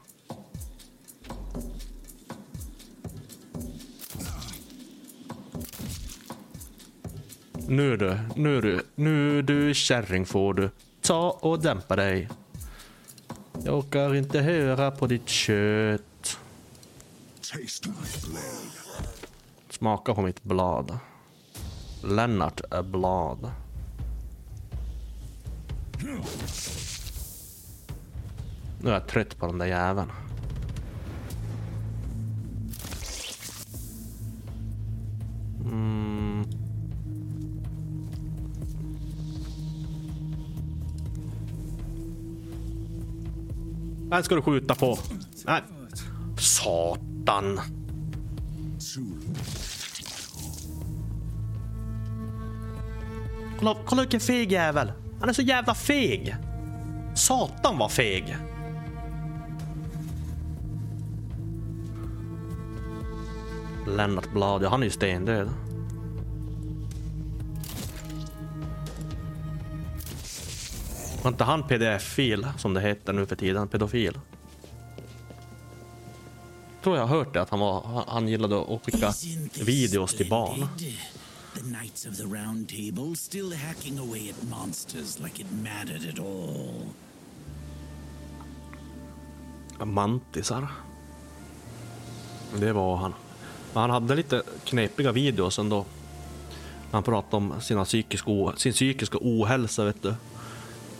Nu 7.69 7.97
du, 7.97 8.19
nu 8.35 8.61
du, 8.61 8.81
nu 8.95 9.41
du 9.41 9.73
kärring 9.73 10.25
får 10.25 10.53
du 10.53 10.69
ta 11.01 11.37
och 11.41 11.59
dämpa 11.59 11.95
dig. 11.95 12.29
Jag 13.63 13.77
orkar 13.77 14.15
inte 14.15 14.39
höra 14.39 14.91
på 14.91 15.07
ditt 15.07 15.29
kött. 15.29 16.39
Smaka 19.69 20.13
på 20.13 20.21
mitt 20.21 20.43
blad. 20.43 20.99
Lennart 22.03 22.61
är 22.71 22.83
blad. 22.83 23.51
Nu 28.81 28.89
är 28.89 28.93
jag 28.93 29.07
trött 29.07 29.37
på 29.37 29.47
den 29.47 29.57
där 29.57 29.65
jäveln. 29.65 30.11
Mm. 35.65 36.56
Den 44.09 44.23
ska 44.23 44.35
du 44.35 44.41
skjuta 44.41 44.75
på. 44.75 44.97
Nej. 45.45 45.63
Satan. 46.39 47.59
Kolla, 53.59 53.75
kolla 53.85 54.01
vilken 54.01 54.19
feg 54.19 54.51
jävel. 54.51 54.91
Han 55.19 55.29
är 55.29 55.33
så 55.33 55.41
jävla 55.41 55.73
feg. 55.73 56.35
Satan 57.15 57.77
vad 57.77 57.91
feg. 57.91 58.37
Lennart 63.87 64.33
Blad, 64.33 64.63
ja 64.63 64.69
han 64.69 64.81
är 64.81 64.85
ju 64.85 64.91
stendöd. 64.91 65.49
Var 71.27 71.31
inte 71.31 71.43
han 71.43 71.63
pdf-fil 71.63 72.47
som 72.57 72.73
det 72.73 72.81
heter 72.81 73.13
nu 73.13 73.25
för 73.25 73.35
tiden? 73.35 73.67
Pedofil? 73.67 74.19
Tror 76.83 76.97
jag 76.97 77.07
har 77.07 77.17
hört 77.17 77.33
det 77.33 77.41
att 77.41 77.49
han, 77.49 77.59
var, 77.59 78.03
han- 78.07 78.27
gillade 78.27 78.61
att 78.61 78.85
skicka 78.85 79.13
videos 79.65 80.15
till 80.15 80.29
barn. 80.29 80.67
The 81.53 81.59
Knights 81.59 82.05
of 82.05 82.17
the 82.17 82.23
Round 82.23 82.69
Table 82.69 83.15
still 83.15 83.53
hacking 83.53 83.99
away 83.99 84.29
at 84.29 84.49
monsters 84.49 85.19
like 85.19 85.41
it 85.41 85.47
mattered 85.51 86.09
at 86.13 86.19
all. 86.19 86.85
Mantisar. 89.87 90.67
Det 92.59 92.73
var 92.73 92.97
han. 92.97 93.13
Men 93.73 93.81
han 93.81 93.89
hade 93.89 94.15
lite 94.15 94.43
knepiga 94.63 95.11
videos 95.11 95.59
ändå. 95.59 95.85
Han 96.91 97.03
pratade 97.03 97.35
om 97.37 97.61
sina 97.61 97.85
psykiska 97.85 98.53
sin 98.57 98.73
psykiska 98.73 99.17
ohälsa, 99.21 99.85
vet 99.85 100.03
du. 100.03 100.15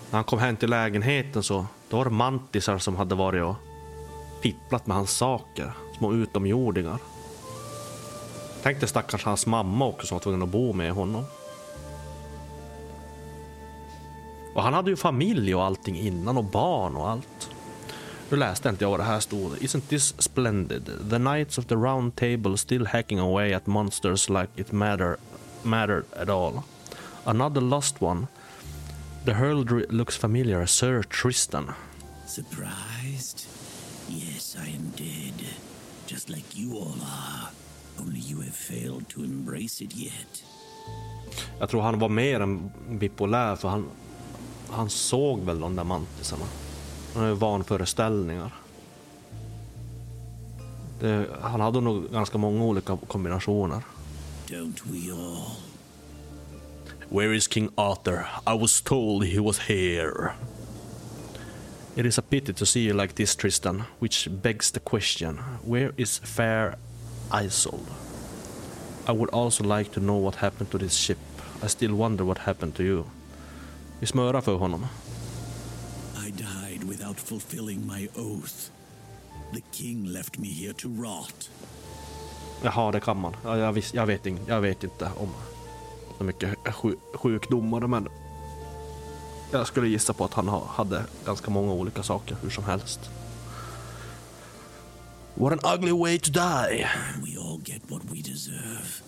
När 0.10 0.18
han 0.18 0.24
kom 0.24 0.39
hem 0.39 0.55
till 0.55 0.70
lägenheten 0.70 1.43
så 1.43 1.66
då 1.89 1.97
var 1.97 2.05
det 2.05 2.12
mantisar 2.12 2.78
som 2.78 2.95
hade 2.95 3.16
varit 3.16 3.43
och 3.43 3.55
fipplat 4.41 4.88
med 4.88 4.97
hans 4.97 5.12
saker. 5.12 5.72
Små 5.97 6.14
utomjordingar. 6.14 6.97
Tänk 8.64 8.80
dig 8.80 8.89
stackars 8.89 9.26
hans 9.26 9.45
mamma 9.45 9.86
också 9.86 10.08
som 10.08 10.16
var 10.16 10.20
tvungen 10.20 10.41
att 10.41 10.49
bo 10.49 10.74
med 10.74 10.91
honom. 10.91 11.24
Och 14.55 14.64
han 14.64 14.74
hade 14.74 14.89
ju 14.89 14.95
familj 14.95 15.55
och 15.55 15.64
allting 15.64 15.99
innan 15.99 16.38
och 16.38 16.43
barn 16.43 16.95
och 16.95 17.10
allt. 17.10 17.49
Nu 18.30 18.38
läste 18.38 18.70
inte 18.70 18.84
jag 18.84 18.89
vad 18.91 18.99
det 18.99 19.03
här 19.03 19.20
stod. 19.20 19.58
Isn't 19.58 19.82
this 19.89 20.22
splendid? 20.22 20.86
The 21.10 21.18
knights 21.18 21.58
of 21.58 21.66
the 21.66 21.76
round 21.76 22.16
table 22.16 22.58
still 22.58 22.86
hacking 22.86 23.20
away 23.20 23.53
at 23.53 23.68
monsters 23.68 24.30
like 24.30 24.49
it 24.55 24.72
matter, 24.72 25.18
mattered 25.64 26.03
at 26.22 26.30
all. 26.30 26.62
Another 27.24 27.62
lost 27.62 28.01
one. 28.01 28.28
The 29.28 29.34
heraldry 29.34 29.86
looks 29.90 30.18
familiar. 30.18 30.66
Sir 30.66 31.04
Tristan. 31.04 31.74
Surprised? 32.28 33.46
Yes, 34.10 34.56
I 34.56 34.70
am 34.70 34.94
dead. 34.96 35.34
Just 36.08 36.30
like 36.30 36.56
you 36.56 36.78
all 36.78 36.96
are. 37.02 37.50
Only 38.00 38.20
you 38.20 38.42
have 38.42 38.56
failed 38.56 39.10
to 39.10 39.24
embrace 39.24 39.84
it 39.84 39.96
yet. 39.96 40.44
Jag 41.60 41.70
tror 41.70 41.82
han 41.82 42.00
var 42.00 42.10
mer 42.10 42.40
än 42.40 42.72
bipolär 42.90 43.56
för 43.56 43.68
han, 43.70 43.90
han 44.70 44.90
såg 44.90 45.40
väl 45.40 45.60
de 45.60 45.76
där 45.76 45.84
mantisarna. 45.84 46.46
Han 47.16 47.24
är 47.24 47.34
vanföreställningar. 47.34 48.52
Det, 51.00 51.28
han 51.42 51.62
hade 51.62 51.82
nog 51.82 52.12
ganska 52.12 52.38
många 52.38 52.64
olika 52.64 52.98
kombinationer. 53.08 53.82
Don't 54.48 54.82
we 54.84 55.14
all? 55.14 55.66
Where 57.10 57.32
is 57.32 57.47
King 57.47 57.72
Arthur? 57.78 58.28
I 58.45 58.53
was 58.53 58.82
told 58.82 59.24
he 59.24 59.39
was 59.39 59.60
here. 59.60 60.36
It 61.95 62.05
is 62.05 62.18
a 62.18 62.22
pity 62.22 62.51
to 62.51 62.66
see 62.66 62.82
you 62.82 62.93
like 62.93 63.16
this, 63.16 63.34
Tristan, 63.34 63.86
which 63.99 64.28
begs 64.30 64.72
the 64.72 64.82
question 64.82 65.38
where 65.64 65.93
is 65.97 66.18
fair 66.18 66.76
Isolde? 67.32 67.89
I 69.08 69.14
would 69.14 69.30
also 69.30 69.64
like 69.64 69.93
to 69.93 70.01
know 70.01 70.18
what 70.18 70.36
happened 70.36 70.70
to 70.72 70.78
this 70.78 70.95
ship. 70.95 71.18
I 71.64 71.68
still 71.68 71.95
wonder 71.95 72.26
what 72.26 72.38
happened 72.39 72.76
to 72.76 72.84
you. 72.84 73.05
Vi 73.99 74.05
smörar 74.08 74.41
för 74.41 74.55
honom. 74.55 74.86
I 76.28 76.32
died 76.32 76.84
without 76.84 77.20
fulfilling 77.20 77.88
my 77.88 78.10
oath. 78.16 78.70
The 79.53 79.62
king 79.72 80.05
left 80.05 80.39
me 80.39 80.47
here 80.47 80.74
to 80.74 80.89
rot. 80.89 81.49
Jaha, 82.64 82.91
det 82.91 82.99
kan 82.99 83.18
man. 83.18 83.36
Ja, 83.43 83.58
jag, 83.58 83.74
vis, 83.74 83.93
jag, 83.93 84.05
vet, 84.05 84.22
jag 84.47 84.62
vet 84.62 84.84
inte 84.84 85.12
om 85.18 85.30
så 86.18 86.24
mycket 86.24 86.57
sju, 86.76 86.95
sjukdomar, 87.13 87.88
men 87.88 88.07
jag 89.51 89.68
skulle 89.68 89.88
gissa 89.88 90.13
på 90.13 90.26
att 90.26 90.34
han 90.34 90.47
ha, 90.47 90.68
hade 90.68 91.05
ganska 91.26 91.51
många 91.51 91.74
olika 91.74 92.03
saker 92.03 92.38
hur 92.41 92.49
som 92.49 92.63
helst. 92.63 92.99
What 95.34 95.53
an 95.53 95.74
ugly 95.74 95.91
way 95.91 96.20
to 96.20 96.32
die! 96.32 96.88
We 97.22 97.39
all 97.39 97.61
get 97.65 97.82
what 97.88 98.01
we 98.03 98.22
deserve. 98.22 99.03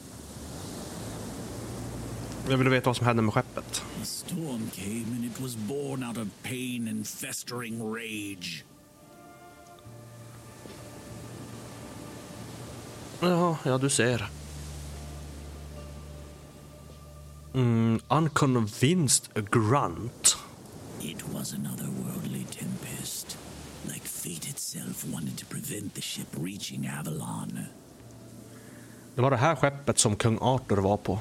Jag 2.49 2.57
vill 2.57 2.69
veta 2.69 2.89
vad 2.89 2.97
som 2.97 3.05
hände 3.05 3.21
med 3.21 3.33
skeppet. 3.33 3.83
A 4.01 4.05
storm 4.05 4.69
came 4.75 5.05
and 5.15 5.25
it 5.25 5.39
was 5.41 5.55
born 5.55 6.03
out 6.03 6.17
of 6.17 6.27
pain 6.43 6.87
and 6.87 7.07
festering 7.07 7.93
rage. 7.95 8.63
Ja, 13.19 13.57
ja 13.65 13.77
du 13.77 13.89
ser. 13.89 14.29
Mm, 17.53 18.01
unconvinced 18.09 19.33
grunt. 19.49 20.37
It 21.01 21.23
was 21.33 21.53
an 21.53 21.67
otherworldly 21.67 22.45
tempest. 22.51 23.37
Like 23.85 24.03
fate 24.03 24.49
itself 24.49 25.05
wanted 25.13 25.37
to 25.37 25.45
prevent 25.45 25.93
the 25.95 26.01
ship 26.01 26.27
reaching 26.43 26.87
Avalon. 26.99 27.59
Det 29.15 29.21
var 29.21 29.31
det 29.31 29.37
här 29.37 29.55
skeppet 29.55 29.99
som 29.99 30.15
kung 30.15 30.37
Arthur 30.41 30.77
var 30.77 30.97
på. 30.97 31.19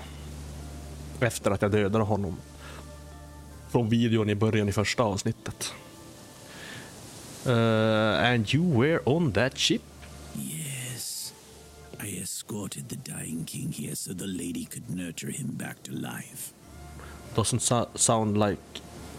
Efter 1.20 1.51
att 1.51 1.62
jag 1.62 1.70
dödade 1.70 2.05
honom. 2.05 2.37
Från 3.68 3.89
videon 3.89 4.31
i 4.31 4.35
början 4.35 4.68
i 4.68 4.72
första 4.72 5.03
avsnittet. 5.03 5.74
Uh, 7.47 8.33
and 8.33 8.55
you 8.55 8.81
were 8.81 9.01
on 9.05 9.33
that 9.33 9.59
ship? 9.59 9.83
Yes. 10.37 10.68
I 12.01 12.07
escorted 12.23 12.89
the 12.89 12.97
dying 12.97 13.45
king 13.45 13.73
here 13.73 13.95
so 13.95 14.13
the 14.13 14.27
lady 14.27 14.65
could 14.65 14.89
nurture 14.91 15.31
him 15.31 15.49
back 15.53 15.83
to 15.85 15.93
life. 15.93 16.53
Doesn't 17.35 17.61
so 17.61 17.89
sound 17.95 18.37
like 18.39 18.59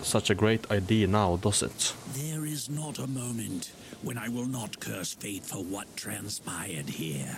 such 0.02 0.30
a 0.30 0.36
great 0.36 0.70
idea 0.72 1.08
now, 1.08 1.36
does 1.38 1.62
it? 1.62 1.94
There 2.14 2.46
is 2.46 2.70
not 2.70 3.00
a 3.00 3.08
moment 3.08 3.72
when 4.02 4.18
I 4.18 4.30
will 4.30 4.46
not 4.46 4.80
curse 4.80 5.14
fate 5.14 5.46
for 5.46 5.58
what 5.64 5.96
transpired 5.98 6.90
here. 6.90 7.36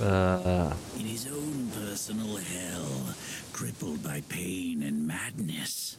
Uh, 0.00 0.74
In 0.98 1.06
his 1.06 1.26
own 1.26 1.70
personal 1.74 2.36
hell, 2.36 3.14
crippled 3.52 4.02
by 4.02 4.20
pain 4.28 4.82
and 4.82 5.06
madness. 5.06 5.96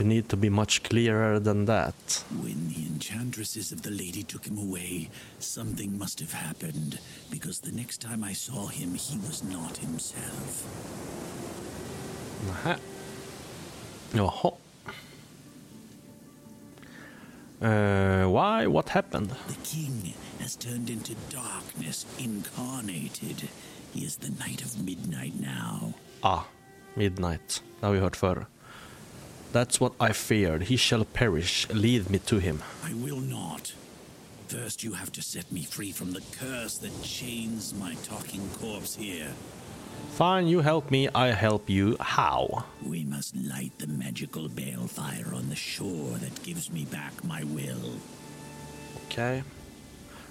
We 0.00 0.06
need 0.06 0.30
to 0.30 0.36
be 0.36 0.48
much 0.48 0.82
clearer 0.82 1.38
than 1.38 1.66
that. 1.66 2.24
When 2.40 2.68
the 2.68 2.86
enchantresses 2.86 3.70
of 3.70 3.82
the 3.82 3.90
lady 3.90 4.22
took 4.22 4.46
him 4.46 4.56
away, 4.56 5.10
something 5.38 5.98
must 5.98 6.20
have 6.20 6.32
happened, 6.32 6.98
because 7.30 7.60
the 7.60 7.72
next 7.72 8.00
time 8.00 8.24
I 8.24 8.32
saw 8.32 8.66
him, 8.68 8.94
he 8.94 9.18
was 9.18 9.44
not 9.44 9.76
himself. 9.76 10.64
Nähä. 12.46 12.78
Jaha. 14.14 14.56
Uh, 17.60 18.30
why? 18.30 18.66
What 18.66 18.88
happened? 18.88 19.30
The 19.48 19.60
king 19.62 20.14
has 20.38 20.56
turned 20.56 20.88
into 20.88 21.14
darkness 21.28 22.06
incarnated. 22.18 23.50
He 23.92 24.06
is 24.06 24.16
the 24.16 24.30
Knight 24.30 24.62
of 24.62 24.82
Midnight 24.82 25.34
now. 25.38 25.92
Ah, 26.22 26.46
Midnight. 26.94 27.62
Det 27.80 27.86
har 27.86 27.92
vi 27.92 28.00
hört 28.00 28.16
förr. 28.16 28.46
That's 29.52 29.80
what 29.80 29.92
I 29.98 30.12
feared. 30.12 30.64
He 30.64 30.76
shall 30.76 31.04
perish. 31.04 31.68
Lead 31.70 32.08
me 32.10 32.18
to 32.20 32.38
him. 32.38 32.62
I 32.84 32.94
will 32.94 33.20
not. 33.20 33.72
First, 34.48 34.82
you 34.82 34.92
have 34.92 35.12
to 35.12 35.22
set 35.22 35.50
me 35.52 35.62
free 35.62 35.92
from 35.92 36.12
the 36.12 36.22
curse 36.32 36.78
that 36.78 37.02
chains 37.02 37.74
my 37.74 37.94
talking 38.04 38.48
corpse 38.60 38.96
here. 38.96 39.32
Fine, 40.12 40.48
you 40.48 40.60
help 40.60 40.90
me, 40.90 41.08
I 41.14 41.28
help 41.28 41.70
you. 41.70 41.96
How? 42.00 42.64
We 42.84 43.04
must 43.04 43.36
light 43.36 43.72
the 43.78 43.86
magical 43.86 44.48
balefire 44.48 45.34
on 45.34 45.48
the 45.48 45.56
shore 45.56 46.10
that 46.18 46.42
gives 46.42 46.70
me 46.70 46.84
back 46.84 47.24
my 47.24 47.44
will. 47.44 47.94
Okay. 49.06 49.42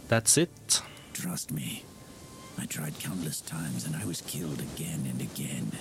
That's 0.09 0.38
it. 0.38 0.82
Trust 1.13 1.51
me. 1.51 1.84
I 2.57 2.65
tried 2.65 2.99
countless 2.99 3.41
times 3.41 3.86
and 3.86 3.95
I 3.95 4.05
was 4.05 4.22
killed 4.22 4.59
again 4.59 5.07
and 5.09 5.22
again. 5.22 5.72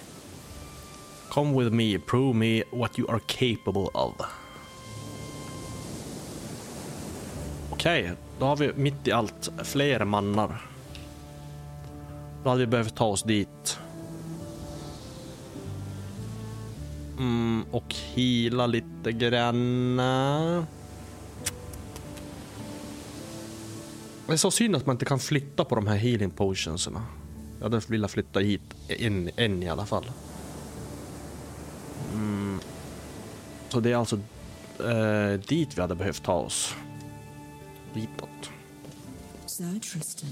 Come 1.30 1.64
with 1.64 1.72
me, 1.72 1.98
prove 1.98 2.34
me 2.34 2.62
what 2.70 2.98
you 2.98 3.10
are 3.10 3.20
capable 3.26 3.88
of. 3.94 4.14
Okej, 7.70 8.12
då 8.38 8.46
har 8.46 8.56
vi 8.56 8.72
mitt 8.76 9.08
i 9.08 9.12
allt 9.12 9.50
fler 9.64 10.04
mannar. 10.04 10.62
Då 12.44 12.50
hade 12.50 12.60
vi 12.60 12.66
behövt 12.66 12.96
ta 12.96 13.04
oss 13.04 13.22
dit. 13.22 13.78
Mm, 17.18 17.64
och 17.70 17.94
hila 17.94 18.66
lite 18.66 19.12
grann. 19.12 19.96
Det 24.26 24.32
är 24.32 24.36
så 24.36 24.50
synd 24.50 24.76
att 24.76 24.86
man 24.86 24.94
inte 24.94 25.04
kan 25.04 25.18
flytta 25.18 25.64
på 25.64 25.74
de 25.74 25.86
här 25.86 25.96
healing 25.96 26.30
potionserna. 26.30 27.02
Jag 27.58 27.64
hade 27.64 27.80
velat 27.88 28.10
flytta 28.10 28.40
hit 28.40 28.62
en, 28.88 29.30
en 29.36 29.62
i 29.62 29.68
alla 29.68 29.86
fall. 29.86 30.04
Så 33.68 33.80
det 33.80 33.92
är 33.92 33.96
alltså 33.96 34.16
eh, 34.80 35.40
dit 35.48 35.76
vi 35.78 35.80
hade 35.80 35.94
behövt 35.94 36.22
ta 36.22 36.32
oss. 36.32 36.74
Ditåt. 37.94 38.50
Sir 39.46 39.78
Tristan, 39.80 40.30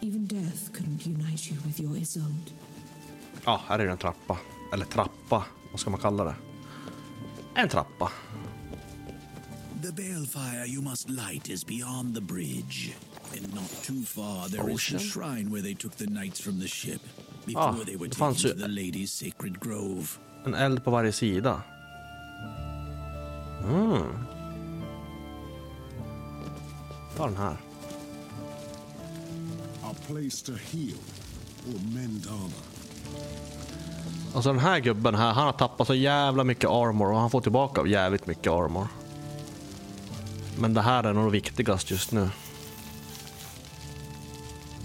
even 0.00 0.26
death 0.26 0.70
couldn't 0.72 1.06
unite 1.06 1.50
you 1.50 1.60
with 1.66 1.80
your 1.80 1.96
Isolde. 1.96 2.50
Ja, 3.44 3.60
här 3.68 3.78
är 3.78 3.86
det 3.86 3.92
en 3.92 3.98
trappa. 3.98 4.38
Eller 4.72 4.84
trappa, 4.84 5.44
vad 5.70 5.80
ska 5.80 5.90
man 5.90 6.00
kalla 6.00 6.24
det? 6.24 6.34
En 7.54 7.68
trappa. 7.68 8.10
The 9.82 9.92
balefire 9.92 10.66
you 10.66 10.82
must 10.82 11.08
light 11.10 11.48
is 11.48 11.66
beyond 11.66 12.14
the 12.14 12.20
bridge. 12.20 12.94
And 13.32 13.54
not 13.54 13.82
too 13.82 14.02
far, 14.04 14.48
there 14.48 14.72
is 14.72 14.88
the 14.88 14.96
Ocean? 14.96 14.98
shrine 14.98 15.50
where 15.50 15.62
they 15.62 15.74
took 15.74 15.96
the 15.96 16.06
knights 16.06 16.40
from 16.40 16.60
the 16.60 16.68
ship 16.68 17.00
before 17.46 17.62
Ah, 17.62 17.84
they 17.86 17.96
were 17.96 18.08
taken 18.08 18.34
to 18.34 18.54
the 18.54 18.68
lady's 18.68 19.12
sacred 19.12 19.60
grove. 19.60 20.18
En 20.44 20.54
eld 20.54 20.84
på 20.84 20.90
varje 20.90 21.12
sida. 21.12 21.62
Mm. 23.64 24.26
Ta 27.16 27.26
den 27.26 27.36
här. 27.36 27.56
A 29.82 29.94
place 30.06 30.46
to 30.46 30.52
heal 30.52 30.98
or 31.66 31.94
mend 31.94 32.26
armor. 32.26 32.70
Alltså 34.34 34.52
den 34.52 34.60
här 34.60 34.78
gubben 34.78 35.14
här, 35.14 35.32
han 35.32 35.46
har 35.46 35.52
tappat 35.52 35.86
så 35.86 35.94
jävla 35.94 36.44
mycket 36.44 36.70
armor 36.70 37.12
och 37.12 37.18
han 37.18 37.30
får 37.30 37.40
tillbaka 37.40 37.86
jävligt 37.86 38.26
mycket 38.26 38.52
armor. 38.52 38.88
Men 40.58 40.74
det 40.74 40.82
här 40.82 41.04
är 41.04 41.12
nog 41.12 41.30
viktigast 41.32 41.90
just 41.90 42.12
nu. 42.12 42.30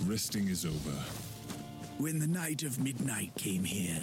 Resting 0.10 0.50
is 0.50 0.66
over. 0.66 1.25
When 1.98 2.20
the 2.20 2.28
Knight 2.28 2.64
of 2.64 2.78
Midnight 2.80 3.32
came 3.36 3.64
here, 3.64 4.02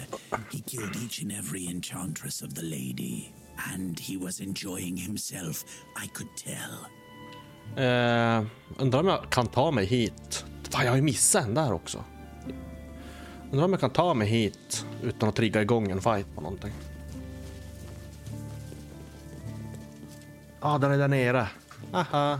he 0.51 0.61
killed 0.61 0.95
each 0.95 1.21
and 1.21 1.31
every 1.31 1.67
enchantress 1.67 2.41
of 2.41 2.55
the 2.55 2.63
lady. 2.63 3.31
And 3.73 3.99
he 3.99 4.17
was 4.17 4.39
enjoying 4.39 4.97
himself, 4.97 5.63
I 5.95 6.07
could 6.07 6.29
tell. 6.35 6.87
Uh, 7.77 8.45
undrar 8.77 8.99
om 8.99 9.07
jag 9.07 9.29
kan 9.29 9.47
ta 9.47 9.71
mig 9.71 9.85
hit. 9.85 10.45
Fan, 10.69 10.85
jag 10.85 10.91
har 10.91 10.95
ju 10.95 11.01
missat 11.01 11.45
en 11.45 11.53
där 11.53 11.73
också. 11.73 12.03
Undrar 13.51 13.65
om 13.65 13.71
jag 13.71 13.79
kan 13.79 13.89
ta 13.89 14.13
mig 14.13 14.27
hit 14.27 14.85
utan 15.03 15.29
att 15.29 15.35
trigga 15.35 15.61
igång 15.61 15.91
en 15.91 16.01
fight 16.01 16.35
på 16.35 16.41
någonting. 16.41 16.71
Ja, 20.61 20.75
ah, 20.75 20.77
den 20.77 20.91
är 20.91 20.97
där 20.97 21.07
nere. 21.07 21.47
Aha. 21.93 22.39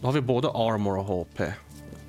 Då 0.00 0.08
har 0.08 0.12
vi 0.12 0.20
både 0.20 0.48
armor 0.48 0.98
och 0.98 1.04
HP. 1.04 1.40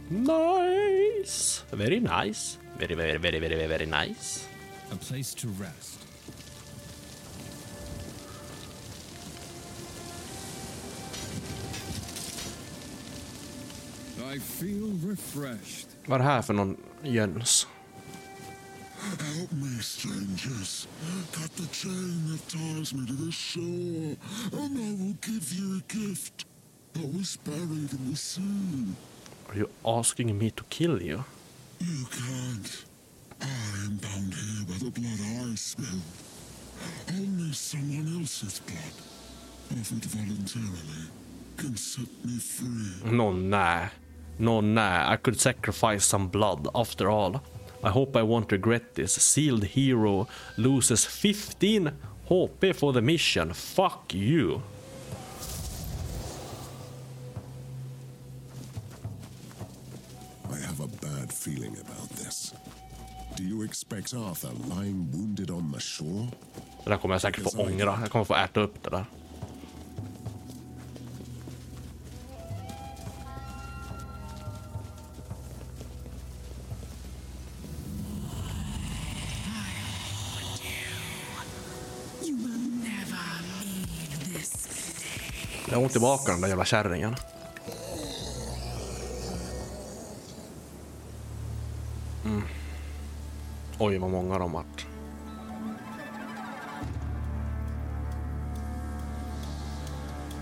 Nice! 0.09 1.63
Very 1.71 1.99
nice. 1.99 2.57
Very, 2.77 2.95
very, 2.95 3.17
very, 3.17 3.39
very, 3.39 3.67
very 3.67 3.85
nice. 3.85 4.47
A 4.91 4.95
place 4.95 5.33
to 5.35 5.47
rest. 5.47 5.99
I 14.33 14.39
feel 14.39 14.91
refreshed. 15.05 15.87
Vad 16.05 16.21
är 16.21 16.23
det 16.23 16.29
här 16.29 16.41
för 16.41 16.53
någon 16.53 16.77
jöns? 17.03 17.67
Help 19.19 19.51
me, 19.51 19.81
strangers. 19.81 20.87
Cut 21.31 21.55
the 21.55 21.67
chain 21.73 22.31
that 22.31 22.49
ties 22.49 22.93
me 22.93 23.07
to 23.07 23.13
the 23.25 23.31
shore, 23.31 24.15
and 24.53 24.77
I 24.79 24.91
will 24.95 25.15
give 25.21 25.53
you 25.53 25.77
a 25.77 25.93
gift 25.93 26.45
was 26.95 27.37
buried 27.37 27.91
in 27.91 28.11
the 28.11 28.15
sea. 28.15 29.12
Are 29.49 29.55
you 29.55 29.69
asking 29.85 30.37
me 30.37 30.51
to 30.51 30.63
kill 30.69 31.01
you? 31.01 31.23
You 31.79 32.05
can't. 32.05 32.85
I 33.41 33.45
am 33.85 33.97
bound 33.97 34.33
here 34.33 34.65
by 34.67 34.77
the 34.83 34.91
blood 34.91 35.51
I 35.51 35.55
spilled. 35.55 36.01
Only 37.09 37.53
someone 37.53 38.19
else's 38.19 38.59
blood, 38.59 39.79
offered 39.79 40.05
voluntarily, 40.05 41.09
can 41.57 41.75
set 41.77 42.07
me 42.23 42.37
free. 42.37 43.11
No, 43.11 43.31
nah. 43.31 43.89
No, 44.39 44.61
nah. 44.61 45.11
I 45.11 45.17
could 45.17 45.39
sacrifice 45.39 46.05
some 46.05 46.27
blood 46.27 46.67
after 46.73 47.09
all. 47.09 47.41
I 47.83 47.89
hope 47.89 48.15
I 48.15 48.23
won't 48.23 48.51
regret 48.51 48.95
this. 48.95 49.13
Sealed 49.13 49.65
hero 49.65 50.27
loses 50.57 51.05
15 51.05 51.91
HP 52.29 52.75
for 52.75 52.93
the 52.93 53.01
mission. 53.01 53.53
Fuck 53.53 54.13
you. 54.13 54.63
feeling 61.43 61.75
about 61.75 62.09
this? 62.09 62.53
Do 63.35 63.43
you 63.43 63.65
expect 63.65 64.13
Arthur 64.13 64.53
lying 64.75 65.11
wounded 65.11 65.49
on 65.49 65.73
the 65.73 65.79
shore? 65.79 66.27
Det 66.83 66.89
där 66.89 66.97
kommer 66.97 67.15
jag 67.15 67.21
säkert 67.21 67.51
få 67.51 67.61
ångra. 67.61 67.97
Jag 68.01 68.11
kommer 68.11 68.25
få 68.25 68.35
äta 68.35 68.59
upp 68.59 68.83
det 68.83 68.89
där. 68.89 69.05
Jag 85.69 85.75
har 85.75 85.83
ont 85.83 85.91
i 85.91 85.93
tillbaka 85.93 86.31
den 86.31 86.41
där 86.41 86.47
jävla 86.47 86.65
kärringen. 86.65 87.15
Oj, 93.85 93.97
vad 93.97 94.09
många 94.09 94.39
de 94.39 94.51
vart. 94.51 94.85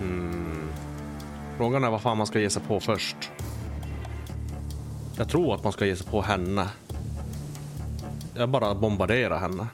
Mm. 0.01 0.69
Frågan 1.57 1.83
är 1.83 1.89
vad 1.89 2.01
fan 2.01 2.17
man 2.17 2.27
ska 2.27 2.39
ge 2.39 2.49
sig 2.49 2.61
på 2.61 2.79
först. 2.79 3.31
Jag 5.17 5.29
tror 5.29 5.55
att 5.55 5.63
man 5.63 5.73
ska 5.73 5.85
ge 5.85 5.95
sig 5.95 6.07
på 6.07 6.21
henne. 6.21 6.69
Jag 8.35 8.49
bara 8.49 8.75
bombarderar 8.75 9.39
henne. 9.39 9.67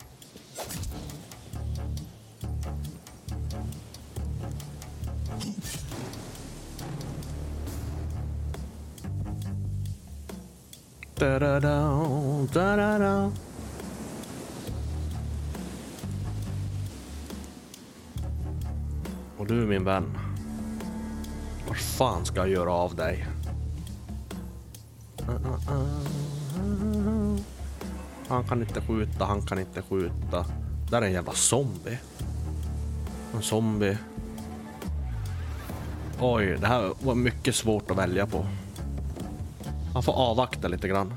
Da-da-da, 11.15 12.07
da-da-da. 12.53 13.31
Och 19.47 19.53
du 19.53 19.67
min 19.67 19.83
vän. 19.83 20.17
Vad 21.67 21.77
fan 21.77 22.25
ska 22.25 22.39
jag 22.39 22.49
göra 22.49 22.71
av 22.71 22.95
dig? 22.95 23.27
Han 28.27 28.43
kan 28.43 28.61
inte 28.61 28.81
skjuta, 28.81 29.25
han 29.25 29.41
kan 29.41 29.59
inte 29.59 29.81
skjuta. 29.81 30.45
Där 30.91 31.01
är 31.01 31.05
en 31.05 31.11
jävla 31.11 31.31
zombie. 31.31 31.99
En 33.35 33.41
zombie. 33.41 33.97
Oj, 36.19 36.57
det 36.61 36.67
här 36.67 36.93
var 37.03 37.15
mycket 37.15 37.55
svårt 37.55 37.91
att 37.91 37.97
välja 37.97 38.25
på. 38.27 38.45
Man 39.93 40.03
får 40.03 40.13
avvakta 40.13 40.67
lite 40.67 40.87
grann. 40.87 41.13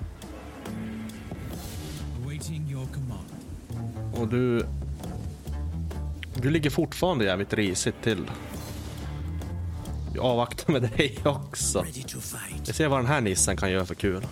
Och 4.14 4.28
du... 4.28 4.66
Du 6.42 6.50
ligger 6.50 6.70
fortfarande 6.70 7.24
jävligt 7.24 7.52
risigt 7.52 8.02
till. 8.02 8.30
Jag 10.14 10.24
avvaktar 10.24 10.72
med 10.72 10.82
dig 10.82 11.18
också. 11.24 11.84
Vi 12.66 12.72
ser 12.72 12.88
vad 12.88 12.98
den 12.98 13.06
här 13.06 13.20
nissen 13.20 13.56
kan 13.56 13.70
göra 13.70 13.86
för 13.86 13.94
kul. 13.94 14.26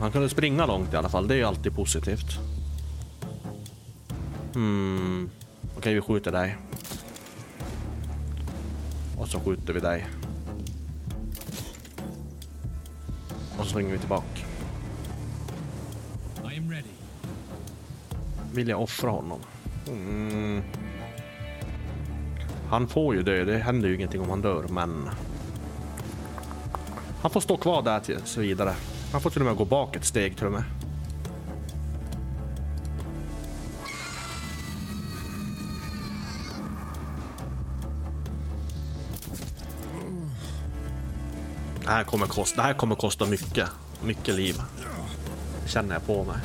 Han 0.00 0.12
kunde 0.12 0.28
springa 0.28 0.66
långt 0.66 0.92
i 0.92 0.96
alla 0.96 1.08
fall, 1.08 1.28
det 1.28 1.34
är 1.34 1.38
ju 1.38 1.44
alltid 1.44 1.74
positivt. 1.74 2.38
Hmm. 4.54 5.30
Okej, 5.76 5.94
vi 5.94 6.00
skjuter 6.00 6.32
dig. 6.32 6.56
Och 9.18 9.28
så 9.28 9.40
skjuter 9.40 9.72
vi 9.72 9.80
dig. 9.80 10.06
Så 13.74 13.78
springer 13.78 13.92
vi 13.92 13.98
tillbaka. 13.98 14.40
Vill 18.52 18.68
jag 18.68 18.82
offra 18.82 19.10
honom? 19.10 19.40
Mm. 19.88 20.62
Han 22.70 22.88
får 22.88 23.14
ju 23.14 23.22
dö, 23.22 23.44
det 23.44 23.58
händer 23.58 23.88
ju 23.88 23.94
ingenting 23.94 24.20
om 24.20 24.30
han 24.30 24.42
dör, 24.42 24.64
men... 24.68 25.10
Han 27.22 27.30
får 27.30 27.40
stå 27.40 27.56
kvar 27.56 27.82
där 27.82 28.00
tills 28.00 28.36
vidare. 28.36 28.74
Han 29.12 29.20
får 29.20 29.30
till 29.30 29.40
och 29.40 29.46
med 29.46 29.56
gå 29.56 29.64
bak 29.64 29.96
ett 29.96 30.04
steg 30.04 30.36
till 30.36 30.46
och 30.46 30.52
med. 30.52 30.64
Här 41.94 42.04
kommer 42.04 42.26
kosta, 42.26 42.56
det 42.56 42.62
här 42.62 42.74
kommer 42.74 42.94
kosta 42.94 43.26
mycket. 43.26 43.68
Mycket 44.02 44.34
liv. 44.34 44.62
Känner 45.66 45.94
jag 45.94 46.06
på 46.06 46.24
mig. 46.24 46.36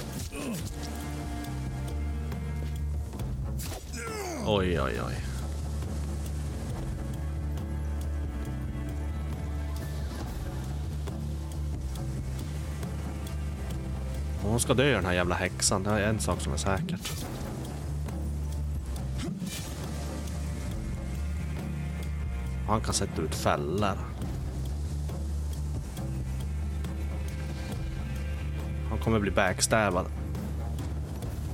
Oj, 4.46 4.82
oj, 4.82 5.02
oj. 5.08 5.16
Hon 14.42 14.60
ska 14.60 14.74
dö 14.74 14.96
den 14.96 15.06
här 15.06 15.14
jävla 15.14 15.36
häxan, 15.36 15.84
det 15.84 15.90
är 15.90 16.10
en 16.10 16.20
sak 16.20 16.42
som 16.42 16.54
är 16.54 16.58
säkert. 16.58 17.26
Han 22.68 22.82
kan 22.82 22.94
sätta 22.94 23.22
ut 23.22 23.36
fällor. 23.36 23.98
Kommer 29.04 29.20
bli 29.20 29.32
backstabbad. 29.32 30.06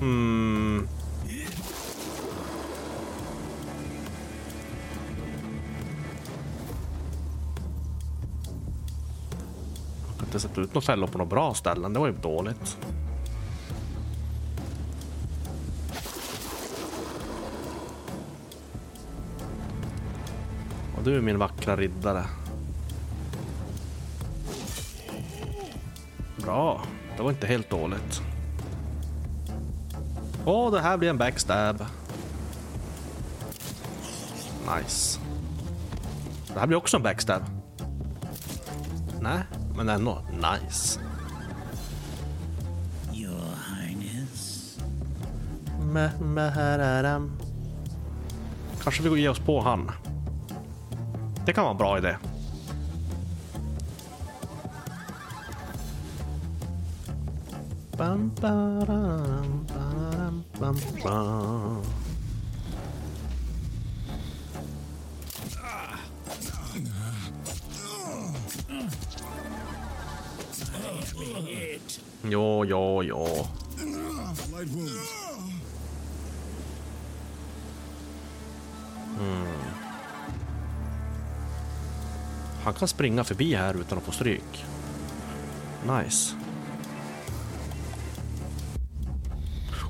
Mm. 0.02 0.88
Jag 10.08 10.18
kan 10.18 10.26
inte 10.26 10.40
sätta 10.40 10.62
ut 10.62 10.74
några 10.74 10.86
fällor 10.86 11.08
på 11.08 11.18
några 11.18 11.30
bra 11.30 11.54
ställen. 11.54 11.94
Det 11.94 12.00
var 12.00 12.08
ju 12.08 12.14
dåligt. 12.14 12.78
Och 20.98 21.04
du 21.04 21.16
är 21.16 21.22
min 21.22 21.40
vackra 21.40 21.76
riddare. 21.76 22.26
Bra. 26.38 26.82
Det 27.18 27.24
var 27.24 27.30
inte 27.30 27.48
helt 27.48 27.70
dåligt. 27.70 28.22
Åh, 30.46 30.72
det 30.72 30.82
här 30.82 30.98
blir 30.98 31.10
en 31.10 31.18
backstab. 31.18 31.86
Nice. 34.78 35.20
Det 36.54 36.60
här 36.60 36.68
blir 36.68 36.78
också 36.78 36.98
en 36.98 37.04
backstab. 37.04 37.42
Nej, 39.22 39.40
men 39.78 39.90
ändå 39.90 40.22
nice. 40.32 41.00
Your 43.14 43.42
Highness. 43.76 44.78
Ma- 45.80 46.24
mahararam. 46.24 47.32
Kanske 48.84 49.04
vi 49.04 49.10
går 49.10 49.18
ge 49.18 49.30
oss 49.30 49.40
på 49.40 49.62
han. 49.62 49.92
Det 51.46 51.54
kan 51.54 51.64
vara 51.64 51.72
en 51.72 51.78
bra 51.78 51.98
idé. 51.98 52.16
Bam, 58.06 58.32
baram, 58.41 59.65
baram, 59.73 60.44
bam, 60.60 60.77
bam. 61.03 61.82
Ja, 72.30 72.65
ja, 72.65 73.03
ja. 73.03 73.48
Mm. 79.19 79.48
Han 82.64 82.73
kan 82.73 82.88
springa 82.88 83.23
förbi 83.23 83.56
här 83.56 83.73
utan 83.73 83.98
att 83.98 84.03
få 84.03 84.11
stryk. 84.11 84.65
Nice. 85.88 86.45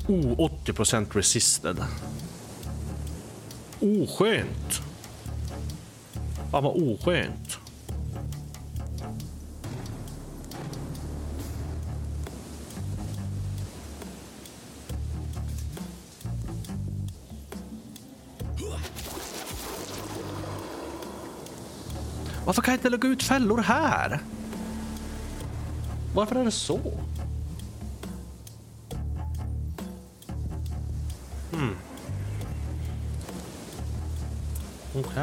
Oh, 0.07 0.49
80% 0.65 1.13
resisted. 1.13 1.77
Oskönt. 3.79 4.81
Fan 6.51 6.63
vad 6.63 6.75
oskönt. 6.75 7.59
Varför 22.45 22.61
kan 22.61 22.71
jag 22.71 22.79
inte 22.79 22.89
lägga 22.89 23.09
ut 23.09 23.23
fällor 23.23 23.57
här? 23.57 24.19
Varför 26.15 26.35
är 26.35 26.45
det 26.45 26.51
så? 26.51 26.79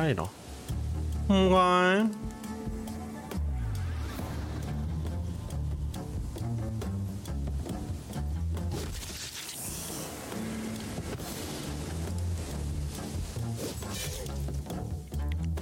Shanghai 0.03 0.15
då? 0.15 0.29
Nej. 1.29 2.07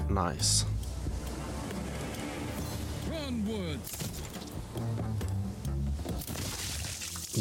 Nice. 0.09 0.67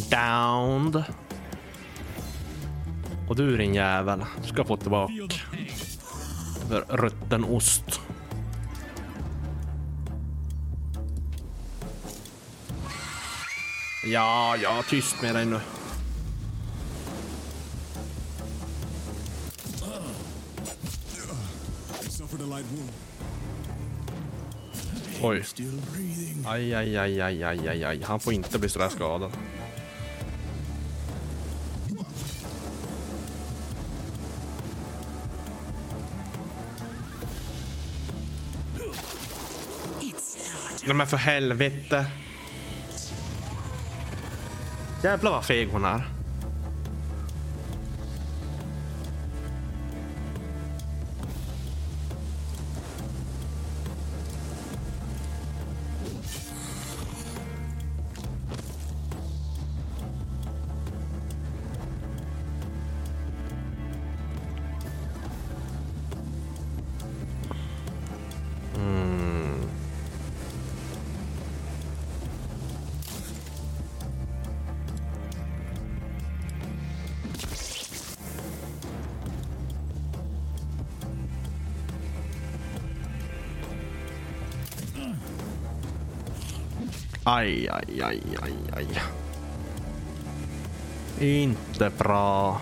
Downed. 0.10 1.04
Och 3.30 3.36
du 3.36 3.58
din 3.58 3.74
jävel, 3.74 4.26
du 4.42 4.48
ska 4.48 4.64
få 4.64 4.78
tillbaka 4.78 5.14
rutten 6.70 7.44
ost. 7.44 8.00
Ja, 14.08 14.56
ja, 14.56 14.82
tyst 14.90 15.22
med 15.22 15.36
dig 15.36 15.46
nu. 15.46 15.60
Oj. 25.22 25.44
Aj, 26.48 26.76
aj, 26.76 26.98
aj, 26.98 27.22
aj, 27.22 27.44
aj, 27.44 27.60
aj, 27.68 27.84
aj. 27.86 28.04
Han 28.04 28.20
får 28.20 28.34
inte 28.34 28.60
bli 28.60 28.70
sådär 28.70 28.90
skadad. 28.90 29.32
Nej 40.90 40.96
men 40.96 41.08
för 41.08 41.18
helvete. 41.18 42.06
Jävlar 45.04 45.32
vad 45.32 45.46
feg 45.46 45.70
hon 45.72 45.86
är. 45.86 46.19
Aj, 87.30 87.46
aj, 87.46 87.90
aj, 88.02 88.20
aj, 88.42 88.56
aj. 88.74 88.88
Inte 91.22 91.90
bra. 91.94 92.58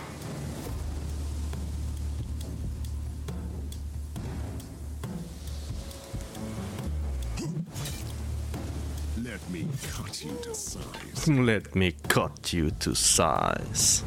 Let 9.23 9.39
me 9.48 9.64
cut 9.95 10.19
you 10.19 10.35
to 10.44 10.52
size. 10.52 11.27
Let 11.31 11.72
me 11.72 11.95
cut 12.11 12.52
you 12.52 12.72
to 12.84 12.91
size. 12.91 14.03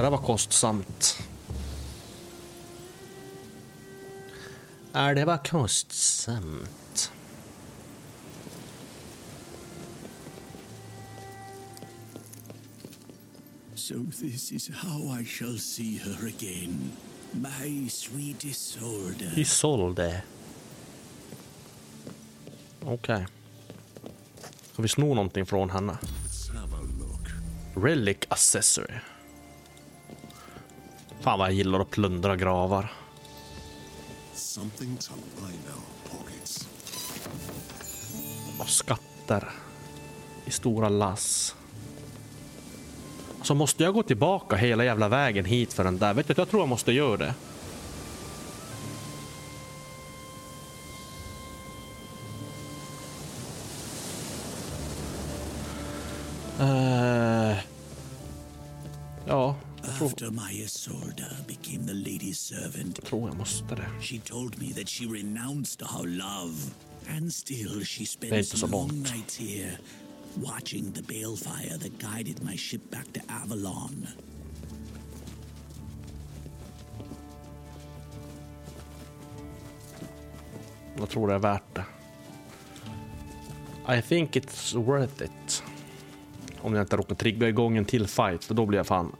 Det 0.00 0.04
där 0.04 0.10
var 0.10 0.18
kostsamt. 0.18 1.22
Ja, 4.92 5.14
det 5.14 5.24
var 5.24 5.38
kostsamt. 5.38 7.12
So 13.74 13.94
this 14.20 14.52
is 14.52 14.70
how 14.74 15.20
I 15.20 15.24
shall 15.24 15.58
see 15.58 15.98
her 16.04 16.26
again. 16.26 16.92
My 17.32 17.88
sweet 17.88 18.44
Isolde. 18.44 19.32
Isolde. 19.36 20.22
Okej. 22.82 23.26
Ska 24.72 24.82
vi 24.82 24.88
sno 24.88 25.14
någonting 25.14 25.46
från 25.46 25.70
henne? 25.70 25.98
Relic 27.74 28.18
accessory. 28.28 29.00
Fan 31.20 31.38
vad 31.38 31.48
jag 31.48 31.54
gillar 31.54 31.80
att 31.80 31.90
plundra 31.90 32.36
gravar. 32.36 32.92
Something 34.34 34.96
to 34.96 35.12
line 35.36 35.60
our 35.74 36.10
pockets. 36.10 36.68
Och 38.58 38.68
skatter. 38.68 39.48
I 40.44 40.50
stora 40.50 40.88
lass. 40.88 41.54
Så 43.42 43.54
måste 43.54 43.84
jag 43.84 43.94
gå 43.94 44.02
tillbaka 44.02 44.56
hela 44.56 44.84
jävla 44.84 45.08
vägen 45.08 45.44
hit 45.44 45.72
för 45.72 45.84
den 45.84 45.98
där? 45.98 46.14
Vet 46.14 46.28
du, 46.28 46.34
jag 46.36 46.50
tror 46.50 46.62
jag 46.62 46.68
måste 46.68 46.92
göra 46.92 47.16
det. 47.16 47.34
Jag 60.30 60.44
tror, 60.44 60.50
After 60.50 60.54
my 60.54 60.64
Isolde 60.64 61.24
became 61.46 61.86
the 61.86 61.92
lady's 61.92 62.34
servant, 62.34 62.98
jag 62.98 63.04
tror 63.04 63.28
jag 63.28 63.38
måste 63.38 63.74
det. 63.74 63.86
she 64.00 64.18
told 64.18 64.58
me 64.58 64.72
that 64.72 64.88
she 64.88 65.06
renounced 65.06 65.82
our 65.82 66.06
love. 66.06 66.74
And 67.08 67.32
still 67.32 67.84
she 67.84 68.04
Det 68.20 68.30
är 68.30 68.38
inte 68.38 68.56
spent 68.56 68.72
long 68.72 69.02
nights 69.02 69.38
here, 69.38 69.78
watching 70.34 70.92
the 70.92 71.02
balefire 71.02 71.78
that 71.78 71.98
guided 71.98 72.42
my 72.44 72.56
ship 72.56 72.90
back 72.90 73.12
to 73.12 73.20
Avalon. 73.44 74.06
Jag 80.98 81.08
tror 81.08 81.28
det 81.28 81.34
är 81.34 81.38
värt 81.38 81.74
det. 81.74 81.84
I 83.98 84.02
think 84.02 84.36
it's 84.36 84.84
worth 84.84 85.22
it. 85.22 85.62
Om 86.60 86.74
jag 86.74 86.82
inte 86.82 86.96
råkar 86.96 87.14
trigga 87.14 87.48
igång 87.48 87.76
en 87.76 87.84
till 87.84 88.06
fight, 88.06 88.44
för 88.44 88.54
då 88.54 88.66
blir 88.66 88.78
jag 88.78 88.86
fan... 88.86 89.12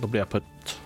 Då 0.00 0.06
blir 0.06 0.20
jag 0.20 0.28
putt. 0.28 0.80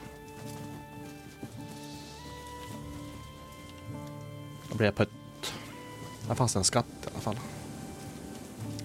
Då 4.71 4.77
blir 4.77 4.87
jag 4.87 4.97
putt. 4.97 5.11
Där 6.29 6.35
fanns 6.35 6.57
en 6.57 6.65
skatt 6.65 6.87
i 7.03 7.09
alla 7.13 7.21
fall. 7.21 7.39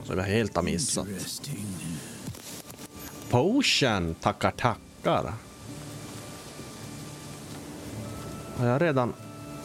Som 0.04 0.18
jag 0.18 0.26
helt 0.26 0.56
har 0.56 0.64
missat. 0.64 1.08
Potion! 3.30 4.16
Tackar, 4.16 4.52
tackar. 4.52 5.34
Har 8.58 8.66
jag 8.66 8.82
redan 8.82 9.14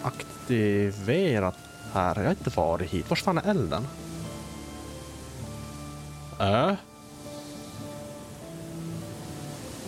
aktiverat 0.02 1.56
här? 1.92 2.14
Jag 2.16 2.24
har 2.24 2.30
inte 2.30 2.50
varit 2.50 2.90
hit. 2.90 3.10
Var 3.10 3.16
fan 3.16 3.38
är 3.38 3.50
elden? 3.50 3.86
Äh? 6.40 6.72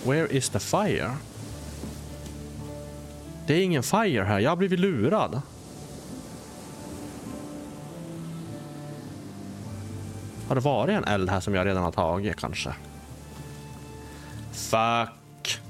Where 0.04 0.26
is 0.26 0.48
the 0.48 0.58
fire? 0.58 1.16
Det 3.46 3.54
är 3.54 3.62
ingen 3.62 3.82
fire 3.82 4.22
här. 4.22 4.38
Jag 4.40 4.50
har 4.50 4.56
blivit 4.56 4.80
lurad. 4.80 5.42
Har 10.48 10.54
det 10.54 10.60
varit 10.60 10.96
en 10.96 11.04
eld 11.04 11.30
här 11.30 11.40
som 11.40 11.54
jag 11.54 11.66
redan 11.66 11.82
har 11.82 11.92
tagit 11.92 12.36
kanske? 12.36 12.74
Fuck. 14.52 15.60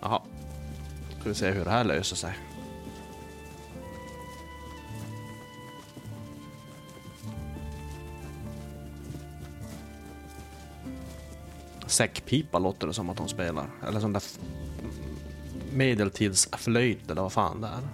Jaha. 0.00 0.22
Ska 1.20 1.28
vi 1.28 1.34
se 1.34 1.50
hur 1.50 1.64
det 1.64 1.70
här 1.70 1.84
löser 1.84 2.16
sig. 2.16 2.34
säckpipa 12.00 12.58
låter 12.58 12.86
det 12.86 12.94
som 12.94 13.10
att 13.10 13.16
de 13.16 13.28
spelar. 13.28 13.66
Eller 13.88 14.00
sån 14.00 14.12
där 14.12 14.22
medeltidsflöjt 15.72 17.10
eller 17.10 17.22
vad 17.22 17.32
fan 17.32 17.60
det 17.60 17.66
är. 17.66 17.88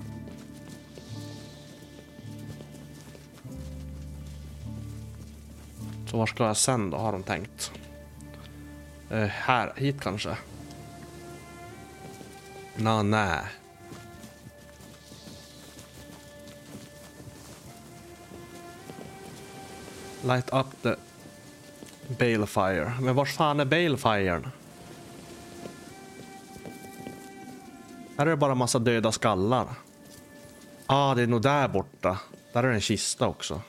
Så 6.11 6.19
var 6.19 6.27
ska 6.27 6.47
jag 6.47 6.57
sen 6.57 6.91
då, 6.91 6.97
har 6.97 7.13
de 7.13 7.23
tänkt? 7.23 7.73
Eh, 9.11 9.27
här, 9.27 9.73
hit 9.77 10.01
kanske? 10.01 10.37
Nå, 12.77 13.03
nej. 13.03 13.41
Light 20.25 20.53
up 20.53 20.83
the 20.83 20.95
balefire. 22.09 22.93
Men 23.01 23.15
var 23.15 23.25
fan 23.25 23.61
är 23.61 23.65
balefiren? 23.65 24.51
Här 28.19 28.27
är 28.27 28.31
det 28.31 28.37
bara 28.37 28.55
massa 28.55 28.79
döda 28.79 29.13
skallar. 29.13 29.67
Ah, 30.87 31.15
det 31.15 31.23
är 31.23 31.27
nog 31.27 31.43
där 31.43 31.69
borta. 31.69 32.19
Där 32.53 32.65
är 32.65 32.69
det 32.69 32.75
en 32.75 32.81
kista 32.81 33.27
också. 33.27 33.61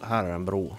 Här 0.00 0.24
är 0.24 0.34
en 0.34 0.44
bro. 0.44 0.76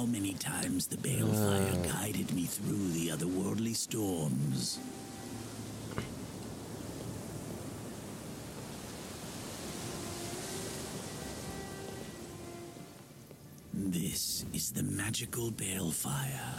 How 0.00 0.06
many 0.06 0.32
times 0.32 0.86
the 0.86 0.96
balefire 0.96 1.74
ah. 1.74 2.00
guided 2.00 2.32
me 2.32 2.44
through 2.44 2.88
the 2.98 3.10
otherworldly 3.10 3.76
storms. 3.76 4.78
This 13.74 14.46
is 14.54 14.72
the 14.72 14.82
magical 14.82 15.50
balefire. 15.50 16.54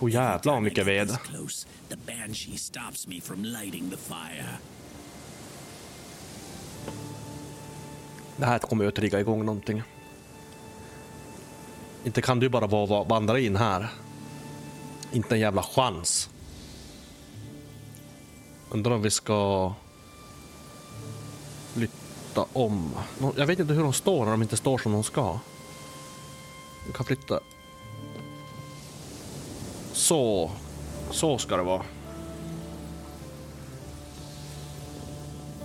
Oh 0.00 0.10
jävlar 0.10 0.52
vad 0.52 0.62
mycket 0.62 0.86
ved. 0.86 1.08
Close, 1.08 1.66
the 1.88 1.96
banshee 1.96 2.58
stops 2.58 3.06
me 3.06 3.20
from 3.20 3.44
lighting 3.44 3.90
the 3.90 3.96
fire. 3.96 4.58
Det 8.36 8.46
här 8.46 8.58
kommer 8.58 8.84
ju 8.84 8.88
att 8.88 8.94
trigga 8.94 9.20
igång 9.20 9.44
någonting. 9.44 9.82
Inte 12.04 12.22
kan 12.22 12.40
du 12.40 12.48
bara 12.48 12.66
vandra 13.04 13.38
in 13.38 13.56
här. 13.56 13.88
Inte 15.12 15.34
en 15.34 15.40
jävla 15.40 15.62
chans. 15.62 16.30
Undrar 18.70 18.92
om 18.92 19.02
vi 19.02 19.10
ska 19.10 19.72
flytta 21.72 22.46
om. 22.52 22.90
Jag 23.36 23.46
vet 23.46 23.58
inte 23.58 23.74
hur 23.74 23.82
de 23.82 23.92
står 23.92 24.24
när 24.24 24.30
de 24.30 24.42
inte 24.42 24.56
står 24.56 24.78
som 24.78 24.92
de 24.92 25.04
ska. 25.04 25.38
Vi 26.86 26.92
kan 26.92 27.06
flytta. 27.06 27.40
Så. 29.92 30.50
Så 31.10 31.38
ska 31.38 31.56
det 31.56 31.62
vara. 31.62 31.82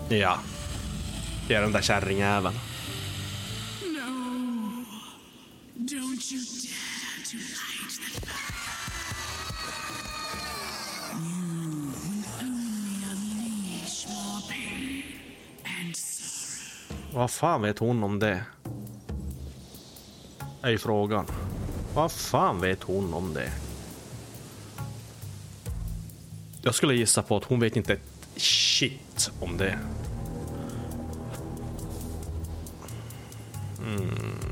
Ja. 0.09 0.39
Det 1.47 1.53
är 1.53 1.61
den 1.61 1.71
där 1.71 1.81
kärringjäveln. 1.81 2.59
Vad 17.23 17.31
fan 17.31 17.61
vet 17.61 17.79
hon 17.79 18.03
om 18.03 18.19
det? 18.19 18.43
Är 20.61 20.69
ju 20.69 20.77
frågan. 20.77 21.25
Vad 21.93 22.11
fan 22.11 22.61
vet 22.61 22.83
hon 22.83 23.13
om 23.13 23.33
det? 23.33 23.51
Jag 26.61 26.75
skulle 26.75 26.95
gissa 26.95 27.21
på 27.21 27.37
att 27.37 27.43
hon 27.43 27.59
vet 27.59 27.75
inte 27.75 27.93
ett 27.93 28.27
shit 28.35 29.31
om 29.39 29.57
det. 29.57 29.79
Mm. 33.85 34.42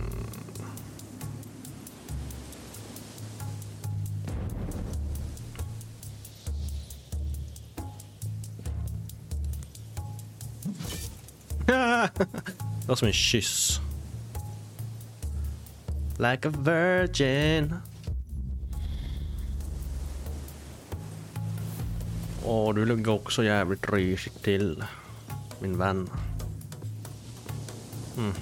Det 12.92 12.94
var 12.94 12.98
som 12.98 13.08
en 13.08 13.14
kyss. 13.14 13.80
Like 16.18 16.48
a 16.48 16.52
virgin. 16.60 17.76
Åh, 22.46 22.76
du 22.76 22.86
ligger 22.86 23.12
också 23.12 23.44
jävligt 23.44 23.94
risigt 23.94 24.44
till, 24.44 24.84
min 25.60 25.78
vän. 25.78 26.10
Mm. 28.18 28.34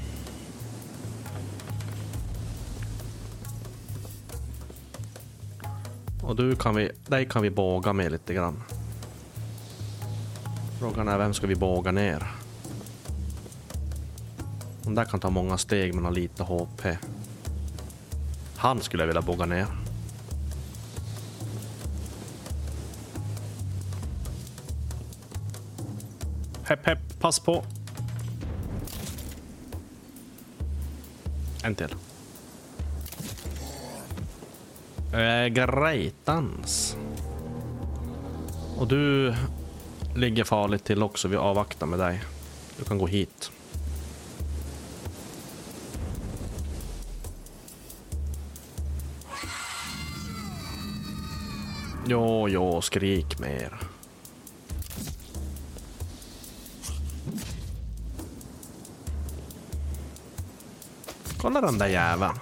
Och 6.24 6.36
du 6.36 6.56
kan 6.56 6.76
vi, 6.76 6.92
dig 7.08 7.26
kan 7.26 7.42
vi 7.42 7.50
båga 7.50 7.94
med 7.94 8.12
lite 8.12 8.34
grann. 8.34 8.64
Frågan 10.80 11.08
är 11.08 11.18
vem 11.18 11.34
ska 11.34 11.48
vi 11.48 11.56
båga 11.56 11.92
ner? 11.92 12.39
Den 14.90 14.95
där 14.95 15.06
kan 15.06 15.20
ta 15.20 15.30
många 15.30 15.57
steg 15.57 15.94
men 15.94 16.06
har 16.06 16.11
lite 16.11 16.44
HP. 16.44 16.98
Han 18.56 18.82
skulle 18.82 19.03
jag 19.03 19.07
vilja 19.07 19.22
boga 19.22 19.45
ner. 19.45 19.66
Hepp 26.64 26.86
hepp, 26.86 27.20
pass 27.20 27.40
på. 27.40 27.64
En 31.64 31.76
till. 31.76 31.95
Äh, 35.14 35.48
Greitans. 35.48 36.98
Och 38.78 38.88
du 38.88 39.36
ligger 40.16 40.44
farligt 40.44 40.84
till 40.84 41.03
också. 41.03 41.28
Vi 41.28 41.38
avvaktar 41.38 41.88
med 41.88 41.99
dig. 41.99 42.22
Du 42.78 42.84
kan 42.84 42.98
gå 42.98 43.07
hit. 43.07 43.52
Jo, 52.10 52.48
jo, 52.49 52.81
skrik 52.81 53.40
mer. 53.40 53.73
Kolla 61.38 61.61
den 61.61 61.77
där 61.77 61.88
jäveln. 61.88 62.34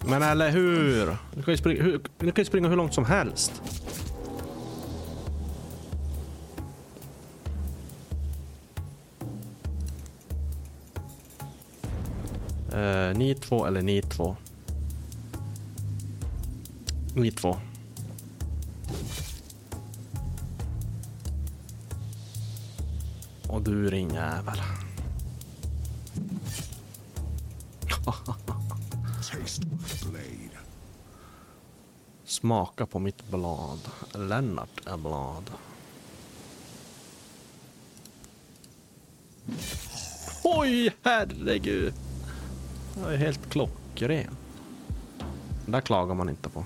Men 0.00 0.22
eller 0.22 0.50
hur? 0.50 1.16
Du 1.34 1.42
kan 1.42 1.54
ju 1.54 1.58
springa 1.58 1.82
hur, 1.82 2.00
du 2.18 2.32
kan 2.32 2.42
ju 2.42 2.44
springa 2.44 2.68
hur 2.68 2.76
långt 2.76 2.94
som 2.94 3.04
helst. 3.04 3.62
Ni 13.16 13.34
två 13.34 13.66
eller 13.66 13.82
ni 13.82 14.02
två? 14.02 14.36
Ni 17.14 17.30
två. 17.30 17.56
Och 23.48 23.62
du 23.62 23.90
ringjävel. 23.90 24.60
Smaka 32.24 32.86
på 32.86 32.98
mitt 32.98 33.30
blad. 33.30 33.80
Lennart 34.14 34.86
är 34.86 34.96
blad. 34.96 35.50
Oj, 40.44 40.94
herregud. 41.02 41.94
Det 43.04 43.14
är 43.14 43.16
helt 43.16 43.50
klockren. 43.50 44.36
Det 45.64 45.72
där 45.72 45.80
klagar 45.80 46.14
man 46.14 46.28
inte 46.28 46.48
på. 46.48 46.64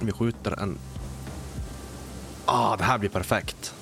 Vi 0.00 0.12
skjuter 0.12 0.60
en... 0.62 0.78
Ah, 2.44 2.76
det 2.76 2.84
här 2.84 2.98
blir 2.98 3.10
perfekt. 3.10 3.74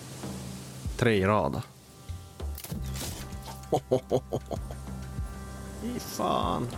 Tre 0.97 1.15
i 1.15 1.25
rad. 1.25 1.63
Fy 5.83 5.99
fan. 5.99 6.69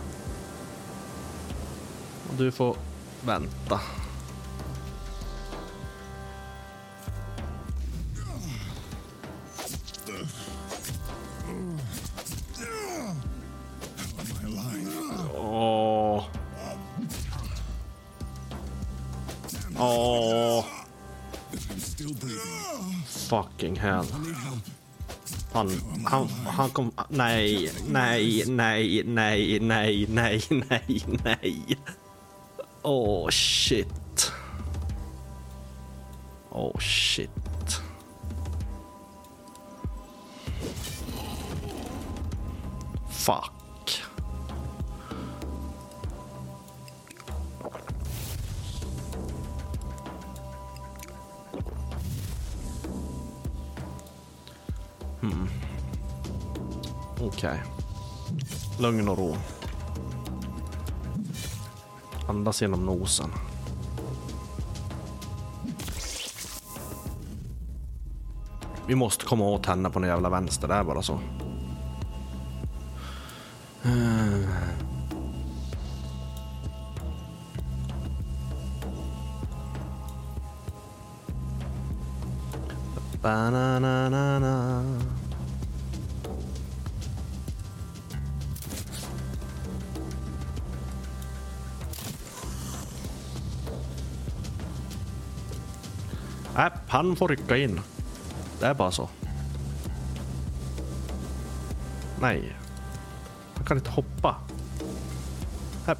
Och 2.29 2.35
du 2.37 2.51
får 2.51 2.77
vänta. 3.25 3.79
Fucking 23.29 23.75
hell. 23.75 24.05
Han, 25.53 25.69
han, 26.05 26.27
han 26.45 26.69
kom... 26.69 26.91
Nej, 27.09 27.69
nej, 27.87 28.43
nej, 28.47 29.03
nej, 29.05 29.59
nej, 29.59 30.05
nej, 30.09 30.41
nej, 30.49 31.01
nej. 31.23 31.77
Åh, 32.83 33.29
shit. 33.29 34.31
Åh, 36.51 36.79
shit. 36.79 37.29
Fuck. 43.09 43.56
Okej. 57.37 57.63
Lugn 58.79 59.09
och 59.09 59.17
ro. 59.17 59.35
Andas 62.27 62.61
genom 62.61 62.85
nosen. 62.85 63.29
Vi 68.87 68.95
måste 68.95 69.25
komma 69.25 69.45
åt 69.45 69.65
henne 69.65 69.89
på 69.89 69.99
den 69.99 70.09
jävla 70.09 70.29
vänster, 70.29 70.67
det 70.67 70.73
är 70.73 70.83
bara 70.83 71.01
så. 71.01 71.19
Eh. 73.83 74.49
Ba-na-na-na-na. 83.21 85.26
Nej, 96.57 96.71
han 96.87 97.15
får 97.15 97.27
rycka 97.27 97.57
in. 97.57 97.79
Det 98.59 98.65
är 98.65 98.73
bara 98.73 98.91
så. 98.91 99.09
Nej. 102.21 102.55
Han 103.55 103.65
kan 103.65 103.77
inte 103.77 103.89
hoppa. 103.89 104.35
Häpp. 105.85 105.97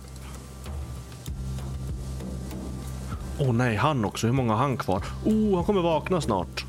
Åh 3.40 3.54
nej, 3.54 3.76
han 3.76 4.06
också. 4.06 4.28
Hur 4.28 4.34
många 4.34 4.54
har 4.54 4.60
han 4.60 4.78
kvar? 4.78 5.04
Oh, 5.26 5.56
han 5.56 5.64
kommer 5.64 5.82
vakna 5.82 6.22
snart. 6.22 6.67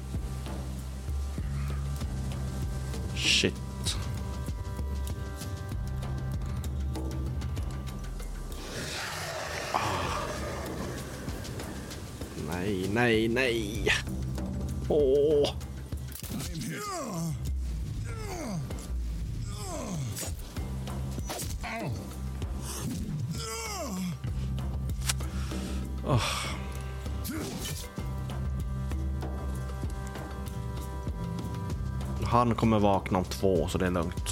Nej, 12.99 13.29
nej. 13.29 13.89
Åh. 14.89 15.51
Oh. 26.07 26.23
Han 32.25 32.55
kommer 32.55 32.79
vakna 32.79 33.19
om 33.19 33.25
två, 33.25 33.69
så 33.69 33.79
det 33.79 33.87
är 33.87 33.91
lugnt. 33.91 34.28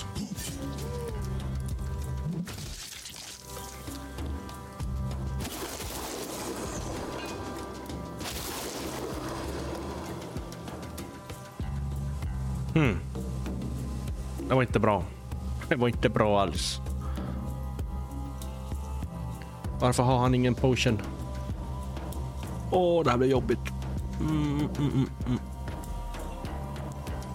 Inte 14.77 14.83
bra. 14.83 15.03
Det 15.69 15.77
var 15.77 15.89
inte 15.89 16.09
bra 16.09 16.41
alls. 16.41 16.81
Varför 19.81 20.03
har 20.03 20.19
han 20.19 20.35
ingen 20.35 20.55
potion? 20.55 21.01
Åh, 22.71 23.05
det 23.05 23.11
här 23.11 23.19
blir 23.19 23.29
jobbigt. 23.29 23.59
Mm, 24.21 24.59
mm, 24.59 24.69
mm, 24.79 25.09
mm. 25.27 25.39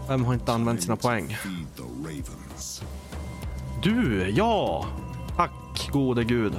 Vem 0.08 0.26
har 0.26 0.34
inte 0.34 0.54
använt 0.54 0.84
sina 0.84 0.96
poäng? 0.96 1.38
Du, 3.84 4.30
ja! 4.30 4.86
Tack 5.36 5.90
gode 5.92 6.24
gud. 6.24 6.54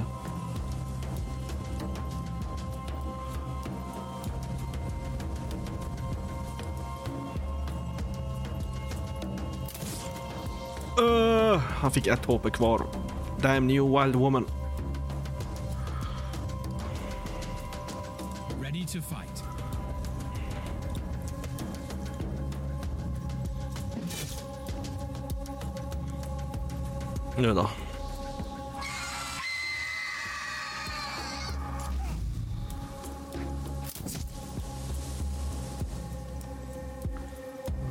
Fick 11.93 12.07
ett 12.07 12.25
HP 12.25 12.49
kvar. 12.49 12.81
Damn 13.41 13.67
new 13.67 13.83
wild 13.83 14.15
woman. 14.15 14.45
Ready 18.61 18.85
to 18.85 19.01
fight. 19.01 19.43
Nu 27.37 27.53
då. 27.53 27.69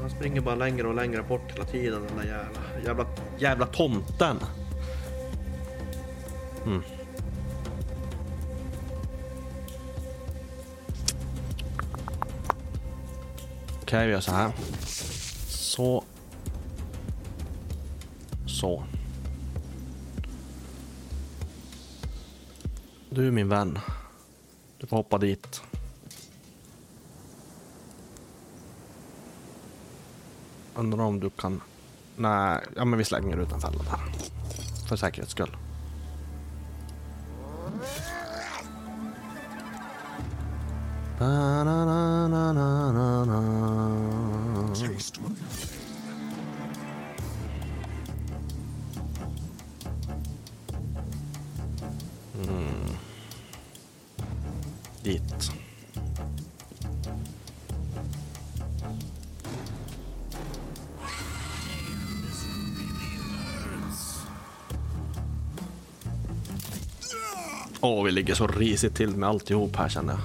Han 0.00 0.10
springer 0.10 0.40
bara 0.40 0.54
längre 0.54 0.88
och 0.88 0.94
längre 0.94 1.22
bort 1.22 1.52
hela 1.52 1.64
tiden 1.64 2.02
den 2.08 2.16
där 2.16 2.24
jävla, 2.24 2.80
jävla, 2.84 3.06
jävla 3.38 3.66
tomten. 3.66 4.36
Mm. 6.66 6.82
Okej, 13.82 14.06
vi 14.06 14.12
gör 14.12 14.20
så 14.20 14.32
här. 14.32 14.52
Så. 15.48 16.04
Så. 18.46 18.84
Du 23.10 23.30
min 23.30 23.48
vän. 23.48 23.78
Du 24.78 24.86
får 24.86 24.96
hoppa 24.96 25.18
dit. 25.18 25.62
Undrar 30.74 31.04
om 31.04 31.20
du 31.20 31.30
kan... 31.30 31.60
Nej, 32.22 32.60
ja 32.76 32.84
men 32.84 32.98
vi 32.98 33.04
slänger 33.04 33.36
ut 33.36 33.50
den 33.50 33.60
fällan 33.60 33.86
här. 33.90 34.00
För 34.88 34.96
säkerhets 34.96 35.32
skull. 35.32 35.56
Ba 41.18 41.24
-na 41.24 41.86
-na. 41.86 41.91
Åh, 67.84 68.04
vi 68.04 68.10
ligger 68.10 68.34
så 68.34 68.46
risigt 68.46 68.94
till 68.94 69.16
med 69.16 69.28
alltihop 69.28 69.76
här 69.76 69.88
känner 69.88 70.12
jag. 70.12 70.20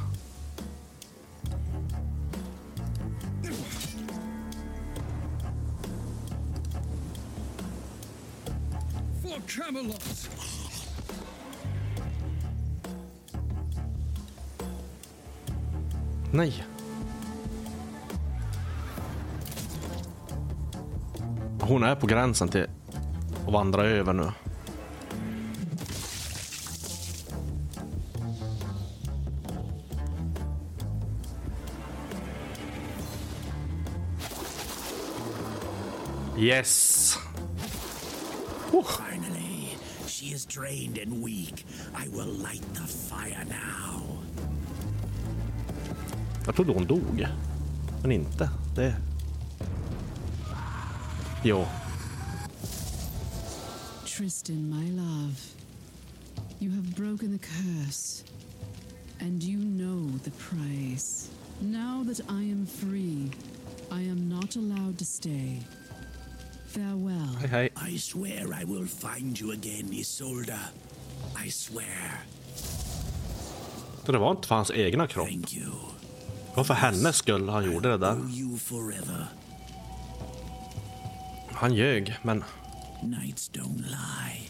Nej. 16.32 16.64
Hon 21.62 21.84
är 21.84 21.96
på 21.96 22.08
gränsen 22.08 22.50
till 22.50 22.66
att 23.48 23.54
vandra 23.54 23.86
över 23.86 24.14
nu. 24.14 24.32
Yes! 36.48 37.18
Finally, 38.72 39.76
she 40.08 40.28
is 40.28 40.46
drained 40.46 40.98
and 40.98 41.22
weak. 41.22 41.66
I 41.94 42.08
will 42.08 42.32
light 42.42 42.64
the 42.74 42.88
fire 42.88 43.44
now. 43.50 44.02
Jag 46.46 46.56
trodde 46.56 46.74
hon 46.74 46.86
dog. 46.86 47.28
Men 48.02 48.12
inte. 48.12 48.50
Det... 48.76 48.96
Jo. 51.44 51.66
Tristan, 54.06 54.70
my 54.70 54.90
love, 54.92 55.36
you 56.60 56.72
have 56.72 56.96
broken 56.96 57.38
the 57.38 57.46
curse, 57.46 58.24
and 59.20 59.44
you 59.44 59.58
know 59.58 60.18
the 60.24 60.32
price. 60.32 61.30
Now 61.60 62.04
that 62.08 62.22
I 62.30 62.42
am 62.52 62.66
free, 62.66 63.32
I 63.92 64.02
am 64.02 64.30
not 64.30 64.56
allowed 64.56 64.98
to 65.00 65.06
stay. 65.06 65.62
Farewell. 66.78 67.36
Hej 67.40 67.50
hej. 67.50 67.70
I 67.94 67.98
swear 67.98 68.62
I 68.62 68.66
will 68.66 68.88
find 68.88 69.42
you 69.42 69.52
again, 69.52 69.94
Isolda. 69.94 70.60
I 71.46 71.52
swear. 71.52 72.24
Så 74.06 74.12
det 74.12 74.18
var 74.18 74.32
inte 74.32 74.48
för 74.48 74.56
hans 74.56 74.72
egna 74.72 75.08
kropp. 75.08 75.28
Thank 75.28 75.54
you. 75.54 75.72
Det 76.50 76.58
var 76.58 76.64
för 76.64 76.74
hennes 76.74 77.16
skull 77.16 77.50
han 77.50 77.66
gjorde 77.66 77.90
det 77.90 77.98
där. 77.98 78.14
Owe 78.14 78.30
you 78.32 78.58
forever. 78.58 79.26
Han 81.52 81.74
ljög, 81.74 82.16
men 82.24 82.44
Knights 83.02 83.52
don't 83.54 83.78
lie. 83.78 84.42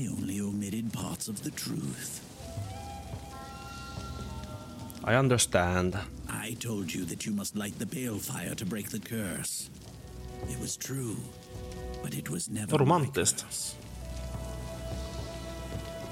I 0.00 0.08
only 0.08 0.40
omitted 0.40 0.92
parts 0.92 1.28
of 1.28 1.40
the 1.42 1.50
truth. 1.50 2.20
I 5.08 5.14
understand. 5.14 5.96
I 6.28 6.54
told 6.54 6.94
you 6.94 7.04
that 7.06 7.26
you 7.26 7.36
must 7.36 7.56
light 7.56 7.78
the 7.78 7.86
balefire 7.86 8.54
to 8.54 8.64
break 8.64 8.88
the 8.90 8.98
curse. 8.98 9.70
It 10.50 10.60
was 10.60 10.76
true, 10.76 11.16
romantiskt. 12.78 13.42
curse. 13.44 13.74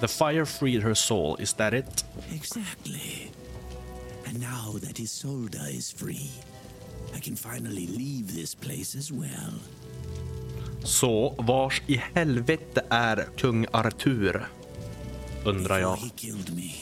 The 0.01 0.09
fire 0.09 0.45
freed 0.47 0.83
her 0.83 0.95
soul, 0.95 1.37
is 1.41 1.53
that 1.55 1.73
it? 1.75 2.05
Exactly. 2.35 3.31
And 4.27 4.41
now 4.41 4.79
that 4.81 4.99
Isolda 5.01 5.69
is 5.79 5.93
free, 5.93 6.31
I 7.17 7.21
can 7.21 7.37
finally 7.37 7.87
leave 7.87 8.35
this 8.35 8.55
place 8.55 8.99
as 8.99 9.13
well. 9.13 9.55
Så 10.85 11.35
vars 11.39 11.83
i 11.87 11.97
helvete 12.15 12.83
är 12.91 13.29
kung 13.39 13.67
Arthur? 13.73 14.47
Undrar 15.45 15.79
Before 15.79 15.81
jag. 15.81 15.97
he 15.97 16.11
killed 16.11 16.55
me, 16.57 16.75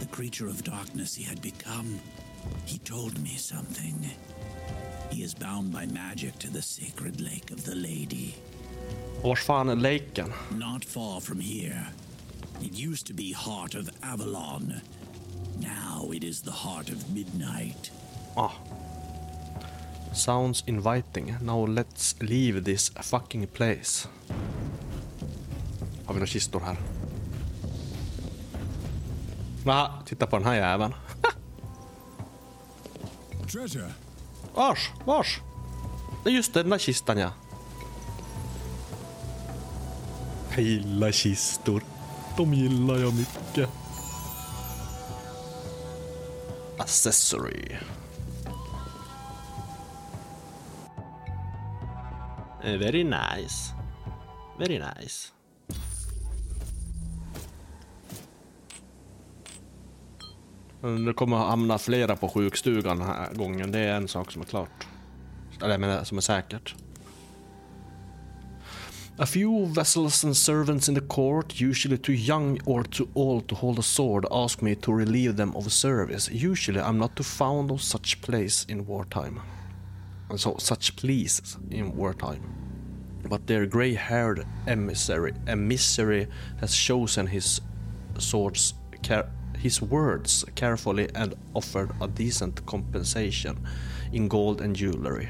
the 0.00 0.06
creature 0.06 0.46
of 0.50 0.62
darkness 0.64 1.16
he 1.18 1.24
had 1.24 1.40
become, 1.42 2.00
he 2.66 2.78
told 2.78 3.18
me 3.22 3.36
something. 3.38 4.08
He 5.10 5.24
is 5.24 5.34
bound 5.34 5.72
by 5.72 5.86
magic 5.86 6.38
to 6.38 6.48
the 6.52 6.62
sacred 6.62 7.20
lake 7.20 7.50
of 7.50 7.64
the 7.64 7.74
lady, 7.74 8.34
Vars 9.22 9.40
fan 9.40 9.68
är 9.68 9.76
leken? 9.76 10.32
not 10.58 10.84
far 10.84 11.20
from 11.20 11.40
here. 11.40 11.86
It 12.62 12.78
used 12.90 13.06
to 13.06 13.14
be 13.14 13.32
heart 13.34 13.74
of 13.74 13.90
Avalon. 14.02 14.74
Now 15.58 16.12
it 16.12 16.24
is 16.24 16.42
the 16.42 16.50
heart 16.50 16.88
of 16.90 17.10
midnight. 17.14 17.90
Ah. 18.36 18.52
Sounds 20.14 20.62
inviting. 20.66 21.36
Now 21.42 21.66
let's 21.66 22.14
leave 22.20 22.64
this 22.64 22.90
fucking 23.02 23.46
place. 23.46 24.08
Har 26.06 26.14
vi 26.14 26.20
några 26.20 26.26
kistor 26.26 26.60
här? 26.60 26.76
Aha, 29.66 30.02
titta 30.06 30.26
på 30.26 30.36
den 30.38 30.46
här 30.46 30.54
jäveln. 30.54 30.94
Treasure. 33.52 33.92
Vars, 34.54 34.90
vars? 35.04 35.40
Det 36.24 36.30
är 36.30 36.34
just 36.34 36.54
den 36.54 36.70
där 36.70 36.78
kistan 36.78 37.18
ja. 37.18 37.30
Jag 40.50 40.64
gillar 40.64 41.12
kistor. 41.12 41.82
De 42.36 42.54
gillar 42.54 42.98
jag 42.98 43.14
mycket. 43.14 43.68
Accessory. 46.78 47.76
Very 52.62 53.04
nice. 53.04 53.74
Very 54.58 54.78
nice. 54.78 55.32
Mm, 60.82 61.04
det 61.04 61.12
kommer 61.12 61.36
att 61.36 61.48
hamna 61.48 61.78
flera 61.78 62.16
på 62.16 62.28
sjukstugan 62.28 62.98
den 62.98 63.06
här 63.06 63.34
gången. 63.34 63.72
Det 63.72 63.78
är 63.78 63.94
en 63.94 64.08
sak 64.08 64.32
som 64.32 64.42
är 64.42 64.46
klart. 64.46 64.86
Eller 65.58 65.70
jag 65.70 65.80
menar, 65.80 66.04
som 66.04 66.18
är 66.18 66.22
säkert. 66.22 66.74
A 69.18 69.26
few 69.26 69.66
vessels 69.74 70.24
and 70.24 70.36
servants 70.36 70.88
in 70.88 70.94
the 70.94 71.00
court, 71.00 71.60
usually 71.60 71.98
too 71.98 72.14
young 72.14 72.58
or 72.64 72.82
too 72.82 73.06
old 73.14 73.46
to 73.48 73.54
hold 73.54 73.78
a 73.78 73.82
sword, 73.82 74.24
ask 74.30 74.62
me 74.62 74.74
to 74.74 74.92
relieve 74.92 75.36
them 75.36 75.56
of 75.56 75.70
service. 75.72 76.30
Usually 76.30 76.80
I'm 76.80 76.98
not 76.98 77.16
to 77.16 77.22
found 77.22 77.70
of 77.70 77.82
such 77.82 78.22
place 78.22 78.64
in 78.68 78.86
wartime. 78.86 79.40
So, 80.36 80.56
such 80.58 80.96
pleas 80.96 81.58
in 81.70 81.96
wartime. 81.96 82.40
But 83.28 83.46
their 83.46 83.66
grey-haired 83.66 84.46
emissary, 84.66 85.34
emissary 85.46 86.26
has 86.60 86.74
chosen 86.74 87.26
his 87.26 87.60
swords, 88.18 88.74
care, 89.02 89.28
his 89.62 89.82
words 89.82 90.44
carefully 90.54 91.08
and 91.14 91.34
offered 91.54 91.90
a 92.00 92.06
decent 92.06 92.66
compensation 92.66 93.66
in 94.12 94.28
gold 94.28 94.60
and 94.60 94.76
jewelry. 94.76 95.28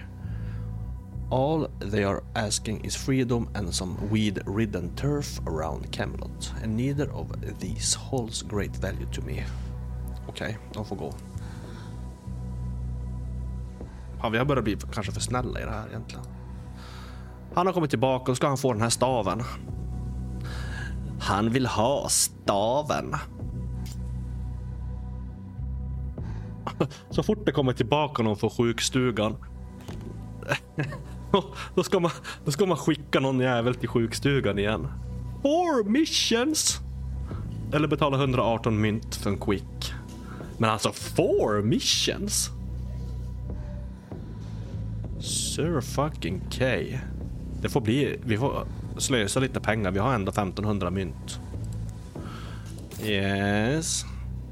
All 1.30 1.68
they 1.78 2.04
are 2.04 2.22
asking 2.34 2.84
is 2.84 2.96
freedom 2.96 3.48
and 3.54 3.74
some 3.74 3.96
weed-ridden 4.10 4.96
turf 4.96 5.40
around 5.46 5.92
Camelot, 5.92 6.52
and 6.62 6.76
neither 6.76 7.10
of 7.12 7.28
these 7.60 7.94
holds 7.94 8.42
great 8.42 8.76
value 8.76 9.06
to 9.12 9.22
me. 9.22 9.44
Okej, 10.28 10.58
de 10.72 10.84
får 10.84 10.96
gå. 10.96 11.14
Ja, 14.22 14.28
vi 14.28 14.38
har 14.38 14.44
börjat 14.44 14.64
bli 14.64 14.76
kanske 14.92 15.12
för 15.12 15.20
snälla 15.20 15.60
i 15.60 15.64
det 15.64 15.70
här 15.70 15.88
egentligen. 15.88 16.24
Han 17.54 17.66
har 17.66 17.72
kommit 17.72 17.90
tillbaka 17.90 18.30
och 18.30 18.36
ska 18.36 18.48
han 18.48 18.58
få 18.58 18.72
den 18.72 18.82
här 18.82 18.90
staven. 18.90 19.42
Han 21.20 21.50
vill 21.50 21.66
ha 21.66 22.08
staven. 22.08 23.14
Så 27.10 27.22
fort 27.22 27.46
det 27.46 27.52
kommer 27.52 27.72
tillbaka 27.72 28.22
någon 28.22 28.36
från 28.36 28.50
sjukstugan. 28.50 29.36
Då 31.74 31.82
ska, 31.82 32.00
man, 32.00 32.10
då 32.44 32.50
ska 32.50 32.66
man 32.66 32.76
skicka 32.76 33.20
någon 33.20 33.40
jävel 33.40 33.74
till 33.74 33.88
sjukstugan 33.88 34.58
igen. 34.58 34.88
Four 35.42 35.84
missions! 35.84 36.78
Eller 37.72 37.88
betala 37.88 38.16
118 38.16 38.80
mynt 38.80 39.16
för 39.16 39.30
en 39.30 39.38
quick. 39.38 39.92
Men 40.58 40.70
alltså 40.70 40.92
four 40.92 41.62
missions? 41.62 42.50
Sir 45.20 45.80
fucking 45.80 46.40
K. 46.58 46.64
Det 47.62 47.68
får 47.68 47.80
bli, 47.80 48.18
vi 48.24 48.38
får 48.38 48.66
slösa 48.98 49.40
lite 49.40 49.60
pengar. 49.60 49.90
Vi 49.90 49.98
har 49.98 50.14
ändå 50.14 50.30
1500 50.30 50.90
mynt. 50.90 51.40
Yes. 53.04 54.04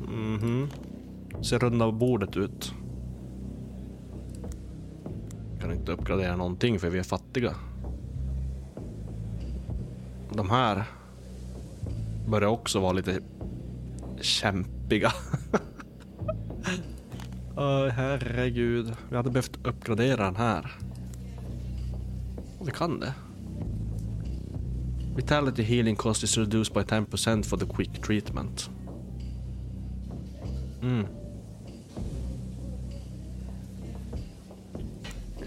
Mhm. 0.08 0.68
Ser 1.42 1.58
runda 1.58 1.92
bordet 1.92 2.36
ut. 2.36 2.72
Kan 5.60 5.72
inte 5.72 5.92
uppgradera 5.92 6.36
någonting 6.36 6.78
för 6.78 6.90
vi 6.90 6.98
är 6.98 7.02
fattiga. 7.02 7.54
De 10.32 10.50
här 10.50 10.84
börjar 12.26 12.48
också 12.48 12.80
vara 12.80 12.92
lite 12.92 13.20
kämpiga. 14.20 15.12
oh, 17.56 17.86
herregud. 17.88 18.92
Vi 19.10 19.16
hade 19.16 19.30
behövt 19.30 19.66
uppgradera 19.66 20.24
den 20.24 20.36
här. 20.36 20.72
Och 22.58 22.68
vi 22.68 22.72
kan 22.72 23.00
det. 23.00 23.14
Vitality 25.16 25.62
healing 25.62 25.96
cost 25.96 26.22
is 26.22 26.38
reduced 26.38 26.74
by 26.74 26.80
10% 26.80 27.42
for 27.42 27.56
the 27.56 27.66
quick 27.66 28.02
treatment. 28.02 28.70
Mm. 30.82 31.06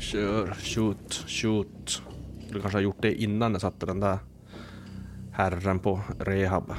Kör, 0.01 0.53
shoot, 0.53 1.13
shoot. 1.27 2.01
Du 2.51 2.61
kanske 2.61 2.77
har 2.77 2.81
gjort 2.81 3.01
det 3.01 3.13
innan 3.13 3.51
jag 3.51 3.61
satte 3.61 3.85
den 3.85 3.99
där 3.99 4.19
herren 5.31 5.79
på 5.79 6.01
rehab. 6.19 6.73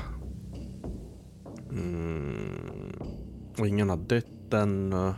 Mm. 1.70 2.92
Och 3.58 3.68
ingen 3.68 3.90
har 3.90 3.96
dött 3.96 4.54
ännu. 4.54 5.14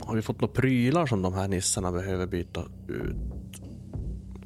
Har 0.00 0.14
vi 0.14 0.22
fått 0.22 0.40
några 0.40 0.54
prylar 0.54 1.06
som 1.06 1.22
de 1.22 1.34
här 1.34 1.48
nissarna 1.48 1.92
behöver 1.92 2.26
byta 2.26 2.62
ut? 2.88 3.62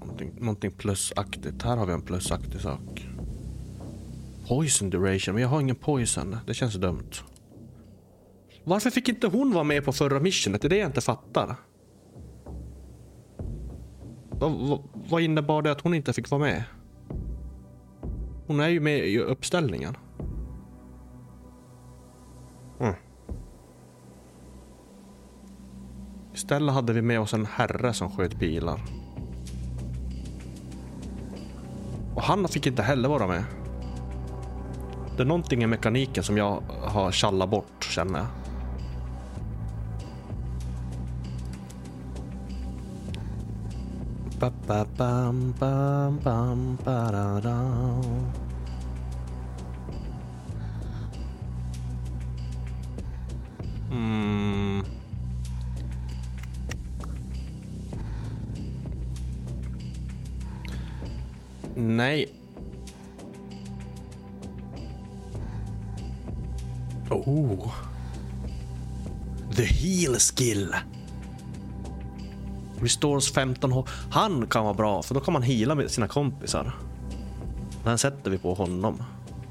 Någonting, 0.00 0.32
någonting 0.38 0.70
plusaktigt. 0.70 1.62
Här 1.62 1.76
har 1.76 1.86
vi 1.86 1.92
en 1.92 2.02
plusaktig 2.02 2.60
sak. 2.60 3.08
Poison 4.48 4.90
duration, 4.90 5.34
men 5.34 5.42
jag 5.42 5.48
har 5.48 5.60
ingen 5.60 5.76
poison. 5.76 6.36
Det 6.46 6.54
känns 6.54 6.74
dumt. 6.74 7.10
Varför 8.64 8.90
fick 8.90 9.08
inte 9.08 9.26
hon 9.26 9.52
vara 9.52 9.64
med 9.64 9.84
på 9.84 9.92
förra 9.92 10.20
missionet? 10.20 10.62
Det 10.62 10.66
är 10.66 10.70
det 10.70 10.76
jag 10.76 10.88
inte 10.88 11.00
fattar. 11.00 11.56
Vad, 14.30 14.52
vad, 14.52 14.82
vad 15.10 15.22
innebar 15.22 15.62
det 15.62 15.72
att 15.72 15.80
hon 15.80 15.94
inte 15.94 16.12
fick 16.12 16.30
vara 16.30 16.40
med? 16.40 16.64
Hon 18.46 18.60
är 18.60 18.68
ju 18.68 18.80
med 18.80 18.98
i 18.98 19.18
uppställningen. 19.18 19.96
Mm. 22.80 22.94
Istället 26.34 26.74
hade 26.74 26.92
vi 26.92 27.02
med 27.02 27.20
oss 27.20 27.34
en 27.34 27.46
herre 27.46 27.92
som 27.92 28.10
sköt 28.10 28.38
pilar. 28.38 28.80
Och 32.14 32.22
han 32.22 32.48
fick 32.48 32.66
inte 32.66 32.82
heller 32.82 33.08
vara 33.08 33.26
med. 33.26 33.44
Det 35.16 35.22
är 35.22 35.26
någonting 35.26 35.62
i 35.62 35.66
mekaniken 35.66 36.24
som 36.24 36.36
jag 36.36 36.62
har 36.82 37.12
tjallat 37.12 37.50
bort, 37.50 37.84
känner 37.84 38.18
jag. 38.18 38.41
Ba, 44.42 44.50
ba, 44.66 44.84
bam, 44.98 45.54
bam, 45.54 46.18
bam, 46.18 46.76
ba-da-dam. 46.82 48.02
Mm. 53.90 54.82
Nej. 61.76 62.26
Oh. 67.10 67.72
The 69.54 69.64
heal 69.64 70.18
skill. 70.18 70.91
Restores 72.82 73.32
15 73.32 73.72
HP. 73.72 73.88
Han 74.10 74.46
kan 74.46 74.64
vara 74.64 74.74
bra, 74.74 75.02
för 75.02 75.14
då 75.14 75.20
kan 75.20 75.32
man 75.32 75.42
heala 75.42 75.74
med 75.74 75.90
sina 75.90 76.08
kompisar. 76.08 76.74
Den 77.84 77.98
sätter 77.98 78.30
vi 78.30 78.38
på 78.38 78.54
honom. 78.54 79.02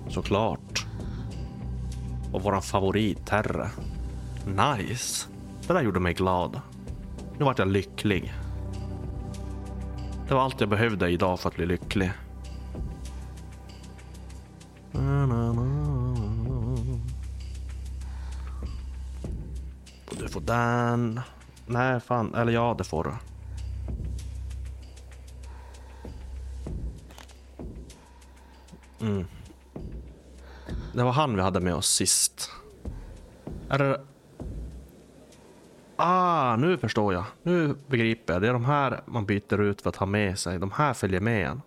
Såklart. 0.10 0.86
Och 2.32 2.44
våran 2.44 2.62
favorit, 2.62 3.26
Terre. 3.26 3.70
Nice. 4.46 5.28
Det 5.68 5.74
där 5.74 5.82
gjorde 5.82 6.00
mig 6.00 6.14
glad. 6.14 6.62
Nu 7.38 7.46
vart 7.46 7.60
jag 7.60 7.68
lycklig. 7.68 8.34
Det 10.28 10.34
var 10.34 10.42
allt 10.42 10.60
jag 10.60 10.70
behövde 10.70 11.10
idag 11.10 11.40
för 11.40 11.50
att 11.50 11.56
bli 11.56 11.66
lycklig. 11.66 12.12
Och 20.10 20.16
du 20.20 20.28
får 20.30 20.42
den. 20.42 21.20
Nej, 21.72 22.00
fan. 22.00 22.36
Eller 22.36 22.54
ja, 22.54 22.76
det 22.78 22.84
får 22.84 23.04
du. 23.04 23.12
Mm. 29.06 29.26
Det 30.94 31.04
var 31.04 31.12
han 31.12 31.36
vi 31.36 31.42
hade 31.42 31.60
med 31.60 31.76
oss 31.76 31.88
sist. 31.88 32.52
Är 33.70 33.78
det... 33.78 34.02
Ah, 35.96 36.56
nu 36.56 36.78
förstår 36.78 37.14
jag. 37.14 37.24
Nu 37.44 37.76
begriper 37.88 38.34
jag. 38.34 38.42
Det 38.42 38.48
är 38.48 38.54
de 38.54 38.66
här 38.66 39.02
man 39.06 39.26
byter 39.26 39.62
ut 39.62 39.82
för 39.82 39.90
att 39.90 39.96
ha 39.96 40.06
med 40.06 40.40
sig. 40.40 40.60
De 40.60 40.72
här 40.72 40.94
följer 40.94 41.20
med 41.20 41.48
en. 41.48 41.62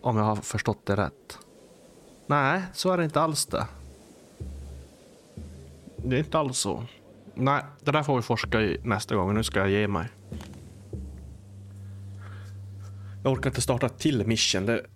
Om 0.00 0.16
jag 0.16 0.24
har 0.24 0.36
förstått 0.36 0.86
det 0.86 0.96
rätt. 0.96 1.38
Nej, 2.26 2.62
så 2.72 2.92
är 2.92 2.96
det 2.96 3.04
inte 3.04 3.20
alls 3.20 3.46
det. 3.46 3.66
Det 5.96 6.16
är 6.16 6.18
inte 6.18 6.38
alls 6.38 6.58
så. 6.58 6.84
Nej, 7.40 7.62
det 7.84 7.90
där 7.90 8.02
får 8.02 8.16
vi 8.16 8.22
forska 8.22 8.60
i 8.60 8.80
nästa 8.84 9.14
gång. 9.14 9.34
Nu 9.34 9.42
ska 9.42 9.60
jag 9.60 9.70
ge 9.70 9.88
mig. 9.88 10.08
Jag 13.22 13.32
orkar 13.32 13.50
inte 13.50 13.60
starta 13.60 13.86
ett 13.86 13.98
till 13.98 14.26
mission. 14.26 14.66
Det, 14.66 14.86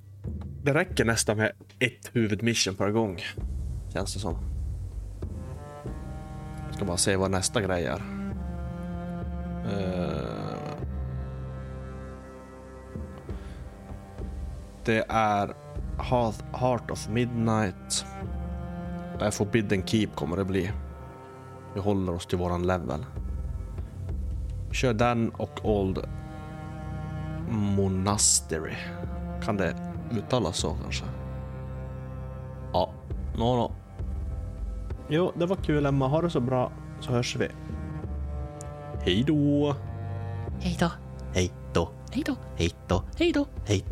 det 0.62 0.74
räcker 0.74 1.04
nästan 1.04 1.36
med 1.36 1.52
ett 1.78 2.10
huvudmission 2.12 2.74
per 2.74 2.90
gång. 2.90 3.18
Känns 3.92 4.14
det 4.14 4.20
som. 4.20 4.36
Jag 6.66 6.74
ska 6.74 6.84
bara 6.84 6.96
se 6.96 7.16
vad 7.16 7.30
nästa 7.30 7.60
grej 7.60 7.84
är. 7.84 8.02
Uh... 9.66 10.44
Det 14.84 15.04
är 15.08 15.54
Heart, 16.52 16.90
of 16.90 17.08
Midnight. 17.08 18.06
Forbidden 19.32 19.86
Keep 19.86 20.08
kommer 20.14 20.36
det 20.36 20.44
bli. 20.44 20.70
Vi 21.74 21.80
håller 21.80 22.14
oss 22.14 22.26
till 22.26 22.38
våran 22.38 22.66
level. 22.66 23.04
Kör 24.72 24.94
den 24.94 25.30
och 25.30 25.60
Old 25.62 25.98
Monastery. 27.50 28.74
Kan 29.44 29.56
det 29.56 29.76
uttalas 30.12 30.56
så 30.56 30.76
kanske? 30.82 31.04
Ja, 32.72 32.90
no, 33.36 33.56
no. 33.56 33.72
Jo, 35.08 35.32
det 35.34 35.46
var 35.46 35.56
kul 35.56 35.86
Emma. 35.86 36.08
Ha 36.08 36.22
det 36.22 36.30
så 36.30 36.40
bra 36.40 36.72
så 37.00 37.12
hörs 37.12 37.36
vi. 37.36 37.48
Hej 39.00 39.24
då! 39.26 39.74
Hej 40.60 40.76
då. 40.80 40.90
Hej 41.34 41.52
då! 41.74 41.88
Hej 42.12 42.22
då. 42.26 42.36
Hej 42.56 42.70
då! 42.88 43.02
Hej 43.18 43.32
då. 43.32 43.46
Hej 43.66 43.82